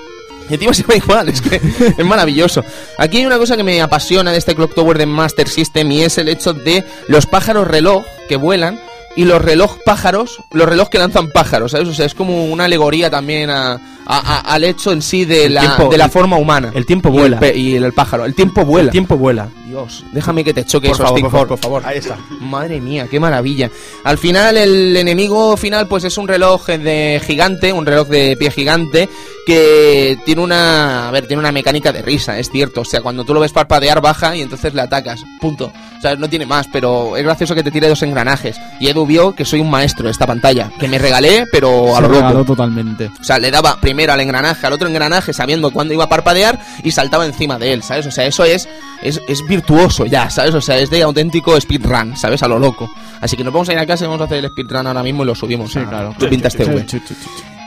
[0.49, 1.55] Y encima se ve igual, es que
[1.97, 2.63] es maravilloso.
[2.99, 6.03] Aquí hay una cosa que me apasiona de este Clock Tower de Master System y
[6.03, 8.79] es el hecho de los pájaros reloj que vuelan
[9.15, 11.87] y los reloj pájaros, los reloj que lanzan pájaros, ¿sabes?
[11.87, 15.45] O sea, es como una alegoría también a, a- a- al hecho en sí de
[15.45, 16.71] El la, tiempo- de la el- forma humana.
[16.73, 17.53] el tiempo Y el vuela.
[17.53, 18.87] Y el, pájaro, el tiempo vuela.
[18.87, 19.49] El tiempo vuela.
[19.73, 21.83] Dios, déjame que te choque Por eso, favor, por favor, por favor.
[21.83, 22.15] Ahí está.
[22.39, 23.71] Madre mía, qué maravilla.
[24.03, 28.51] Al final, el enemigo final, pues es un reloj de gigante, un reloj de pie
[28.51, 29.09] gigante,
[29.47, 32.81] que tiene una, a ver, tiene una mecánica de risa, es cierto.
[32.81, 35.73] O sea, cuando tú lo ves parpadear baja y entonces le atacas, punto.
[35.97, 38.57] O sea, no tiene más, pero es gracioso que te tire dos engranajes.
[38.79, 41.95] Y Edu vio que soy un maestro de esta pantalla, que me regalé, pero a
[41.95, 42.45] Se lo regaló loco.
[42.53, 43.09] totalmente.
[43.19, 46.59] O sea, le daba primero al engranaje, al otro engranaje, sabiendo cuándo iba a parpadear
[46.83, 48.05] y saltaba encima de él, ¿sabes?
[48.05, 48.67] O sea, eso es,
[49.01, 49.62] es, es virtuoso
[50.05, 50.53] ya, ¿sabes?
[50.53, 52.43] O sea, es de auténtico speedrun, ¿sabes?
[52.43, 52.89] A lo loco.
[53.21, 55.03] Así que nos vamos a ir a casa y vamos a hacer el speedrun ahora
[55.03, 56.13] mismo y lo subimos Sí, a claro.
[56.17, 56.85] Club Vintage TV.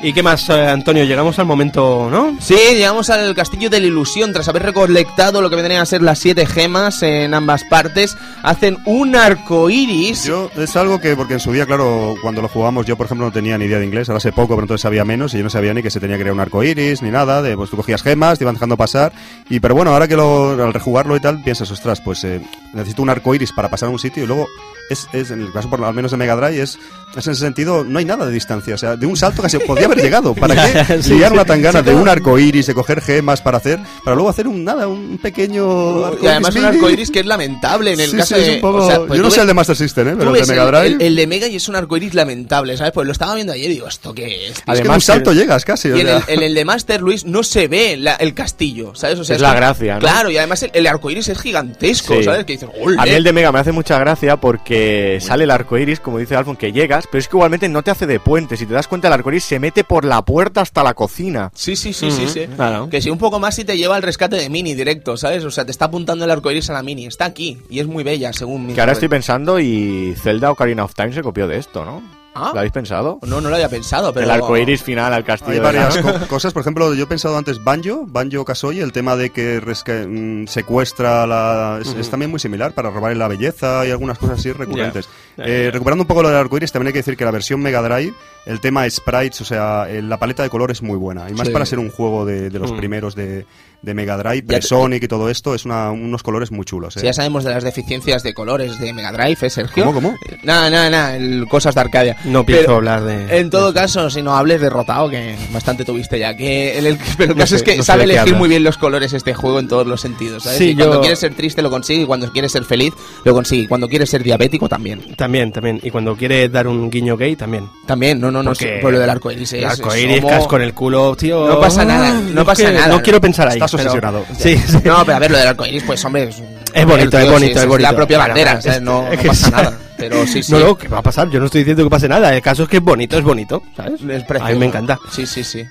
[0.02, 1.04] ¿Y qué más, eh, Antonio?
[1.04, 2.36] Llegamos al momento, ¿no?
[2.40, 4.32] Sí, llegamos al Castillo de la Ilusión.
[4.32, 8.76] Tras haber recolectado lo que vendrían a ser las siete gemas en ambas partes, hacen
[8.84, 10.24] un arco iris.
[10.24, 13.26] Yo, es algo que, porque en su día, claro, cuando lo jugamos, yo por ejemplo
[13.26, 15.44] no tenía ni idea de inglés, ahora sé poco, pero entonces sabía menos y yo
[15.44, 17.70] no sabía ni que se tenía que crear un arco iris ni nada, de, pues
[17.70, 19.12] tú cogías gemas, te iban dejando pasar,
[19.48, 22.40] y pero bueno, ahora que lo, al rejugarlo y tal, piensas, ostras, pues eh,
[22.74, 24.46] necesito un arco iris para pasar a un sitio y luego,
[24.90, 26.78] es, es en el caso por, al menos de Mega Drive, es,
[27.16, 29.58] es en ese sentido, no hay nada de distancia, o sea, de un salto casi
[29.66, 30.34] podía haber llegado.
[30.34, 33.78] ¿Para qué Sí, liar una tangana de un arco iris, de coger gemas para hacer,
[34.04, 37.26] para luego hacer un nada, un pequeño arco Y además un arco iris que es
[37.26, 38.54] lamentable en el Sí, caso sí, es de.
[38.56, 40.14] un poco- o sea, pues yo no tú sé ves- el de Master System, ¿eh?
[40.18, 40.86] pero el de Mega Drive.
[40.96, 42.92] El, el de Mega y es un arco iris lamentable, ¿sabes?
[42.92, 44.50] Pues lo estaba viendo ayer y digo, ¿esto qué es?
[44.50, 45.90] es que un Además, salto llegas casi.
[45.90, 46.16] o Y en sea.
[46.28, 49.18] el, en el de Master, Luis, no se ve la- el castillo, ¿sabes?
[49.18, 50.00] O sea, Es la como- gracia, ¿no?
[50.00, 52.24] Claro, y además el, el arco iris es gigantesco, Sí.
[52.24, 52.44] ¿sabes?
[52.44, 52.68] Que dices.
[52.98, 56.18] A mí el de Mega me hace mucha gracia porque sale el arco iris, como
[56.18, 58.56] dice Alfon, que llegas, pero es que igualmente no te hace de puente.
[58.56, 61.50] Si te das cuenta, el arco iris se mete por la puerta hasta la cocina.
[61.54, 62.46] Sí, sí, sí, sí, sí.
[62.54, 62.88] Claro.
[62.88, 65.44] Que si un poco más si te lleva al rescate de Mini directo, ¿sabes?
[65.44, 67.06] O sea, te está apuntando el arco iris a la Mini.
[67.06, 68.74] Está aquí y es muy bella, según mi.
[68.74, 72.02] Que ahora estoy pensando y Zelda Ocarina of Time se copió de esto, ¿no?
[72.38, 72.50] Ah.
[72.52, 73.18] ¿Lo habéis pensado?
[73.26, 74.24] No, no lo había pensado, pero.
[74.26, 75.52] El arco iris final al castillo.
[75.52, 78.92] Hay de varias co- cosas, por ejemplo, yo he pensado antes Banjo, Banjo Kazooie, el
[78.92, 81.78] tema de que resca- mm, secuestra la...
[81.80, 85.08] Es, es también muy similar para robarle la belleza y algunas cosas así recurrentes.
[85.38, 85.70] Eh.
[85.72, 88.12] Recuperando un poco lo del arcoiris, también hay que decir que la versión Mega Drive,
[88.44, 91.28] el tema sprites, o sea, la paleta de color es muy buena.
[91.30, 91.52] Y más Sí.
[91.52, 92.76] para ser un juego de, de los Mm.
[92.76, 93.46] primeros de,
[93.86, 96.96] de Mega Drive, Ya pre-Sonic y todo esto, es una- unos colores muy chulos.
[96.96, 97.00] ¿eh?
[97.00, 99.84] Si ya sabemos de las deficiencias de colores de Mega Drive, ¿eh, Sergio?
[99.84, 100.16] ¿Cómo, cómo?
[100.42, 102.16] Nada, nada, nada, cosas de Arcadia.
[102.24, 103.38] No pienso Pero, hablar de...
[103.38, 106.36] En todo de caso, si no hables derrotado, que bastante tuviste ya.
[106.36, 108.64] Que el, el- pero el No caso sé, es que no sabe elegir muy bien
[108.64, 110.42] los colores este juego en todos los sentidos.
[110.42, 110.58] ¿sabes?
[110.58, 112.92] Sí, y cuando yo- quieres ser triste lo consigue, y cuando quieres ser feliz
[113.24, 113.62] lo consigue.
[113.62, 115.14] Y cuando quieres ser diabético también.
[115.16, 115.78] También, también.
[115.82, 117.68] Y cuando quiere dar un guiño gay, también.
[117.86, 118.50] También, no, no, no.
[118.50, 119.52] Porque sí, por lo del arco iris.
[119.52, 121.46] El arco iris, casco en el culo, tío.
[121.46, 122.88] No pasa nada, no Es pasa que nada.
[122.88, 123.54] No quiero pensar ahí.
[123.54, 124.24] Estás obsesionado.
[124.38, 124.78] Sí, sí.
[124.84, 126.24] No, pero a ver, lo del arco iris, pues hombre.
[126.24, 126.42] Es,
[126.72, 127.90] Es bonito, es bonito, sí, es bonito.
[127.90, 129.78] la propia bandera, No, es no que pasa nada.
[129.96, 130.52] Pero sí, sí.
[130.52, 131.30] No, no, ¿qué va a pasar?
[131.30, 132.34] Yo no estoy diciendo que pase nada.
[132.34, 134.00] El caso es que es bonito, es bonito, ¿sabes?
[134.02, 134.98] Es A mí me encanta.
[135.10, 135.64] Sí, sí, sí.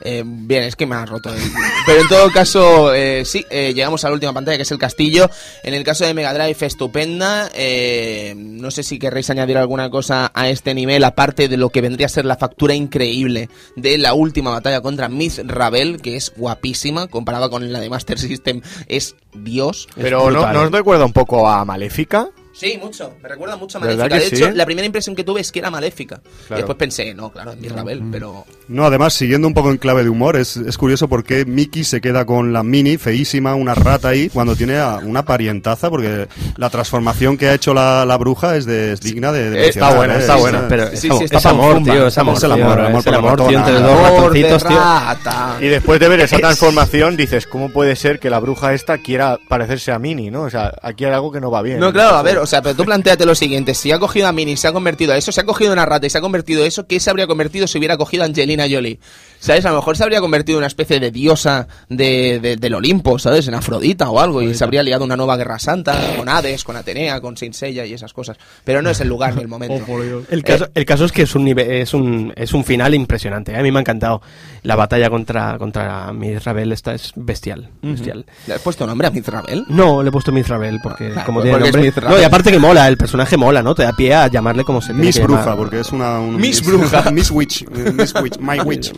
[0.00, 1.32] Eh, bien, es que me ha roto.
[1.34, 1.40] el-
[1.86, 4.78] Pero en todo caso, eh, sí, eh, llegamos a la última pantalla que es el
[4.78, 5.28] castillo.
[5.62, 7.50] En el caso de Mega Drive, estupenda.
[7.54, 11.80] Eh, no sé si querréis añadir alguna cosa a este nivel, aparte de lo que
[11.80, 16.32] vendría a ser la factura increíble de la última batalla contra Miss Ravel, que es
[16.36, 19.88] guapísima, comparada con la de Master System, es Dios.
[19.96, 20.66] Pero no, brutal, ¿no ¿eh?
[20.66, 22.28] os recuerda un poco a Maléfica?
[22.58, 23.12] Sí, mucho.
[23.22, 24.18] Me recuerda mucho a ¿Verdad Maléfica.
[24.30, 24.56] De hecho, sí?
[24.56, 26.20] la primera impresión que tuve es que era Maléfica.
[26.24, 26.56] Y Claro.
[26.62, 28.44] después pensé, no, claro, es Miss Ravel, pero...
[28.66, 32.00] No, además, siguiendo un poco en clave de humor, es, es curioso porque Mickey se
[32.00, 36.26] queda con la mini, feísima, una rata ahí, cuando tiene a- una parientaza, porque
[36.56, 39.68] la transformación que ha hecho la, la bruja es, de, es digna de, de Eh,
[39.68, 40.18] está buena, ¿eh?
[40.18, 40.66] está Es- buena.
[40.68, 42.36] Pero Sí, sí, está es amor, tío, es amor.
[42.36, 44.76] Es el tío, amor, el amor por el la amor, tío, entre dos ratoncitos, tío.
[44.78, 45.56] rata.
[45.60, 49.38] Y después de ver esa transformación dices, ¿cómo puede ser que la bruja esta quiera
[49.48, 50.42] parecerse a Minnie, no?
[50.42, 51.78] O sea, aquí hay algo que no va bien.
[51.78, 54.32] No, claro, a ver, o sea, pero tú planteate lo siguiente, si ha cogido a
[54.32, 56.64] Mini, se ha convertido a eso, se ha cogido una rata y se ha convertido
[56.64, 58.98] a eso, ¿qué se habría convertido si hubiera cogido a Angelina Jolie?
[59.40, 59.64] ¿Sabes?
[59.66, 63.18] A lo mejor se habría convertido en una especie de diosa de, de- del Olimpo,
[63.18, 63.46] ¿sabes?
[63.48, 66.76] En Afrodita o algo, y se habría liado una nueva guerra santa con Hades, con
[66.76, 68.36] Atenea, con Saint Seiya y esas cosas.
[68.64, 69.78] Pero no es el lugar ni el momento.
[70.30, 73.52] El caso, el caso es que es un nivel, es un, es un final impresionante.
[73.52, 73.56] ¿eh?
[73.56, 74.20] A mí me ha encantado.
[74.62, 77.70] La batalla contra, contra Miss Ravel esta es bestial.
[77.82, 78.26] bestial.
[78.46, 79.64] ¿Le has puesto nombre a Miss Ravel?
[79.68, 82.08] No, le he puesto Miss Ravel porque Claro, como porque tiene nombre-.
[82.08, 83.74] No, y aparte que mola, el personaje mola, ¿no?
[83.74, 85.56] Te da pie a llamarle como se tiene Miss que Bruja, llamar.
[85.56, 86.18] porque es una...
[86.18, 87.10] un- Miss es- Bruja.
[87.12, 87.62] Miss Witch.
[87.62, 88.38] eh, Miss Witch.
[88.38, 88.92] My Witch.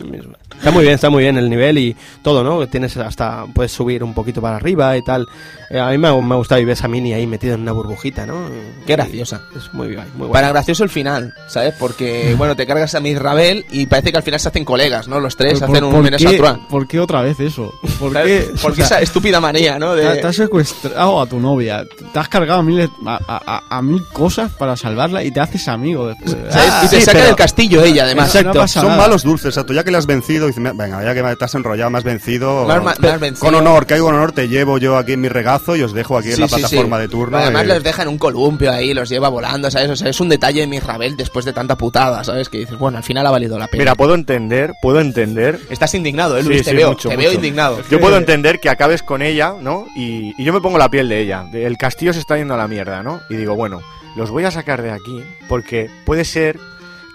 [0.55, 2.67] Está muy bien, está muy bien el nivel y todo, ¿no?
[2.67, 5.27] Tienes hasta, puedes subir un poquito para arriba y tal.
[5.73, 7.61] Eh, a mí me ha, me ha gustado y ves a Mini ahí metida en
[7.61, 8.49] una burbujita, ¿no?
[8.85, 9.41] Qué graciosa.
[9.55, 9.95] Es muy muy
[10.27, 10.31] guay.
[10.31, 11.73] Para gracioso el final, ¿sabes?
[11.79, 15.07] Porque, bueno, te cargas a Miss Ravel y parece que al final se hacen colegas,
[15.07, 15.19] ¿no?
[15.21, 16.67] Los tres ¿Por- hacen un qué- a.
[16.67, 17.73] ¿Por qué otra vez eso?
[17.99, 18.49] ¿Por qué?
[18.61, 19.95] Porque o sea, esa estúpida manía, ¿no?
[19.95, 20.17] te, De...
[20.17, 23.81] te has secuestrado a tu novia, te has cargado a mil, a, a- a- a
[23.81, 26.31] mil cosas para salvarla y te haces amigo después.
[26.49, 26.69] ¿sabes?
[26.69, 28.35] Ah, y te sí, saca pero- del castillo ella, además.
[28.43, 29.01] No pasa Son nada.
[29.03, 29.71] malos dulces, exacto.
[29.71, 32.65] Ya que le has vencido, dices, venga, ya que te has enrollado, me has vencido.
[32.65, 33.45] Me has me has vencido.
[33.45, 36.17] Con honor, caigo con honor, te llevo yo aquí en mi regazo y os dejo
[36.17, 36.59] aquí en Sí, la sí, sí.
[36.61, 37.37] plataforma de turno.
[37.37, 39.89] Además eh, los deja en un columpio ahí, los lleva volando, ¿sabes?
[39.91, 42.49] O sea, es un detalle de Misrabel después de tanta putada, ¿sabes?
[42.49, 43.81] Que dices, bueno, al final ha valido la pena.
[43.81, 45.59] Mira, puedo entender, puedo entender.
[45.69, 46.63] Estás indignado, ¿eh, Luis?
[46.63, 47.27] te veo, mucho, te mucho.
[47.27, 47.79] veo indignado.
[47.89, 49.85] Yo puedo entender que acabes con ella, ¿no?
[49.95, 51.45] Y, y yo me pongo la piel de ella.
[51.53, 53.21] El castillo se está yendo a la mierda, ¿no?
[53.29, 53.81] Y digo, bueno,
[54.15, 56.59] los voy a sacar de aquí porque puede ser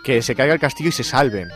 [0.04, 1.48] que se caiga el castillo y se salven.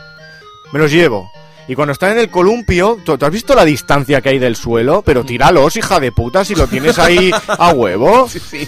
[0.73, 1.31] Me los llevo.
[1.67, 4.55] Y cuando están en el columpio, ¿tú, tú has visto la distancia que hay del
[4.55, 5.03] suelo?
[5.05, 8.27] Pero tíralos, hija de puta, si lo tienes ahí a huevo.
[8.31, 8.67] Sí, sí.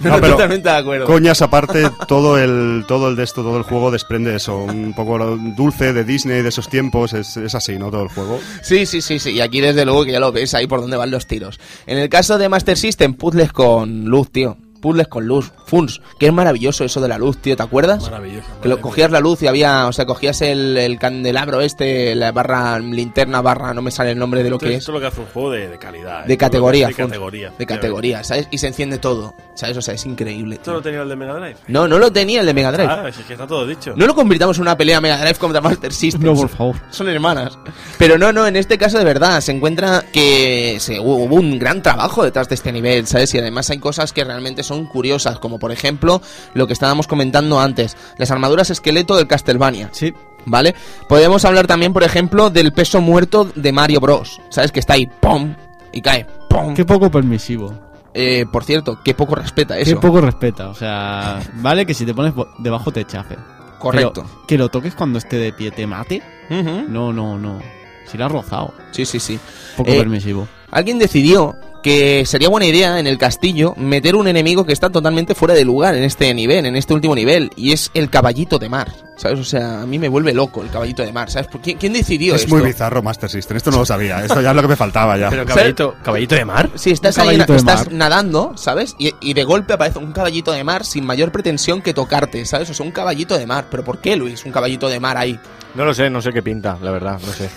[0.00, 1.06] No, No, pero- totalmente de acuerdo.
[1.06, 5.18] Coñas aparte, todo el, todo el de esto, todo el juego desprende eso, un poco
[5.56, 7.90] dulce de Disney de esos tiempos, es, es así, ¿no?
[7.90, 8.40] Todo el juego.
[8.62, 9.30] Sí, sí, sí, sí.
[9.32, 11.60] Y aquí desde luego que ya lo ves ahí por dónde van los tiros.
[11.86, 14.56] En el caso de Master System, puzzles con luz, tío.
[14.80, 18.02] Puzzles con luz, Funs, que es maravilloso eso de la luz, tío, ¿te acuerdas?
[18.02, 18.48] Maravilloso.
[18.62, 22.32] Que lo cogías la luz y había, o sea, cogías el, el candelabro este, la
[22.32, 24.78] barra linterna barra, no me sale el nombre de lo que es.
[24.78, 26.24] esto es lo que hace un juego de, de calidad.
[26.24, 26.38] De ¿eh?
[26.38, 27.08] categoría, De Funs.
[27.08, 27.52] categoría.
[27.58, 28.48] De categoría, ¿sabes?
[28.50, 29.76] Y se enciende todo, ¿sabes?
[29.76, 30.56] O sea, es increíble.
[30.56, 31.56] ¿Esto lo tenía el de Mega Drive?
[31.68, 32.88] No, no lo tenía el de Mega Drive.
[32.90, 33.92] Ah, es que está todo dicho.
[33.96, 36.22] No lo convirtamos en una pelea Mega Drive contra Master System.
[36.24, 36.76] No, por favor.
[36.90, 37.58] Son hermanas.
[37.98, 41.82] Pero no, no, en este caso de verdad se encuentra que se, hubo un gran
[41.82, 43.34] trabajo detrás de este nivel, ¿sabes?
[43.34, 46.20] Y además hay cosas que realmente son curiosas, como por ejemplo
[46.54, 49.88] lo que estábamos comentando antes, las armaduras esqueleto del Castlevania.
[49.92, 50.12] Sí.
[50.46, 50.74] ¿Vale?
[51.08, 54.40] Podemos hablar también, por ejemplo, del peso muerto de Mario Bros.
[54.48, 54.72] ¿Sabes?
[54.72, 55.54] Que está ahí, ¡pum!
[55.92, 56.72] Y cae, ¡pum!
[56.74, 57.74] Qué poco permisivo.
[58.14, 59.90] Eh, por cierto, qué poco respeta eso.
[59.90, 60.68] Qué poco respeta.
[60.70, 63.36] O sea, vale que si te pones debajo te chafe.
[63.78, 64.24] Correcto.
[64.26, 66.22] Pero que lo toques cuando esté de pie te mate.
[66.48, 67.60] No, no, no.
[68.06, 68.74] Si lo has rozado.
[68.90, 69.38] Sí, sí, sí.
[69.76, 70.48] Poco Eh, permisivo.
[70.70, 75.34] Alguien decidió que sería buena idea en el castillo meter un enemigo que está totalmente
[75.34, 78.68] fuera de lugar en este nivel, en este último nivel, y es el caballito de
[78.68, 78.92] mar.
[79.16, 79.38] ¿Sabes?
[79.38, 81.30] O sea, a mí me vuelve loco el caballito de mar.
[81.30, 81.48] ¿Sabes?
[81.48, 82.54] ¿Por ¿Quién, quién decidió Es esto?
[82.56, 85.18] muy bizarro Master System, esto no lo sabía, esto ya es lo que me faltaba
[85.18, 85.28] ya.
[85.28, 86.70] Pero caballito, caballito de mar.
[86.76, 87.92] Si estás ahí, estás mar.
[87.92, 88.94] nadando, ¿sabes?
[88.98, 92.70] Y, y de golpe aparece un caballito de mar sin mayor pretensión que tocarte, ¿sabes?
[92.70, 93.66] O sea, un caballito de mar.
[93.70, 94.44] ¿Pero por qué, Luis?
[94.46, 95.38] Un caballito de mar ahí.
[95.74, 97.50] No lo sé, no sé qué pinta, la verdad, no sé.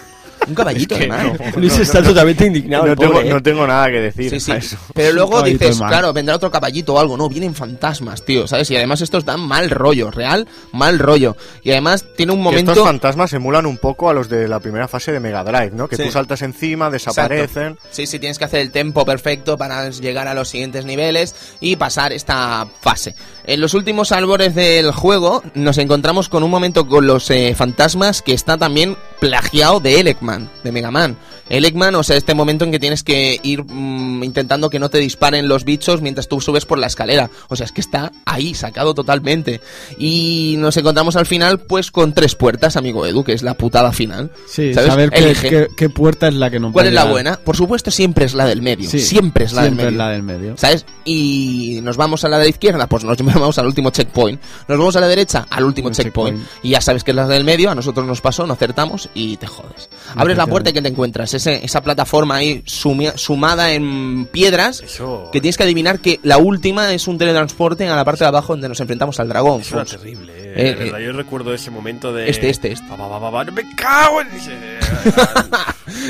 [0.47, 1.53] Un caballito de mar.
[1.55, 2.85] Luis está totalmente indignado.
[2.85, 3.33] No el tengo, pobre, ¿eh?
[3.33, 4.51] no tengo nada que decir Sí, sí.
[4.51, 4.77] a eso.
[4.93, 7.17] Pero luego dices, claro, vendrá otro caballito o algo.
[7.17, 8.69] No, vienen fantasmas, tío, ¿sabes?
[8.71, 11.35] Y además estos dan mal rollo, real, mal rollo.
[11.63, 12.71] Y además tiene un Que momento...
[12.71, 15.87] estos fantasmas emulan un poco a los de la primera fase de Mega Drive, ¿no?
[15.87, 16.03] Que Sí.
[16.03, 17.77] tú saltas encima, desaparecen.
[17.91, 21.75] Sí, sí, tienes que hacer el tempo perfecto para llegar a los siguientes niveles y
[21.75, 23.15] pasar esta fase.
[23.45, 28.21] En los últimos albores del juego nos encontramos con un momento con los eh, fantasmas
[28.21, 31.15] que está también plagiado de Elecman, de Mega Man.
[31.49, 34.97] Elecman, o sea, este momento en que tienes que ir mm, intentando que no te
[34.99, 37.29] disparen los bichos mientras tú subes por la escalera.
[37.49, 39.61] O sea, es que está ahí, sacado totalmente.
[39.97, 43.91] Y nos encontramos al final, pues, con tres puertas, amigo Edu, que es la putada
[43.91, 44.31] final.
[44.47, 44.89] Sí, ¿sabes?
[44.89, 45.49] saber qué, Elige.
[45.49, 47.37] qué- qué puerta es la que no ¿Cuál es la buena?
[47.37, 48.89] Por supuesto, siempre es la del medio.
[48.89, 50.05] Sí, siempre es la siempre del es medio.
[50.05, 50.57] la del medio.
[50.57, 50.85] ¿Sabes?
[51.05, 54.41] Y nos vamos a la de la izquierda, pues nos vamos al último checkpoint.
[54.67, 56.41] Nos vamos a la derecha, al último checkpoint.
[56.63, 59.37] Y ya sabes que es la del medio, a nosotros nos pasó, no acertamos y
[59.37, 59.89] te jodes.
[60.15, 65.29] Abres la puerta y que te encuentras ese, esa plataforma ahí sumada en piedras Eso.
[65.31, 68.53] que tienes que adivinar que la última es un teletransporte a la parte de abajo
[68.53, 69.61] donde nos enfrentamos al dragón.
[69.61, 70.42] Eso era terrible, eh.
[70.55, 72.29] Eh, verdad, yo recuerdo ese momento de.
[72.29, 72.87] Este, este, este.
[72.87, 74.27] Pa, ¡Me cago en.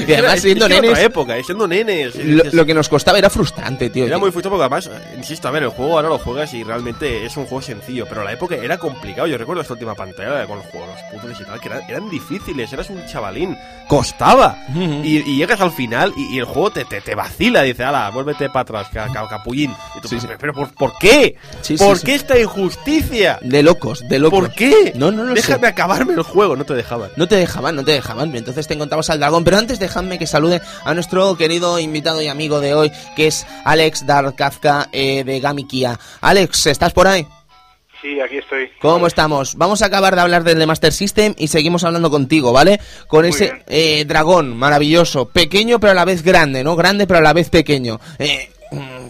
[0.08, 2.16] Y además, siendo nenes, otra época, eh, siendo nenes.
[2.16, 4.06] lo, Es- lo que nos costaba era frustrante, tío.
[4.06, 6.64] Era muy frustrante porque además, eh, insisto, a ver, el juego ahora lo juegas y
[6.64, 9.28] realmente es un juego sencillo, pero la época era complicado.
[9.28, 12.10] Yo recuerdo esta última pantalla con los juegos, los puzzles y tal, que eran, eran
[12.10, 13.58] difíciles, eras un chavalín,
[13.88, 14.58] costaba.
[14.76, 18.10] y, y llegas al final y, y el juego te, te, te vacila, dice, ala,
[18.12, 19.74] vuélvete para atrás, ca- ca- capullín.
[19.98, 21.36] Y tú, pero, pero ¿por, por qué?
[21.62, 22.06] Sí, sí, ¿Por sí.
[22.06, 23.40] qué esta injusticia?
[23.42, 24.33] De locos, de locos.
[24.34, 24.94] ¿Por qué?
[24.96, 25.44] No, no lo sé.
[25.44, 27.12] Déjame acabarme el juego, no te dejaban.
[27.18, 28.36] No te dejaban, no te dejaban.
[28.36, 29.44] Entonces te encontrabas al dragón.
[29.44, 33.46] Pero antes dejadme que salude a nuestro querido invitado y amigo de hoy, que es
[33.64, 36.00] Alex Darkafka eh, de Gamikia.
[36.22, 37.28] Alex, ¿estás por ahí?
[38.02, 38.72] Sí, aquí estoy.
[38.82, 39.56] ¿Cómo estamos?
[39.56, 42.80] Vamos a acabar de hablar del de Master System y seguimos hablando contigo, ¿vale?
[43.08, 46.76] Con Muy ese eh, dragón maravilloso, pequeño pero a la vez grande, ¿no?
[46.76, 48.00] Grande pero a la vez pequeño.
[48.18, 48.50] Eh,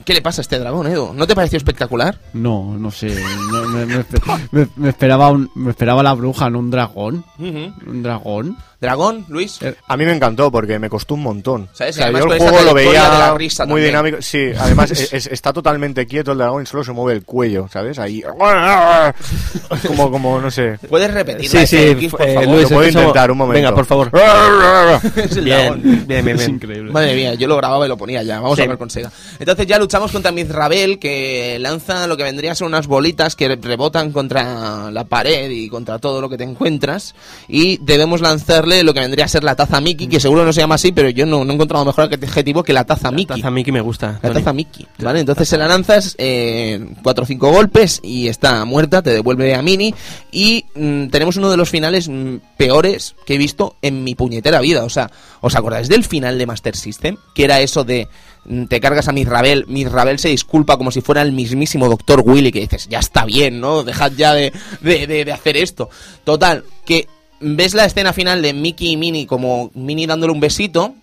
[0.06, 1.14] ¿Qué le pasa a este dragón, Edu?
[1.14, 2.18] ¿No te pareció espectacular?
[2.34, 3.16] No, no sé.
[3.52, 7.24] no- me, me espe- me- me esperaba un, me esperaba la bruja, no un dragón.
[7.40, 8.58] Un dragón.
[8.84, 9.62] ¿Dragón, Luis?
[9.62, 11.70] Eh, A mí me encantó porque me costó un montón.
[11.72, 11.96] ¿Sabes?
[11.96, 13.86] Y O sea, además yo el juego lo veía muy también.
[13.86, 14.18] dinámico.
[14.22, 17.68] Sí, además es- es- está totalmente quieto el dragón y solo se mueve el cuello,
[17.72, 17.98] ¿sabes?
[17.98, 18.22] Ahí.
[19.88, 20.78] Como, como, no sé.
[20.90, 21.50] ¿Puedes repetir?
[21.50, 22.46] Sí, sí, X, por eh?
[22.46, 23.56] Luis, Lo puedo intentar, un momento.
[23.56, 24.12] Venga, por favor.
[25.16, 25.82] Es el Bien, dragón.
[25.84, 26.50] bien, bien, Es bien.
[26.56, 26.92] increíble.
[26.92, 28.40] Madre mía, yo lo grababa y lo ponía ya.
[28.40, 28.64] Vamos Sí.
[28.64, 29.08] a ver con Sega.
[29.08, 33.36] Entonces, entonces ya luchamos contra Mizrabel, que lanza lo que vendría a ser unas bolitas
[33.36, 37.14] que rebotan contra la pared y contra todo lo que te encuentras.
[37.48, 40.62] Y debemos lanzarle lo que vendría a ser la taza Mickey, que seguro no se
[40.62, 43.36] llama así, pero yo no, no he encontrado mejor adjetivo que la taza Mickey.
[43.42, 44.14] Taza Mickey me gusta.
[44.24, 44.34] La Tony.
[44.36, 45.20] taza Mickey, ¿vale?
[45.20, 49.62] Entonces se la lanzas eh, cuatro o cinco golpes y está muerta, te devuelve a
[49.62, 49.94] Mini
[50.32, 54.62] y mm, tenemos uno de los finales mm, peores que he visto en mi puñetera
[54.62, 54.84] vida.
[54.86, 57.18] O sea, ¿os acordáis del final de Master System?
[57.36, 58.08] Que era eso de
[58.46, 62.52] mm, te cargas a Mizrabel, Mizrabel se disculpa como si fuera el mismísimo Doctor Willy
[62.52, 63.84] que dices, ya está bien, ¿no?
[63.84, 65.90] Dejad ya de, de, de- de hacer esto.
[66.24, 67.08] Total, que
[67.44, 70.96] ves la escena final de Mickey y Minnie como Minnie dándole un besito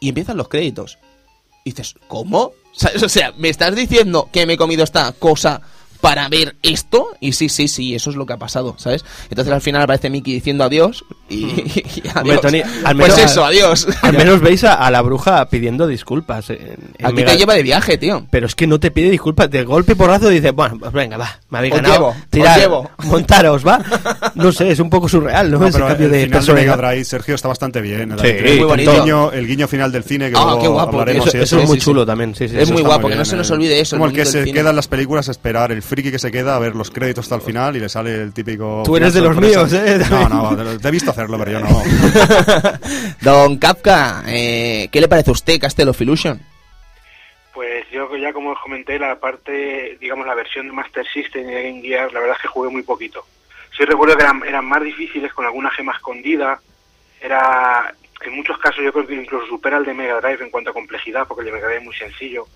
[0.00, 0.98] y empiezan los créditos.
[1.64, 2.52] Y dices, ¿cómo?
[3.04, 5.60] O sea, ¿me estás diciendo que me he comido esta cosa
[6.02, 7.06] para ver esto?
[7.20, 9.04] Y sí, sí, sí, eso es lo que ha pasado, ¿sabes?
[9.30, 12.16] Entonces al final aparece Mickey diciendo adiós y, y adiós.
[12.16, 13.86] Hombre, Tony, al pues eso, adiós.
[14.02, 16.50] Al menos veis a, a la bruja pidiendo disculpas.
[16.50, 16.58] en-
[16.98, 18.26] en Aquí Mega- te lleva de viaje, tío.
[18.30, 19.48] Pero es que no te pide disculpas.
[19.50, 21.94] De golpe y porrazo dice, bueno, pues venga, va, me habéis Os ganado.
[21.94, 22.90] llevo, os tirad, llevo".
[23.04, 23.80] montaros, va.
[24.34, 25.60] No sé, es un poco surreal, ¿no?
[25.60, 26.76] No, Ese cambio el de final de Mega.
[26.76, 28.16] Drive, Sergio, está bastante bien.
[28.20, 28.92] Sí, el, muy bonito.
[28.92, 31.32] guiño, el guiño final del cine que Ah, luego qué guapo, hablaremos.
[31.34, 31.84] Eso, es muy sí, sí.
[31.84, 32.58] chulo también, sí, sí.
[32.58, 33.52] Es muy guapo, muy que no se nos eh.
[33.52, 33.96] olvide eso.
[33.96, 34.52] Como el que se cine.
[34.58, 37.26] queda en las películas a esperar, el friki que se queda a ver los créditos
[37.26, 38.82] hasta el final y le sale el típico.
[38.82, 40.00] Tú eres de los míos, ¿eh?
[40.08, 41.68] No, no, te, te he visto hacerlo, pero yo no.
[43.20, 46.40] Don Kafka, eh, ¿qué le parece a usted Castle of Illusion?
[47.52, 51.52] Pues yo ya como os comenté, la parte, digamos, la versión de Master System y
[51.52, 53.26] de Game Gear, la verdad es que jugué muy poquito.
[53.76, 56.58] Sí recuerdo que eran, eran más difíciles con alguna gema escondida,
[57.20, 57.94] era,
[58.24, 60.72] en muchos casos yo creo que incluso supera el de Mega Drive en cuanto a
[60.72, 62.46] complejidad, porque el de Mega Drive es muy sencillo.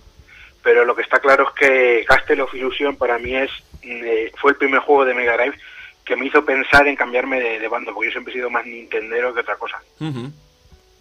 [0.67, 3.53] Pero lo que está claro es que Castle of Illusion para mí es,
[3.85, 5.57] mm, eh, fue el primer juego de Mega Drive
[6.05, 8.67] que me hizo pensar en cambiarme de, de bando, porque yo siempre he sido más
[8.67, 9.81] Nintendero que otra cosa.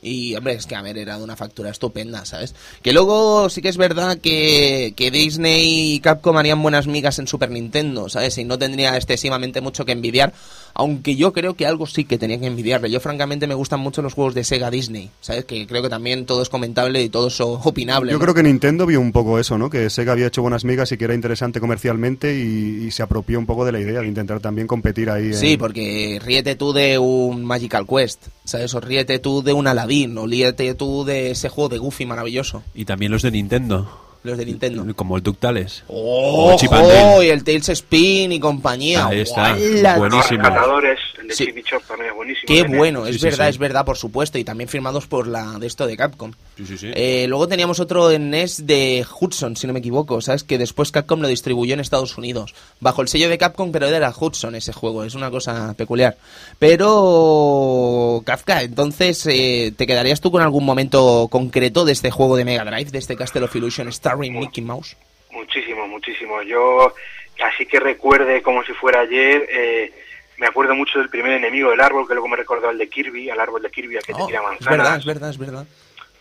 [0.08, 2.54] Y, hombre, es que, a ver, era de una factura estupenda, ¿sabes?
[2.84, 7.28] Que luego sí que es verdad que, que Disney y Capcom harían buenas migas en
[7.28, 8.38] Super Nintendo, ¿sabes?
[8.38, 10.34] Y no tendría excesivamente mucho que envidiar,
[10.74, 12.92] aunque yo creo que algo sí que tenía que envidiarle.
[12.92, 15.46] Yo, francamente, me gustan mucho los juegos de Sega Disney, ¿sabes?
[15.46, 18.12] Que creo que también todo es comentable y todo es opinable.
[18.12, 18.24] Yo ¿no?
[18.24, 19.70] creo que Nintendo vio un poco eso, ¿no?
[19.70, 23.40] Que Sega había hecho buenas migas y que era interesante comercialmente y, y se apropió
[23.40, 25.28] un poco de la idea de intentar también competir ahí.
[25.28, 28.74] en- Sí, porque ríete tú de un Magical Quest, ¿sabes?
[28.76, 32.64] O ríete tú de un Aladdin, o ríete tú de ese juego de Goofy maravilloso,
[32.74, 33.88] Y también los de Nintendo.
[34.24, 34.86] los de Nintendo.
[34.96, 35.84] Como el Ductales.
[35.88, 36.54] ¡Oh!
[36.54, 37.26] O Chip and Dale.
[37.28, 39.08] y el Tails Spin y compañía.
[39.08, 39.54] Ahí está,
[39.98, 40.42] buenísimo.
[40.44, 41.46] Los Cazadores, el de Sí.
[41.46, 42.44] Chibi Chop también es buenísimo.
[42.48, 43.50] Qué Tiene- bueno, es Sí, sí, verdad, sí.
[43.52, 46.32] es verdad, por supuesto, y también firmados por la de esto de Capcom.
[46.58, 46.92] Sí, sí, sí.
[46.94, 50.44] Eh, luego teníamos otro en NES de Hudson, si no me equivoco, ¿sabes?
[50.44, 52.54] Que después Capcom lo distribuyó en Estados Unidos.
[52.80, 56.16] Bajo el sello de Capcom, pero era Hudson ese juego, es una cosa peculiar.
[56.96, 62.46] Pero, Kafka, entonces, eh, ¿te quedarías tú con algún momento concreto de este juego de
[62.46, 64.96] Mega Drive, de este Castle of Illusion starring Mickey Mouse?
[65.32, 66.42] Muchísimo, muchísimo.
[66.44, 66.94] Yo,
[67.44, 69.92] así que recuerde como si fuera ayer, eh,
[70.38, 73.30] me acuerdo mucho del primer enemigo del árbol, que luego me recordó al de Kirby,
[73.30, 74.78] al árbol de Kirby, al que te Oh, tira es manzanas.
[74.78, 75.66] verdad, es verdad, es verdad.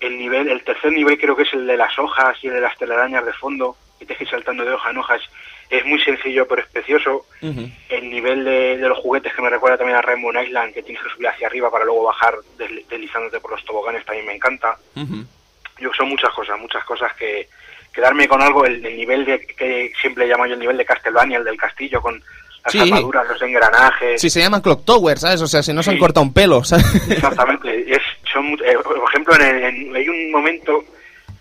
[0.00, 2.60] El nivel, el tercer nivel creo que es el de las hojas y el de
[2.60, 5.22] las telarañas de fondo, que te ir saltando de hoja en hojas.
[5.70, 7.24] Es muy sencillo, pero es precioso.
[7.40, 11.02] El nivel de, de los juguetes que me recuerda también a Rainbow Island, que tienes
[11.02, 14.76] que subir hacia arriba para luego bajar desli- deslizándote por los toboganes, también me encanta.
[15.78, 17.48] Yo son muchas cosas, muchas cosas que
[17.92, 21.38] quedarme con algo, el, el nivel de que siempre llamo yo el nivel de Castlevania,
[21.38, 22.22] el del castillo con
[22.64, 22.80] las Sí.
[22.80, 24.20] armaduras, los engranajes.
[24.20, 25.40] Si se llama Clock Tower, ¿sabes?
[25.42, 26.00] O sea, si no se han Sí.
[26.00, 26.86] cortado un pelo, ¿sabes?
[27.10, 27.94] Exactamente.
[27.94, 30.84] Es, son, eh, por ejemplo, en, en- hay un momento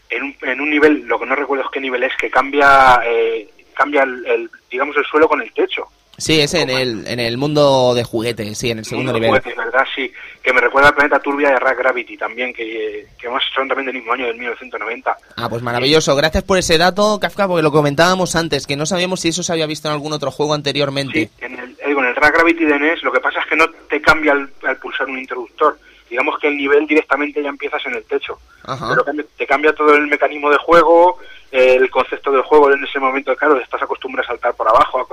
[0.10, 3.00] en un, en un nivel, lo que no recuerdo es qué nivel es, que cambia
[3.06, 5.88] eh, cambia el, el, digamos el suelo con el techo.
[6.18, 9.30] Sí, es en el, en el mundo de juguetes, sí, en el segundo nivel.
[9.30, 9.84] juguetes, ¿verdad?
[9.96, 10.12] Sí,
[10.44, 13.88] que me recuerda al planeta Turbia de Rack Gravity también, que, que además son también
[13.88, 15.18] del mismo año, del 1990.
[15.38, 16.16] Ah, pues maravilloso.
[16.16, 19.52] Gracias por ese dato, Kafka, porque lo comentábamos antes, que no sabíamos si eso se
[19.52, 21.32] había visto en algún otro juego anteriormente.
[21.40, 23.56] Sí, en el, eh, en el Rack Gravity de NES lo que pasa es que
[23.56, 25.80] no te cambia al, al pulsar un interruptor.
[26.10, 28.38] Digamos que el nivel directamente ya empiezas en el techo.
[28.66, 28.90] Ajá.
[28.90, 31.18] Pero te cambia todo el mecanismo de juego,
[31.54, 35.08] el concepto del juego en ese momento, claro, estás acostumbrado a saltar por abajo,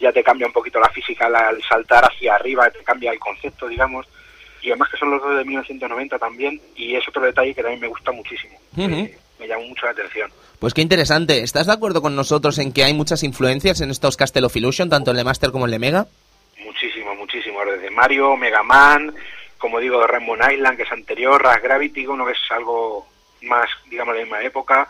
[0.00, 3.20] ya te cambia un poquito la física al, al saltar hacia arriba, te cambia el
[3.20, 4.04] concepto, digamos.
[4.60, 7.80] Y además que son los dos de 1990 también, y es otro detalle que también
[7.80, 8.58] me gusta muchísimo.
[8.76, 10.32] Eh, me llamó mucho la atención.
[10.58, 11.42] Pues qué interesante.
[11.42, 14.90] ¿Estás de acuerdo con nosotros en que hay muchas influencias en estos Castle of Illusion,
[14.90, 16.06] tanto el de Master como el de Mega?
[16.64, 17.64] Muchísimo, muchísimo.
[17.64, 19.14] Desde Mario, Mega Man,
[19.58, 23.06] como digo, de Rainbow Island, que es anterior, Ras Gravity, uno que es algo
[23.42, 24.88] más, digamos, de la misma época.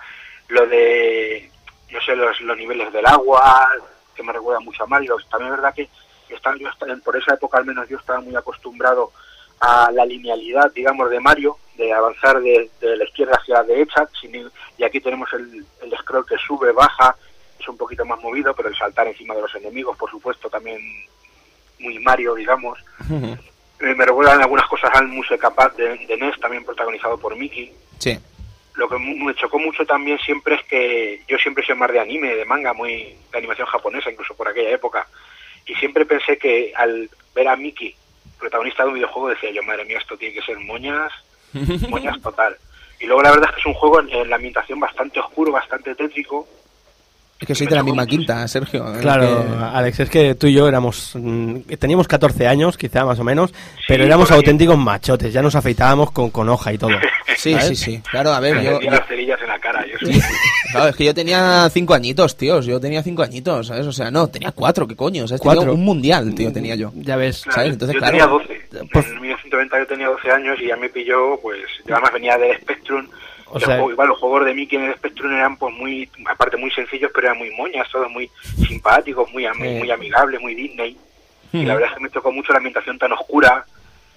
[0.49, 1.51] Lo de,
[1.91, 3.69] no sé, los, los niveles del agua,
[4.15, 5.17] que me recuerda mucho a Mario.
[5.31, 5.89] También es verdad que
[6.29, 9.13] estaba, yo estaba- por esa época al menos yo estaba muy acostumbrado
[9.61, 14.07] a la linealidad, digamos, de Mario, de avanzar de, de la izquierda hacia la derecha,
[14.21, 17.17] sin- y aquí tenemos el, el scroll que sube, baja,
[17.59, 20.79] es un poquito más movido, pero el saltar encima de los enemigos, por supuesto, también
[21.79, 22.79] muy Mario, digamos.
[23.81, 27.73] Eh, me recuerdan algunas cosas al Muse Capaz de, de NES, también protagonizado por Mickey.
[27.99, 28.19] Sí.
[28.75, 32.35] Lo que me chocó mucho también siempre es que yo siempre soy más de anime,
[32.35, 35.07] de manga, muy de animación japonesa, incluso por aquella época.
[35.67, 37.95] Y siempre pensé que al ver a Mickey,
[38.39, 41.13] protagonista de un videojuego, decía yo, madre mía, esto tiene que ser moñas,
[41.89, 42.57] moñas total.
[42.99, 45.53] Y luego la verdad es que es un juego en, en la ambientación bastante oscuro,
[45.53, 46.49] bastante tétrico.
[47.45, 48.87] Es que soy de la misma quinta, Sergio.
[49.03, 51.13] Claro, que- Alex, es que tú y yo éramos.
[51.15, 53.53] mm, teníamos 14 años, quizá más o menos,
[53.87, 54.39] pero Sí, éramos por ahí.
[54.39, 56.91] auténticos machotes, ya nos afeitábamos con, con hoja y todo.
[57.37, 57.67] Sí, ¿sabes?
[57.69, 58.03] sí, sí.
[58.11, 59.85] Claro, a ver, yo, yo- las cerillas en la cara.
[59.87, 60.19] Yo sí.
[60.73, 62.65] Claro, es que yo tenía cinco añitos, tíos.
[62.65, 63.87] Yo tenía cinco añitos, ¿sabes?
[63.87, 65.27] O sea, no, tenía cuatro, ¿qué coño?
[65.29, 65.41] ¿Sabes?
[65.43, 65.75] Tenía Cuatro.
[65.75, 66.93] un mundial, tío, tenía yo.
[66.97, 67.43] Ya ves.
[67.43, 67.73] Claro, ¿sabes?
[67.73, 68.13] Entonces, yo claro.
[68.13, 68.89] tenía 12.
[68.93, 72.39] Pues- En 1990 yo tenía 12 años y ya me pilló, pues, yo además venía
[72.39, 73.07] del Spectrum.
[73.55, 76.09] O los, sea- juegos, igual, los juegos de Mickey en el Spectrum eran, pues, muy,
[76.27, 78.31] aparte muy sencillos, pero eran muy moñas, todos muy
[78.67, 79.51] simpáticos, muy, Eh.
[79.79, 80.97] muy amigables, muy Disney.
[81.53, 83.65] Y la verdad es que me tocó mucho la ambientación tan oscura,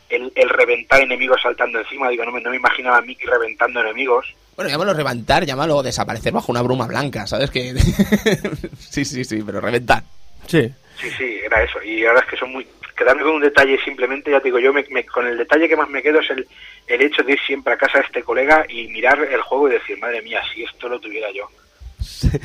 [0.09, 2.09] el, el reventar enemigos saltando encima.
[2.09, 4.25] Digo, no me, no me imaginaba a Mickey reventando enemigos.
[4.55, 7.51] Bueno, llámalo reventar, llámalo desaparecer bajo una bruma blanca, ¿sabes?
[7.51, 7.75] Que...
[8.79, 10.01] sí, sí, sí, pero reventar.
[10.47, 10.67] Sí.
[10.99, 11.81] Sí, sí, era eso.
[11.83, 12.65] Y ahora es que son muy...
[12.95, 15.75] Quedarme con un detalle simplemente, ya te digo, yo me, me- con el detalle que
[15.75, 16.47] más me quedo es el,
[16.87, 19.73] el hecho de ir siempre a casa de este colega y mirar el juego y
[19.73, 21.43] decir, madre mía, si esto lo tuviera yo.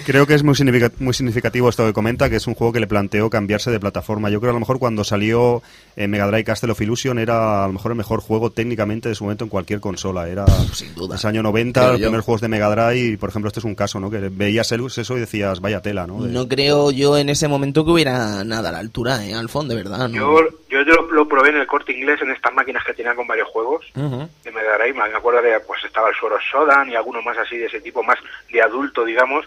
[0.06, 0.54] Creo que es muy,
[0.98, 4.28] muy significativo esto que comenta, que es un juego que le planteó cambiarse de plataforma.
[4.28, 5.62] Yo creo que a lo mejor cuando salió
[5.96, 9.14] eh, Mega Drive Castle of Illusion era a lo mejor el mejor juego técnicamente de
[9.14, 10.28] su momento en cualquier consola.
[10.28, 11.16] Era Sin duda.
[11.16, 12.06] ese año 90, Creo los yo.
[12.06, 14.10] primeros juegos de Mega Drive, y por ejemplo este es un caso, ¿no?
[14.10, 16.22] Que veías el- eso y decías, vaya tela, ¿no?
[16.22, 19.34] De- No creo yo en ese momento que hubiera nada a la altura, ¿eh?
[19.34, 20.08] Alfon, de verdad.
[20.08, 20.14] ¿no?
[20.16, 20.38] Yo,
[20.82, 23.86] yo, lo probé en el corte inglés en estas máquinas que tenían con varios juegos
[23.94, 24.28] Ujú.
[24.44, 24.94] de Mega Drive.
[24.94, 28.02] Me acuerdo de, pues estaba el Suoro Sodan y algunos más así de ese tipo,
[28.02, 28.18] más
[28.50, 29.46] de adulto, digamos.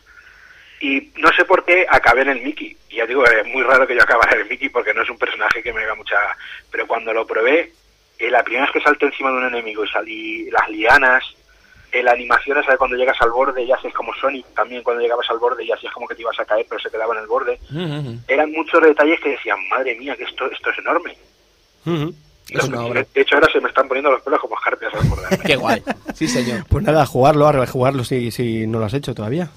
[0.80, 2.76] Y no sé por qué acabé en el Mickey.
[2.90, 5.10] Y ya digo, es muy raro que yo acabara en el Mickey porque no es
[5.10, 6.18] un personaje que me haga mucha...
[6.72, 7.72] Pero cuando lo probé,
[8.20, 11.24] eh, la primera vez que salto encima de un enemigo y salí las lianas,
[11.96, 15.30] eh, la animación de cuando llegas al borde y haces como Sonic también cuando llegabas
[15.30, 17.28] al borde y hacías como que te ibas a caer pero se quedaba en el
[17.28, 17.58] borde.
[18.28, 21.16] Eran muchos detalles que decían, madre mía, que esto, esto es enorme.
[22.50, 23.06] Es obra.
[23.14, 25.40] De hecho, ahora se me están poniendo los pelos como escarpias al.
[25.46, 25.82] Qué guay.
[26.14, 26.66] Sí, señor.
[26.68, 29.50] Pues nada, a jugarlo, a rejugarlo si, si no lo has hecho todavía.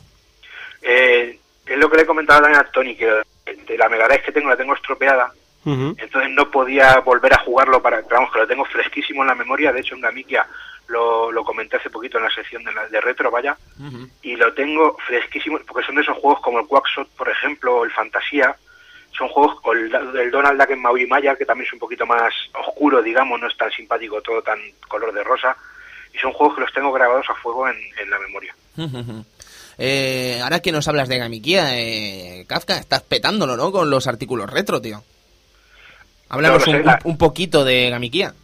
[0.82, 4.22] Eh, es lo que le he comentado también a Tony, que de la Mega Drive
[4.22, 5.32] que tengo la tengo estropeada,
[5.64, 9.70] entonces no podía volver a jugarlo para, vamos, que lo tengo fresquísimo en la memoria,
[9.70, 10.46] de hecho en Gamikia
[10.88, 13.56] lo, lo comenté hace poquito en la sección de, la- de retro, vaya,
[14.22, 17.84] y lo tengo fresquísimo, porque son de esos juegos como el Quackshot, por ejemplo, o
[17.84, 18.56] el Fantasía,
[19.16, 19.90] son juegos, o el,
[20.30, 22.32] Donald Duck en Maui Maya, que también es un poquito más
[22.68, 24.58] oscuro, digamos, no es tan simpático, todo tan
[24.88, 25.56] color de rosa,
[26.14, 28.54] y son juegos que los tengo grabados a fuego en, en la memoria.
[29.78, 33.70] Eh, ahora que nos hablas de Gamikia, eh, Kafka, estás petándolo, ¿no?
[33.70, 35.02] Con los artículos retro, tío.
[36.28, 38.34] Háblanos No lo sé, un, la- un poquito de Gamikia.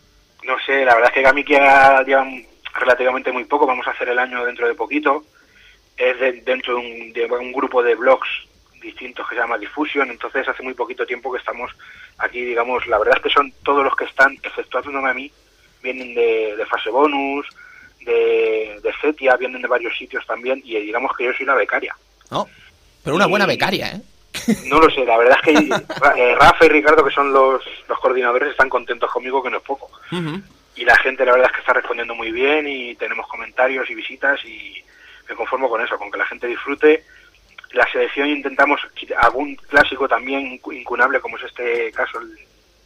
[0.45, 2.27] No sé, la verdad es que Gamikia lleva
[2.75, 5.25] relativamente muy poco, vamos a hacer el año dentro de poquito.
[5.97, 8.29] Es de- dentro de un, de un grupo de blogs
[8.81, 11.71] distintos que se llama Diffusion, entonces hace muy poquito tiempo que estamos
[12.19, 15.31] aquí, digamos, la verdad es que son todos los que están, exceptuándome a mí,
[15.83, 17.47] vienen de, de fase bonus,
[18.05, 21.97] de, de Cetia, vienen de varios sitios también, y digamos que yo soy la becaria.
[22.31, 22.47] ¿No?
[23.03, 24.01] Pero una buena becaria, ¿eh?
[24.67, 25.69] No lo sé, la verdad es que
[26.17, 29.63] eh, Rafa y Ricardo, que son los, los coordinadores, están contentos conmigo, que no es
[29.63, 29.91] poco.
[30.77, 33.95] Y la gente la verdad es que está respondiendo muy bien y tenemos comentarios y
[33.95, 34.83] visitas y
[35.29, 37.05] me conformo con eso, con que la gente disfrute.
[37.73, 38.81] La selección intentamos
[39.19, 42.37] algún clásico también incu- incunable como es este caso el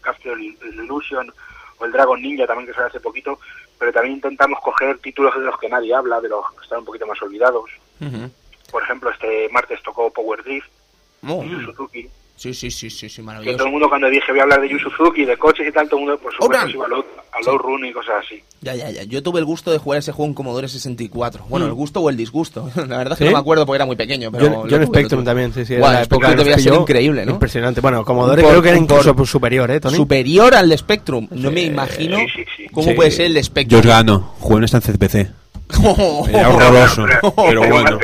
[0.01, 1.33] Castle Illusion
[1.79, 3.39] o el Dragon Ninja también que sale hace poquito,
[3.79, 6.85] pero también intentamos coger títulos de los que nadie habla, de los que están un
[6.85, 7.70] poquito más olvidados.
[8.70, 10.69] Por ejemplo, este martes tocó Power Drift,
[11.27, 13.65] Oh, Yu Suzuki, sí, sí, sí, sí, sí, que todo maravilloso.
[13.66, 15.99] el mundo cuando dije voy a hablar de Yu Suzuki, de coches y tal, todo
[16.01, 18.40] el mundo por supuesto iba a low, a low run y cosas así.
[18.61, 19.03] Ya, ya, ya.
[19.05, 21.45] Yo tuve el gusto de jugar ese juego en Commodore 64.
[21.49, 22.70] Bueno, el gusto o el disgusto.
[22.77, 23.31] La verdad es que ¿Sí?
[23.31, 24.45] no me acuerdo porque era muy pequeño, pero...
[24.65, 25.74] Yo, yo en Spectrum también, sí, sí.
[25.74, 27.32] Era la Spectrum época debía ser increíble, ¿no?
[27.32, 27.81] Impresionante.
[27.81, 29.97] Bueno, Commodore Por- creo que era incluso por- superior, ¿eh, Tony?
[29.97, 31.27] Superior al de Spectrum.
[31.32, 32.66] No me imagino sí, sí, sí.
[32.73, 32.95] cómo Sí.
[32.95, 33.81] puede ser el de Yo Spectrum.
[33.81, 34.20] os gano.
[34.39, 35.31] Juego en esta en CPC.
[36.31, 37.05] Era horroroso.
[37.20, 37.99] Pero Pero bueno.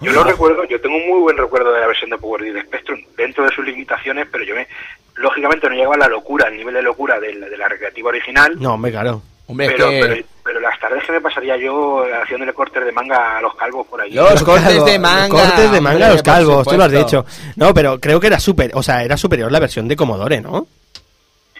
[0.00, 2.62] Yo lo recuerdo, yo tengo un muy buen recuerdo de la versión de Power de
[2.62, 4.66] Spectrum, dentro de sus limitaciones, pero yo me,
[5.14, 8.08] lógicamente no llegaba a la locura, al nivel de locura de la, de la recreativa
[8.10, 9.22] original, No, hombre, claro.
[9.48, 10.00] Hombre, es pero, que...
[10.00, 13.86] pero, pero las tardes que me pasaría yo haciéndole cortes de manga a los calvos
[13.86, 14.10] por ahí.
[14.10, 16.84] Los cortes calvos, de manga, los cortes de manga hombre, a los calvos, tú lo
[16.84, 17.26] has dicho.
[17.54, 20.66] No, pero creo que era super, o sea, era superior la versión de Commodore, ¿no?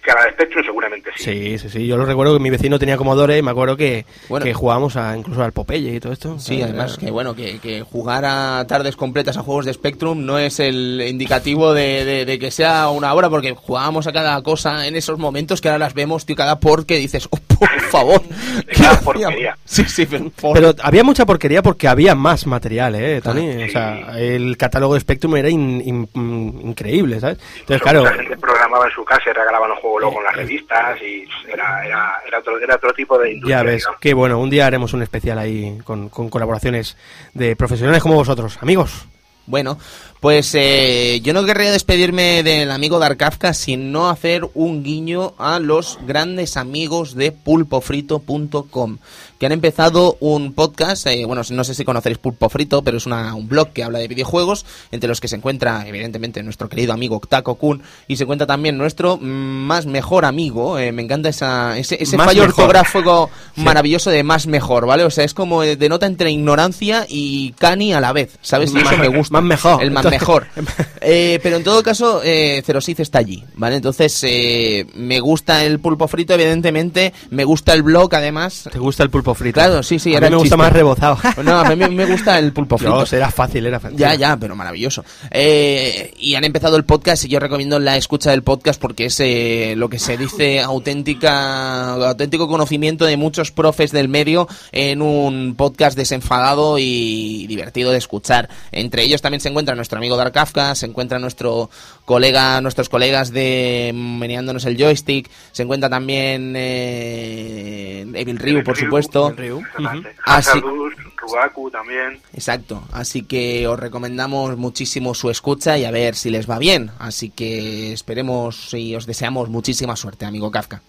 [0.07, 1.24] Que a la de Spectrum seguramente sí.
[1.24, 1.87] Sí, sí, sí.
[1.87, 4.45] Yo lo recuerdo que mi vecino tenía Commodore y me acuerdo que, Bueno.
[4.45, 6.39] que jugábamos a, incluso al Popeye y todo esto.
[6.39, 10.39] Sí, además que bueno, que, que jugar a tardes completas a juegos de Spectrum no
[10.39, 14.87] es el indicativo de, de- de que sea una obra, porque jugábamos a cada cosa
[14.87, 18.23] en esos momentos que ahora las vemos, tío, cada por que dices, oh, por favor.
[18.69, 19.57] ¿qué cada porquería.
[19.65, 23.53] Sí, sí, pero, por- Pero había mucha porquería porque había más material, ¿eh, Tony?
[23.55, 23.62] Sí.
[23.65, 25.83] O sea, el catálogo de Spectrum era in-
[26.15, 27.39] in- increíble, ¿sabes?
[27.61, 30.35] Entonces, claro, La gente programaba en su casa y regalaban los juegos luego con las
[30.36, 33.59] revistas y era, era, era, otro, era otro tipo de industria.
[33.59, 34.01] ya ves, digamos.
[34.01, 36.97] que bueno, un día haremos un especial ahí con, con colaboraciones
[37.35, 38.59] de profesionales como vosotros.
[38.60, 39.06] Amigos,
[39.47, 39.78] Bueno,
[40.20, 45.35] pues eh, yo no querría despedirme del amigo Dark Kafka sin no hacer un guiño
[45.39, 48.98] a los grandes amigos de pulpofrito.com
[49.39, 53.07] que han empezado un podcast, eh, bueno, no sé si conoceréis Pulpo Frito, pero es
[53.07, 56.93] una- un blog que habla de videojuegos, entre los que se encuentra evidentemente nuestro querido
[56.93, 61.77] amigo Taco Kun y se encuentra también nuestro más mejor amigo, eh, me encanta esa,
[61.79, 62.61] ese, ese fallo mejor.
[62.65, 65.05] ortográfico maravilloso de más mejor, ¿vale?
[65.05, 68.73] O sea, es como eh, denota entre ignorancia y cani a la vez, ¿sabes?
[68.73, 69.33] Y eso Más- me gusta.
[69.33, 69.83] más mejor.
[69.83, 70.47] El más Entonces- mejor.
[71.09, 72.65] Eh, pero en todo caso, eh,
[72.99, 73.77] está allí, ¿vale?
[73.77, 77.13] Entonces, eh, me gusta el pulpo frito, evidentemente.
[77.31, 78.69] Me gusta el blog, además.
[78.73, 79.55] ¿te gusta el pulpo frito?
[79.61, 80.57] Claro, sí, sí, A era mí me gusta chiste.
[80.57, 81.19] más rebozado.
[81.44, 82.94] No, a mí me- me gusta el pulpo frito.
[82.94, 83.98] No, era fácil, era fácil.
[83.98, 85.05] Ya, ya, pero maravilloso.
[85.31, 89.20] Eh, y han empezado el podcast y yo recomiendo la escucha del podcast porque es
[89.20, 95.55] eh, lo que se dice auténtica, auténtico conocimiento de muchos profes del medio en un
[95.57, 98.48] podcast desenfadado y divertido de escuchar.
[98.73, 101.70] Entre ellos también se encuentra nuestro amigo Dark Kafka, se encuentra nuestro
[102.05, 109.15] colega, nuestros colegas de Meneándonos el Joystick, se encuentra también eh, Evil Ryu, por supuesto.
[109.24, 110.14] Exactamente.
[110.24, 110.51] Ah, sí.
[110.51, 112.20] Hazardous, Rugaku también.
[112.34, 116.90] Exacto, así que os recomendamos muchísimo su escucha y a ver si les va bien.
[116.98, 120.80] Así que esperemos y os deseamos muchísima suerte, amigo Kafka.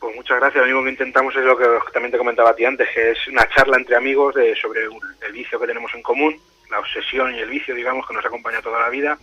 [0.00, 0.64] Pues muchas gracias.
[0.66, 3.18] Lo único que intentamos es lo que también te comentaba a ti antes, que es
[3.28, 6.36] una charla entre amigos de, sobre un- el vicio que tenemos en común,
[6.70, 9.18] la obsesión y el vicio, digamos, que nos acompaña toda la vida.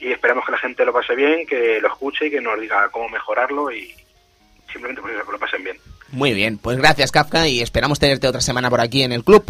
[0.00, 2.88] Y esperamos que la gente lo pase bien, que lo escuche y que nos diga
[2.90, 3.92] cómo mejorarlo y
[4.72, 5.76] simplemente por eso, que lo pasen bien.
[6.12, 9.44] Muy bien, pues gracias Kafka y esperamos tenerte otra semana por aquí en el club.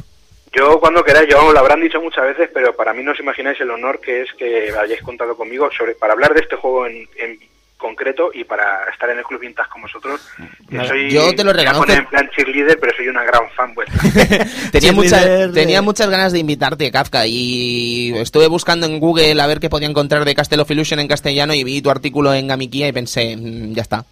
[0.52, 3.60] Yo cuando queráis, yo lo habrán dicho muchas veces, pero para mí no os imagináis
[3.60, 7.06] el honor que es que hayáis contado conmigo sobre para hablar de este juego en,
[7.18, 7.38] en
[7.76, 10.20] concreto y para estar en el club Vintage con vosotros.
[10.68, 11.86] Que Nada, soy, yo te lo me voy a reconozco.
[11.86, 14.00] poner en plan cheerleader, pero soy una gran fan vuestra.
[14.72, 19.40] tenía, mucha- Cheerleader de- tenía muchas ganas de invitarte, Kafka, y estuve buscando en Google
[19.40, 22.34] a ver qué podía encontrar de Castle of Illusion en castellano y vi tu artículo
[22.34, 24.04] en Gamikia y pensé, "Mm, ya está,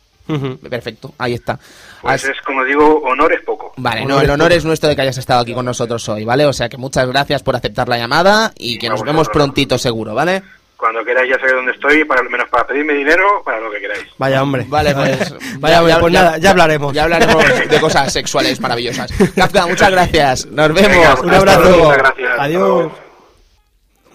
[0.69, 1.59] Perfecto, ahí está.
[2.03, 3.73] Pues es como digo, honor es poco.
[3.77, 6.45] Vale, no, el honor es nuestro de que hayas estado aquí con nosotros hoy, ¿vale?
[6.47, 10.15] O sea que muchas gracias por aceptar la llamada y que nos vemos prontito seguro,
[10.15, 10.43] ¿vale?
[10.77, 14.05] Cuando queráis ya sabéis dónde estoy, para menos para pedirme dinero, para lo que queráis.
[14.19, 14.67] Vaya hombre.
[14.69, 15.35] Vale, pues.
[15.59, 16.93] Vaya hombre, pues nada, ya hablaremos.
[16.93, 19.11] Ya hablaremos de cosas sexuales maravillosas.
[19.37, 20.47] Kafka, muchas gracias.
[20.47, 20.91] Nos vemos.
[20.91, 21.61] Venga, Un abrazo.
[21.63, 22.33] luego, muchas gracias.
[22.39, 22.93] Adiós.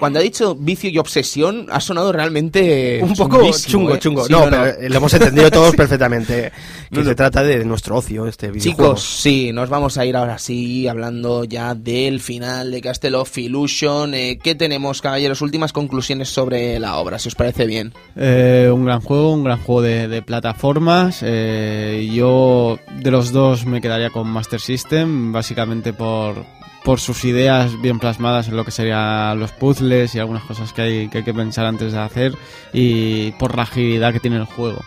[0.02, 3.02] Cuando ha dicho vicio y obsesión, ha sonado realmente.
[3.04, 4.00] Un poco chungo, ¿eh?
[4.00, 4.26] chungo.
[4.26, 6.52] Sí, no, pero lo hemos entendido todos perfectamente.
[6.92, 8.96] Que se trata de nuestro ocio, este videojuego.
[8.96, 13.38] Chicos, sí, nos vamos a ir ahora sí hablando ya del final de Castle of
[13.38, 14.14] Illusion.
[14.14, 15.42] Eh, ¿Qué tenemos, caballeros?
[15.42, 17.94] Últimas conclusiones sobre la obra, si os parece bien.
[18.18, 21.20] Eh, un gran juego, un gran juego de, de plataformas.
[21.22, 26.44] Eh, yo de los dos me quedaría con Master System, básicamente por,
[26.84, 30.82] por sus ideas bien plasmadas en lo que serían los puzzles y algunas cosas que
[30.82, 32.34] hay que, hay que pensar antes de hacer
[32.74, 34.82] y por la agilidad que tiene el juego.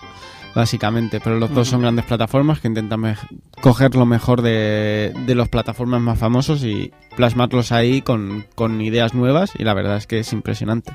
[0.54, 3.16] Básicamente, pero los dos son grandes plataformas que intentan
[3.60, 9.14] coger lo mejor de, de los plataformas más famosos y plasmarlos ahí con, con ideas
[9.14, 10.92] nuevas y la verdad es que es impresionante.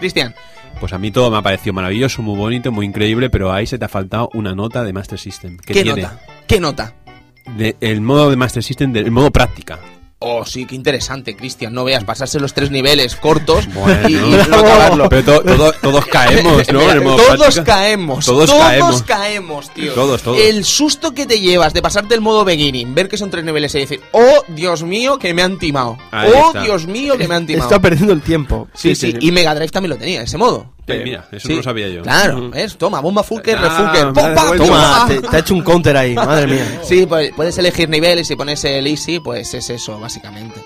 [0.00, 0.34] Cristian,
[0.80, 3.78] Pues a mí todo me ha parecido maravilloso, muy bonito, muy increíble, pero ahí se
[3.78, 5.56] te ha faltado una nota de Master System.
[5.58, 6.02] ¿Qué, ¿qué tiene?
[6.02, 6.20] nota?
[6.48, 6.94] ¿Qué nota?
[7.56, 9.78] De- el modo de Master System, del el modo práctica.
[10.18, 11.74] Oh, sí, qué interesante, Cristian.
[11.74, 14.08] No veas pasarse los tres niveles cortos Bueno.
[14.08, 14.16] y, y
[14.48, 15.08] no acabarlo.
[15.10, 16.80] Pero to- todo- todos caemos, ¿no?
[16.80, 17.64] Mira, todos práctica.
[17.64, 19.02] caemos, Todos todos, caemos.
[19.02, 19.92] caemos, tío.
[19.92, 20.38] Todos, todos.
[20.40, 23.74] El susto que te llevas de pasarte el modo beginning, ver que son tres niveles
[23.74, 25.98] y decir, oh, Dios mío, que me han timado.
[26.10, 26.62] Ahí oh, está.
[26.62, 27.68] Dios mío, que me han timado.
[27.68, 28.68] Está perdiendo el tiempo.
[28.72, 30.72] Sí, sí, y Mega Drive también lo tenía, ese modo.
[30.88, 32.02] Eh, mira, eso Sí, no lo sabía yo.
[32.02, 32.76] Claro, ¿ves?
[32.76, 34.06] Toma, bomba Fulker, Ah, refulker.
[34.06, 34.64] me ¡Pum, ha pam, devuelto.
[34.66, 35.08] Toma, toma!
[35.08, 36.80] te, te ha hecho un counter ahí, madre mía.
[36.84, 40.60] Sí, pues puedes elegir niveles y pones el easy, pues es eso, básicamente.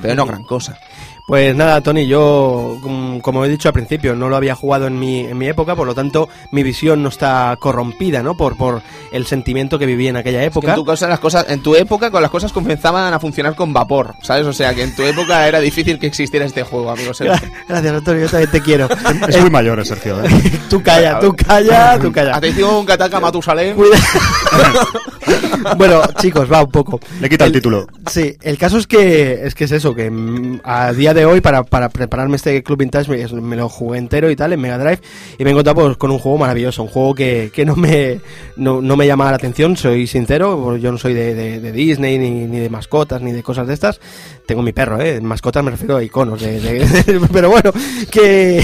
[0.00, 0.78] Pero no gran cosa.
[1.26, 5.00] Pues nada, Tony, yo, mm, como he dicho al principio, no lo había jugado en
[5.00, 8.36] mi, en mi época, por lo tanto, mi visión no está corrompida, ¿no?
[8.36, 8.80] Por, por
[9.10, 10.68] el sentimiento que viví en aquella Que época.
[10.68, 13.72] en, tu cosa, las cosas, en tu época con las cosas comenzaban a funcionar con
[13.72, 14.46] vapor, ¿sabes?
[14.46, 17.20] O sea, que en tu época era difícil que existiera este juego, amigos.
[17.68, 18.88] Gracias, Antonio, yo también te quiero.
[19.28, 20.24] Es muy mayor, eh, Sergio.
[20.24, 20.28] ¿eh?
[20.70, 22.36] tú calla, tú calla, tú calla.
[22.36, 23.76] Atención, Kataka Matusalem.
[25.76, 27.00] bueno, chicos, va un poco.
[27.20, 27.88] Le quita el título.
[28.06, 31.40] Sí, el caso es que es que es eso, que mm, a día de hoy
[31.40, 34.76] para, para prepararme este Club Vintage me, me lo jugué entero y tal en Mega
[34.78, 35.00] Drive
[35.38, 38.20] y me he encontrado pues, con un juego maravilloso, un juego que, que no me
[38.56, 41.72] no, no me llama la atención, soy sincero, pues yo no soy de, de- de
[41.72, 44.00] Disney ni, ni de mascotas ni de cosas de estas.
[44.46, 47.72] Tengo mi perro, eh, mascotas me refiero a iconos de, de- pero bueno,
[48.10, 48.60] que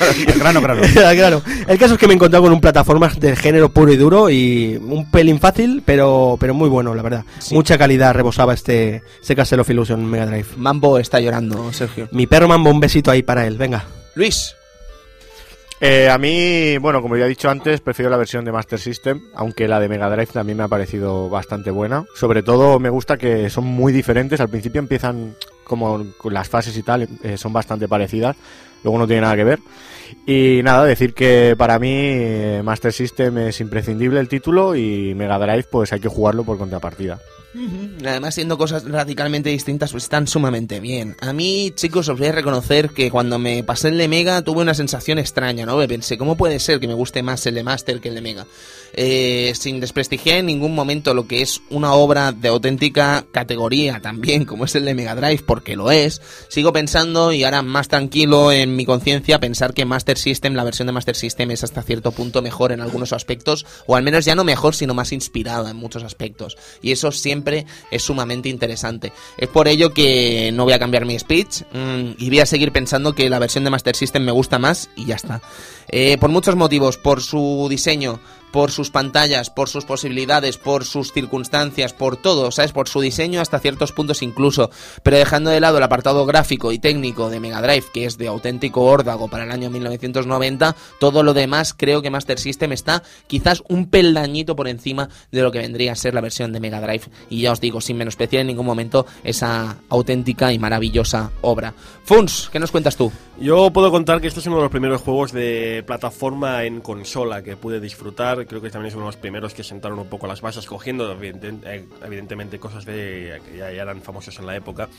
[0.38, 0.82] grano, grano.
[0.92, 1.42] claro.
[1.66, 4.30] El caso es que me he encontrado con un plataformas de género puro y duro
[4.30, 7.24] y un pelín fácil, pero, pero muy bueno, la verdad.
[7.50, 10.46] Mucha calidad rebosaba este, este Castle of Illusion Mega Drive.
[10.56, 12.08] Mambo está llorando, Sergio.
[12.12, 13.84] Mi perro Mambo, un besito ahí para él, venga.
[14.14, 14.54] Luis.
[15.82, 19.22] Eh, a mí, bueno, como ya he dicho antes, prefiero la versión de Master System,
[19.34, 22.04] aunque la de Mega Drive también me ha parecido bastante buena.
[22.14, 24.40] Sobre todo me gusta que son muy diferentes.
[24.40, 28.36] Al principio empiezan como con las fases y tal, eh, son bastante parecidas.
[28.82, 29.58] Luego no tiene nada que ver.
[30.26, 35.38] Y nada, decir que para mí eh, Master System es imprescindible el título y Mega
[35.38, 37.20] Drive pues hay que jugarlo por contrapartida.
[38.06, 41.16] Además, siendo cosas radicalmente distintas, pues están sumamente bien.
[41.20, 44.62] A mí, chicos, os voy a reconocer que cuando me pasé el de Mega tuve
[44.62, 45.76] una sensación extraña, ¿no?
[45.88, 48.46] Pensé, ¿cómo puede ser que me guste más el de Master que el de Mega?
[48.94, 54.44] Eh, sin desprestigiar en ningún momento lo que es una obra de auténtica categoría también,
[54.44, 56.20] como es el de Mega Drive, porque lo es.
[56.48, 60.86] Sigo pensando, y ahora más tranquilo en mi conciencia, pensar que Master System, la versión
[60.86, 64.34] de Master System, es hasta cierto punto mejor en algunos aspectos, o al menos ya
[64.34, 66.56] no mejor, sino más inspirada en muchos aspectos.
[66.82, 69.12] Y eso siempre es sumamente interesante.
[69.38, 72.72] Es por ello que no voy a cambiar mi speech mm, y voy a seguir
[72.72, 75.40] pensando que la versión de Master System me gusta más y ya está.
[75.88, 78.20] Eh, por muchos motivos, por su diseño,
[78.52, 82.72] por sus pantallas, por sus posibilidades, por sus circunstancias, por todo, ¿sabes?
[82.72, 84.70] Por su diseño hasta ciertos puntos incluso.
[85.02, 88.28] Pero dejando de lado el apartado gráfico y técnico de Mega Drive, que es de
[88.28, 93.62] auténtico órdago para el año 1990, todo lo demás creo que Master System está quizás
[93.68, 97.04] un peldañito por encima de lo que vendría a ser la versión de Mega Drive.
[97.28, 101.74] Y ya os digo, sin menospreciar en ningún momento esa auténtica y maravillosa obra.
[102.04, 103.12] Funs, ¿qué nos cuentas tú?
[103.40, 107.42] Yo puedo contar que este es uno de los primeros juegos de plataforma en consola
[107.42, 108.46] que pude disfrutar.
[108.46, 111.10] Creo que también es uno de los primeros que sentaron un poco las bases, cogiendo
[111.22, 114.90] eh, evidentemente cosas de, que ya eran famosos en la época.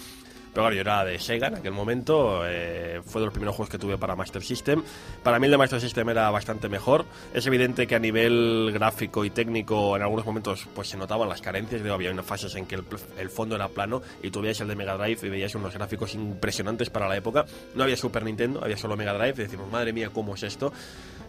[0.54, 3.70] Pero claro, yo era de Sega en aquel momento, eh, fue de los primeros juegos
[3.70, 4.84] que tuve para Master System.
[5.24, 7.06] Para mí el de Master System era bastante mejor.
[7.34, 11.42] Es evidente que a nivel gráfico y técnico en algunos momentos pues se notaban las
[11.42, 11.82] carencias.
[11.82, 12.84] Digo, había unas fases en que el,
[13.18, 16.90] el fondo era plano y tú el de Mega Drive y veías unos gráficos impresionantes
[16.90, 17.46] para la época.
[17.76, 20.74] No había Super Nintendo, había solo Mega Drive y decimos, madre mía, ¿cómo es esto?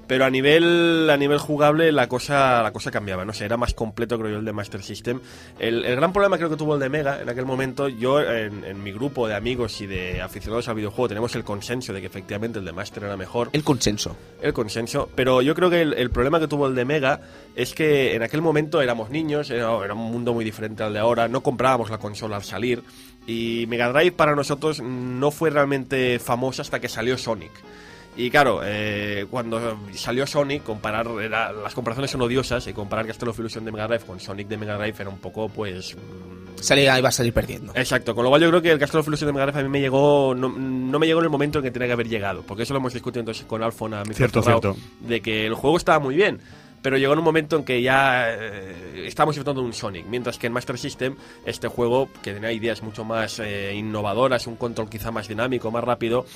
[0.06, 3.74] Pero a nivel a nivel jugable la cosa la cosa cambiaba, no sé, era más
[3.74, 5.20] completo creo yo el de Master System.
[5.58, 8.64] El, el gran problema creo que tuvo el de Mega en aquel momento, yo en,
[8.64, 12.06] en mi grupo de amigos y de aficionados al videojuego tenemos el consenso de que
[12.06, 13.50] efectivamente el de Master era mejor.
[13.52, 14.16] El consenso.
[14.40, 17.20] El consenso, pero yo creo que el, el problema que tuvo el de Mega
[17.54, 20.98] es que en aquel momento éramos niños, era, era un mundo muy diferente al de
[20.98, 22.82] ahora, no comprábamos la consola al salir
[23.26, 27.52] y Mega Drive para nosotros no fue realmente famosa hasta que salió Sonic.
[28.16, 33.30] Y claro, eh, cuando salió Sonic, comparar era- las comparaciones son odiosas y comparar Castle
[33.30, 36.42] of Illusion de Mega Drive con Sonic de Mega Drive era un poco, pues, mm,
[36.60, 37.72] Salía, iba a salir perdiendo.
[37.74, 39.62] Exacto, con lo cual yo creo que el Castle of Illusion de Mega Drive a
[39.62, 42.08] mí me llegó, no, no me llegó en el momento en que tenía que haber
[42.08, 44.76] llegado, porque eso lo hemos discutido entonces con Alfon a mi Cierto, cierto.
[45.00, 46.38] de que el juego estaba muy bien,
[46.82, 50.36] pero llegó en un momento en que ya eh, estábamos disfrutando de un Sonic, mientras
[50.38, 51.16] que en Master System
[51.46, 55.82] este juego, que tenía ideas mucho más eh, innovadoras, un control quizá más dinámico, más
[55.82, 56.26] rápido,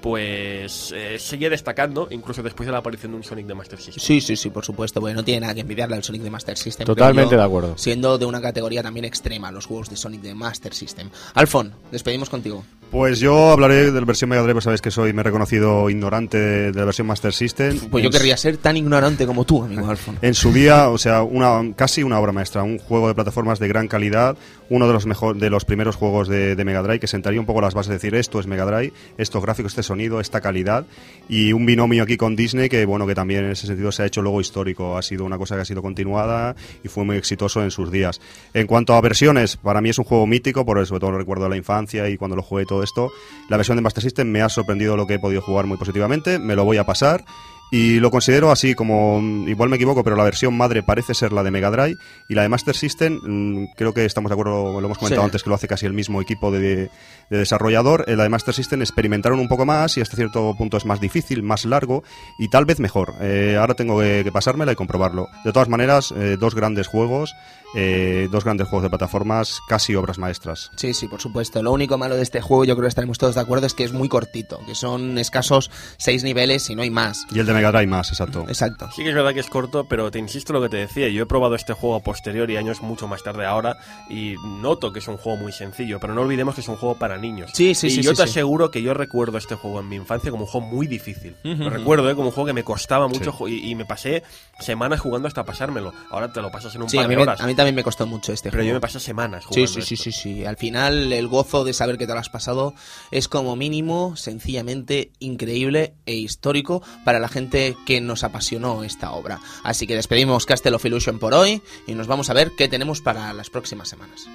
[0.00, 4.02] pues eh, seguía destacando, incluso después de la aparición de un Sonic de Master System.
[4.02, 6.56] Sí, sí, sí, por supuesto, porque no tiene nada que envidiarle al Sonic de Master
[6.56, 6.86] System.
[6.86, 7.76] Totalmente yo, de acuerdo.
[7.76, 11.10] Siendo de una categoría también extrema los juegos de Sonic de Master System.
[11.34, 12.64] Alfon, despedimos contigo.
[12.90, 16.38] Pues yo hablaré de la versión Mega Drive, sabéis que soy, me he reconocido ignorante
[16.38, 17.76] de, de la versión Master System.
[17.90, 20.18] Pues yo querría ser tan ignorante como tú, amigo Alfon.
[20.22, 23.66] En su día, o sea, una, casi una obra maestra, un juego de plataformas de
[23.66, 24.36] gran calidad,
[24.70, 27.46] uno de los mejor, de los primeros juegos de, de Mega Drive que sentaría un
[27.46, 30.84] poco las bases de decir esto es Mega Drive, estos gráficos, este sonido, esta calidad.
[31.28, 34.06] Y un binomio aquí con Disney que bueno que también en ese sentido se ha
[34.06, 36.54] hecho luego histórico, ha sido una cosa que ha sido continuada
[36.84, 38.20] y fue muy exitoso en sus días.
[38.54, 41.50] En cuanto a versiones, para mí es un juego mítico, por sobre todo recuerdo de
[41.50, 43.10] la infancia y cuando lo jugué todo esto,
[43.48, 46.38] la versión de Master System me ha sorprendido lo que he podido jugar muy positivamente,
[46.38, 47.24] me lo voy a pasar
[47.72, 51.32] Y lo considero así, como mm, igual me equivoco, pero la versión madre parece ser
[51.32, 51.96] la de Mega Drive
[52.28, 55.26] y la de Master System, mm, creo que estamos de acuerdo, lo hemos comentado Sí.
[55.26, 56.90] antes que lo hace casi el mismo equipo de,
[57.28, 58.04] de desarrollador.
[58.06, 61.00] En la de Master System experimentaron un poco más y hasta cierto punto es más
[61.00, 62.04] difícil, más largo
[62.38, 63.14] y tal vez mejor.
[63.20, 65.26] Eh, ahora tengo que, que pasármela y comprobarlo.
[65.44, 67.34] De todas maneras, eh, dos grandes juegos,
[67.78, 70.70] eh, dos grandes juegos de plataformas, casi obras maestras.
[70.76, 71.62] Sí, sí, por supuesto.
[71.62, 73.84] Lo único malo de este juego, yo creo que estaremos todos de acuerdo, es que
[73.84, 77.26] es muy cortito, que son escasos seis niveles y no hay más.
[77.30, 78.46] Y el de Mega Drive más, exacto.
[78.48, 78.88] Exacto.
[78.96, 81.08] Sí que es verdad que es corto, pero te insisto lo que te decía.
[81.08, 83.76] Yo he probado este juego a posteriori, años mucho más tarde ahora,
[84.08, 86.96] y noto que es un juego muy sencillo, pero no olvidemos que es un juego
[86.98, 87.50] para niños.
[87.52, 88.30] Sí, sí, y sí, yo sí, te sí.
[88.30, 91.36] aseguro que yo recuerdo este juego en mi infancia como un juego muy difícil.
[91.42, 92.14] Lo recuerdo, ¿eh?
[92.14, 94.22] como un juego que me costaba mucho ju- y, y me pasé
[94.60, 95.92] semanas jugando hasta pasármelo.
[96.10, 97.40] Ahora te lo pasas en un Sí, par a mí, de horas.
[97.40, 98.68] a mí también me costó mucho este pero juego.
[98.68, 99.66] yo me pasé semanas Sí, jugando.
[99.66, 100.04] sí, sí, esto.
[100.04, 100.44] sí, sí.
[100.44, 102.74] Al final, el gozo de saber que te lo has pasado
[103.10, 109.40] es como mínimo, sencillamente increíble e histórico para la gente que nos apasionó esta obra.
[109.64, 113.00] Así que despedimos Castle of Illusion por hoy y nos vamos a ver qué tenemos
[113.00, 114.26] para las próximas semanas.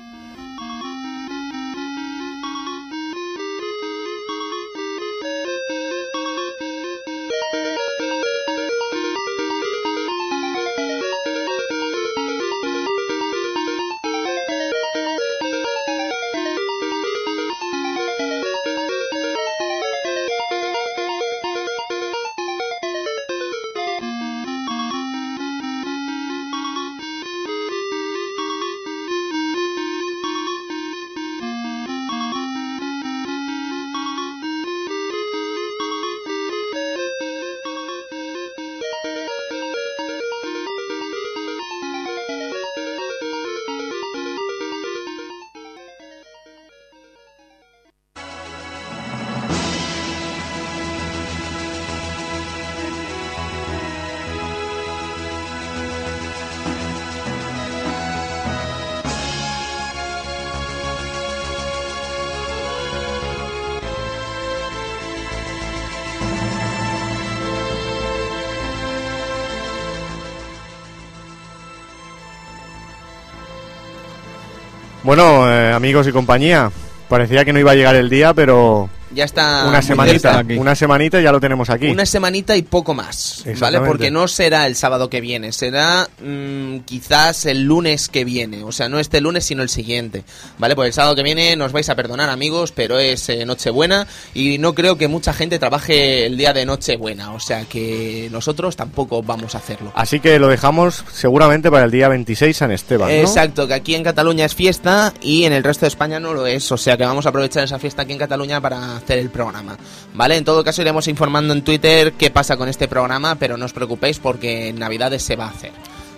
[75.81, 76.69] Amigos y compañía,
[77.09, 81.19] parecía que no iba a llegar el día, pero Ya está una semanita, una semanita
[81.19, 81.87] y ya lo tenemos aquí.
[81.87, 83.79] Una semanita y poco más, ¿vale?
[83.81, 88.71] Porque no será el sábado que viene, será mm, quizás el lunes que viene, o
[88.71, 90.23] sea, no este lunes sino el siguiente,
[90.57, 90.75] ¿vale?
[90.75, 94.57] Pues el sábado que viene nos vais a perdonar amigos, pero es eh, Nochebuena y
[94.59, 99.21] no creo que mucha gente trabaje el día de Nochebuena, o sea que nosotros tampoco
[99.21, 99.91] vamos a hacerlo.
[99.95, 103.15] Así que lo dejamos seguramente para el día 26 San Esteban, ¿no?
[103.15, 106.47] Exacto, que aquí en Cataluña es fiesta y en el resto de España no lo
[106.47, 109.29] es, o sea que vamos a aprovechar esa fiesta aquí en Cataluña para hacer el
[109.29, 109.77] programa,
[110.13, 110.37] ¿vale?
[110.37, 113.73] En todo caso iremos informando en Twitter qué pasa con este programa, pero no os
[113.73, 115.71] preocupéis porque en Navidades se va a hacer.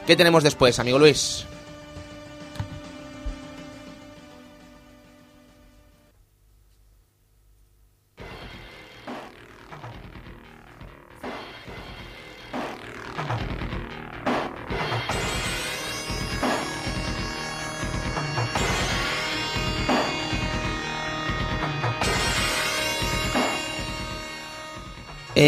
[0.05, 1.45] ¿Qué tenemos después, amigo Luis?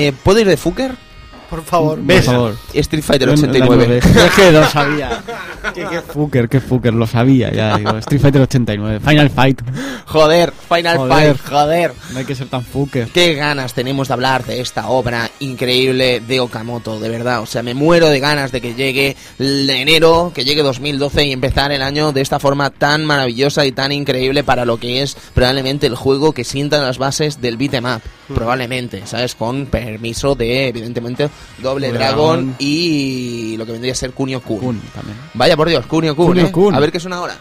[0.07, 0.91] Eh, ¿Puedo ir de Fuker?
[1.49, 1.99] Por favor.
[2.02, 2.56] Por favor.
[2.73, 3.99] Street Fighter No, no, 89.
[4.15, 5.22] no, es que lo sabía.
[5.76, 7.77] ¿Qué, qué fucker, qué fucker, lo sabía ya.
[7.77, 8.99] Digo, Street Fighter 89.
[8.99, 9.61] Final Fight.
[10.07, 11.36] Joder, Final Joder.
[11.38, 11.94] Fight, joder.
[12.14, 13.07] No hay que ser tan fucker.
[13.10, 17.41] Qué ganas tenemos de hablar de esta obra increíble de Okamoto, de verdad.
[17.41, 21.32] O sea, me muero de ganas de que llegue el enero, que llegue 2012 y
[21.32, 25.15] empezar el año de esta forma tan maravillosa y tan increíble para lo que es
[25.36, 28.02] probablemente el juego que sienta las bases del beat'em up.
[28.34, 29.36] Probablemente, ¿sabes?
[29.36, 31.30] Con permiso de, evidentemente,
[31.62, 32.56] Doble Dragon.
[32.60, 34.60] y lo que vendría a ser Kunio Kun.
[34.60, 35.18] Kun también.
[35.34, 36.52] Vaya por Dios, Kunio Kun, Kunio ¿eh?
[36.52, 36.74] Kun.
[36.76, 37.38] A ver qué suena ahora.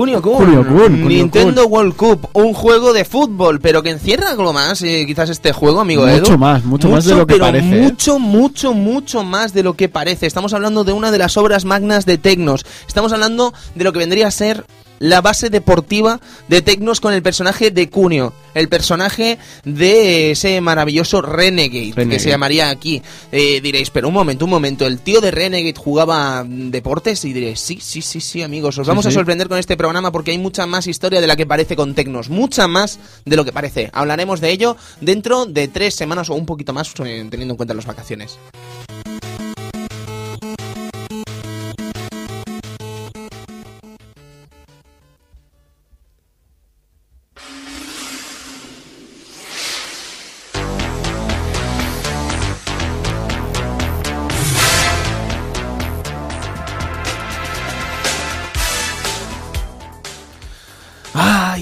[0.00, 4.30] Kunio Kun, Kunio Kun, Kunio Nintendo World Cup, un juego de fútbol, pero que encierra
[4.30, 6.38] algo más, eh, quizás este juego, amigo Mucho Edu.
[6.38, 7.82] más, mucho más de lo que pero parece, ¿eh?
[7.82, 10.24] Mucho, mucho, mucho más de lo que parece.
[10.24, 12.64] Estamos hablando de una de las obras magnas de Tecnos.
[12.88, 14.64] Estamos hablando de lo que vendría a ser
[15.00, 21.22] la base deportiva de Tecnos con el personaje de Cunio, el personaje de ese maravilloso
[21.22, 23.02] Renegade, que se llamaría aquí.
[23.32, 27.24] Eh, diréis, pero un momento, un momento, ¿el tío de Renegade jugaba mm, deportes?
[27.24, 29.14] Y diréis, sí, sí, sí, sí, amigos, os vamos a sí.
[29.14, 32.28] sorprender con este programa porque hay mucha más historia de la que parece con Tecnos,
[32.28, 33.90] mucha más de lo que parece.
[33.94, 37.72] Hablaremos de ello dentro de tres semanas o un poquito más, eh, teniendo en cuenta
[37.72, 38.38] las vacaciones.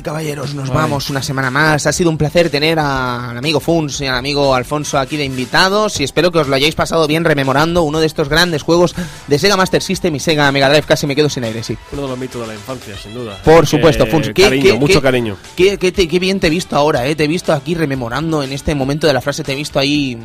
[0.02, 1.86] Caballeros, nos vamos una semana más.
[1.86, 5.24] Ha sido un placer tener a- al amigo Funs y al amigo Alfonso aquí de
[5.24, 8.94] invitados y espero que os lo hayáis pasado bien rememorando uno de estos grandes juegos
[9.26, 10.86] de Sega Master System y Sega Mega Drive.
[10.86, 11.76] Casi me quedo sin aire, sí.
[11.92, 13.38] Uno de los mitos de la infancia, sin duda.
[13.44, 14.30] Por supuesto, que, Funs.
[14.34, 15.36] ¿Qué- cariño, qué- mucho qué- cariño.
[15.56, 17.14] Qué, qué te- qué bien te he visto ahora, ¿eh?
[17.16, 20.18] Te he visto aquí rememorando en este momento de la frase, te he visto ahí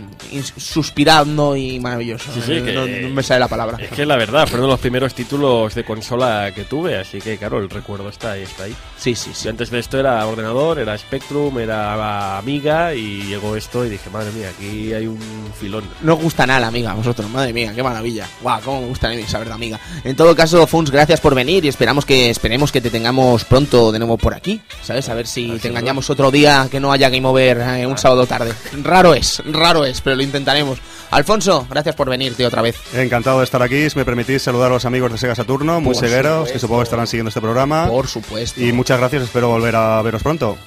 [0.58, 2.32] suspirando y maravilloso.
[2.34, 3.78] Sí, sí, Eh, que- no, no me sale la palabra.
[3.82, 7.38] Es que es la verdad, fueron los primeros títulos de consola que tuve, así que
[7.38, 8.76] claro, el recuerdo está ahí, está ahí.
[8.98, 9.46] Sí, sí, sí.
[9.46, 14.10] Yo antes de esto era ordenador, era Spectrum, era Amiga y llegó esto y dije,
[14.10, 15.18] madre mía, aquí hay un
[15.58, 15.86] filón.
[16.02, 18.28] No os gusta nada la amiga, vosotros, madre mía, qué maravilla.
[18.42, 19.80] Guau, cómo me gusta saber de amiga.
[20.04, 23.94] En todo caso, Funs, gracias por venir y esperamos que esperemos que te tengamos pronto
[23.94, 25.08] de nuevo por aquí, ¿sabes?
[25.08, 28.28] A ver si te engañamos otro día que no haya Game Over eh, un sábado
[28.28, 28.52] tarde.
[28.82, 30.80] Raro es, raro es, pero lo intentaremos.
[31.12, 32.76] Alfonso, gracias por venir, tío, otra vez.
[32.94, 33.88] Encantado de estar aquí.
[33.90, 36.54] Si me permitís saludar a los amigos de Sega Saturno, muy Por segueros, supuesto.
[36.54, 37.88] que supongo que estarán siguiendo este programa.
[37.88, 38.60] Por supuesto.
[38.60, 40.58] Y muchas gracias, espero volver a veros pronto.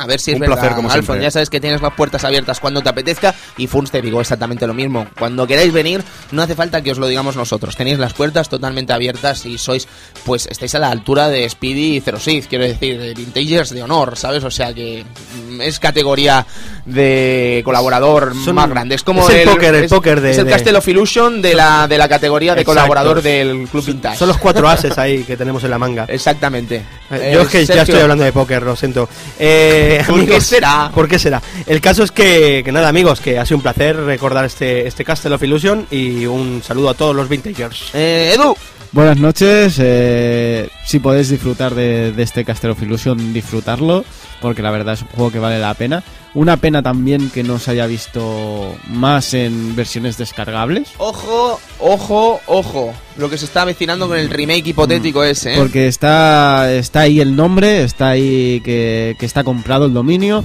[0.00, 0.56] A ver si es Un verdad.
[0.56, 1.22] placer, como Alfon, siempre.
[1.24, 4.66] ya sabes que tienes las puertas abiertas cuando te apetezca y Funs te digo exactamente
[4.66, 5.06] lo mismo.
[5.18, 6.02] Cuando queráis venir,
[6.32, 7.76] no hace falta que os lo digamos nosotros.
[7.76, 9.88] Tenéis las puertas totalmente abiertas y sois,
[10.24, 13.82] pues, estáis a la altura de Speedy y Zero Sith, quiero decir, de Vintagers de
[13.82, 14.44] honor, ¿sabes?
[14.44, 15.04] O sea que
[15.50, 16.46] mm, es categoría
[16.84, 18.94] de colaborador Son- más grande.
[18.94, 21.42] Es como es el póker, el es- póker de- Es el de- Castle of Illusion
[21.42, 22.78] de la, de la categoría de Exacto.
[22.80, 24.18] colaborador del Club Vintage.
[24.18, 26.04] Son los cuatro ases ahí que tenemos en la manga.
[26.08, 26.82] Exactamente.
[27.10, 29.08] Eh, Yo es que ya Sergio, estoy hablando de póker, lo siento.
[29.38, 30.90] Eh, ¿Por qué amigos, será?
[30.94, 31.40] ¿Por qué será?
[31.66, 35.04] El caso es que, que nada, amigos, que ha sido un placer recordar este, este
[35.04, 37.94] Castle of Illusion y un saludo a todos los vintagers.
[37.94, 38.54] Eh, Edu,
[38.92, 44.04] Buenas noches, eh, si podéis disfrutar de, de este Castle of Illusion, disfrutarlo,
[44.40, 46.04] porque la verdad es un juego que vale la pena.
[46.34, 52.92] Una pena también que no se haya visto más en versiones descargables, Ojo, ojo, ojo.
[53.16, 55.56] Lo que se está avecinando con el remake hipotético ese, ¿eh?
[55.56, 60.42] porque está, está ahí el nombre, está ahí que, que está comprado el dominio,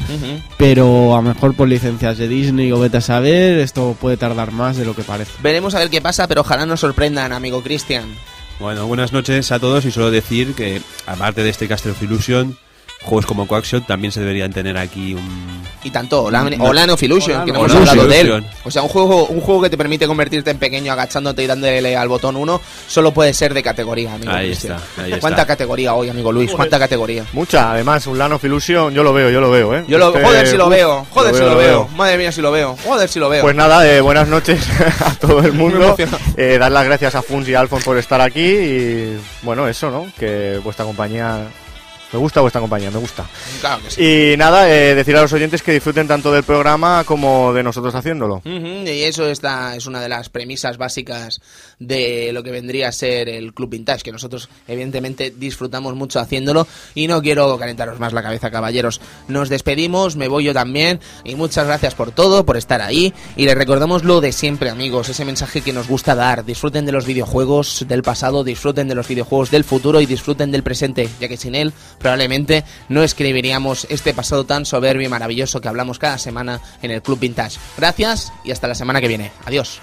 [0.58, 4.52] pero a lo mejor por licencias de Disney o vete a saber, esto puede tardar
[4.52, 5.32] más de lo que parece.
[5.42, 8.06] Veremos a ver qué pasa, pero ojalá nos sorprendan, amigo Cristian.
[8.60, 12.58] Bueno, buenas noches a todos y solo decir que, aparte de este Castle of Illusion,
[13.02, 15.60] juegos como Quackshot también se deberían tener aquí un...
[15.82, 16.66] Y tanto, Olan, No.
[16.66, 18.44] Olan of Illusion, que no hemos Olan hablado de él.
[18.66, 21.96] O sea, un juego, un juego que te permite convertirte en pequeño agachándote y dándole
[21.96, 24.76] al botón 1, solo puede ser de categoría, amigo Ahí Cristian.
[24.78, 25.22] está, ahí está.
[25.22, 26.52] ¿Cuánta categoría hoy, amigo Luis?
[26.52, 27.24] ¿Cuánta categoría?
[27.32, 29.86] Mucha, además, un Land of Illusion, yo lo veo, yo lo veo, ¿eh?
[29.88, 31.58] Yo lo, Este- joder si lo veo, joder si lo veo.
[31.58, 31.88] veo.
[31.96, 33.42] Madre mía si lo veo, joder si lo veo.
[33.44, 34.62] Pues nada, eh, buenas noches
[35.06, 35.96] a todo el mundo.
[36.36, 40.08] Eh, dar las gracias a Funs y Alfon por estar aquí y bueno, eso, ¿no?
[40.20, 41.48] Que vuestra compañía...
[42.12, 43.28] Me gusta vuestra compañía, me gusta.
[43.62, 44.04] claro que sí.
[44.04, 47.94] Y nada, eh, decir a los oyentes que disfruten tanto del programa como de nosotros
[47.94, 48.42] haciéndolo.
[48.46, 51.40] Y eso está, es una de las premisas básicas
[51.78, 56.68] de lo que vendría a ser el Club Vintage, que nosotros evidentemente disfrutamos mucho haciéndolo
[56.96, 59.02] y no quiero calentaros más la cabeza, caballeros.
[59.28, 63.46] Nos despedimos, me voy yo también y muchas gracias por todo, por estar ahí y
[63.46, 66.44] les recordamos lo de siempre, amigos, ese mensaje que nos gusta dar.
[66.44, 70.64] Disfruten de los videojuegos del pasado, disfruten de los videojuegos del futuro y disfruten del
[70.64, 75.68] presente, ya que sin él probablemente no escribiríamos este pasado tan soberbio y maravilloso que
[75.68, 77.60] hablamos cada semana en el Club Vintage.
[77.78, 79.32] Gracias y hasta la semana que viene.
[79.46, 79.82] Adiós.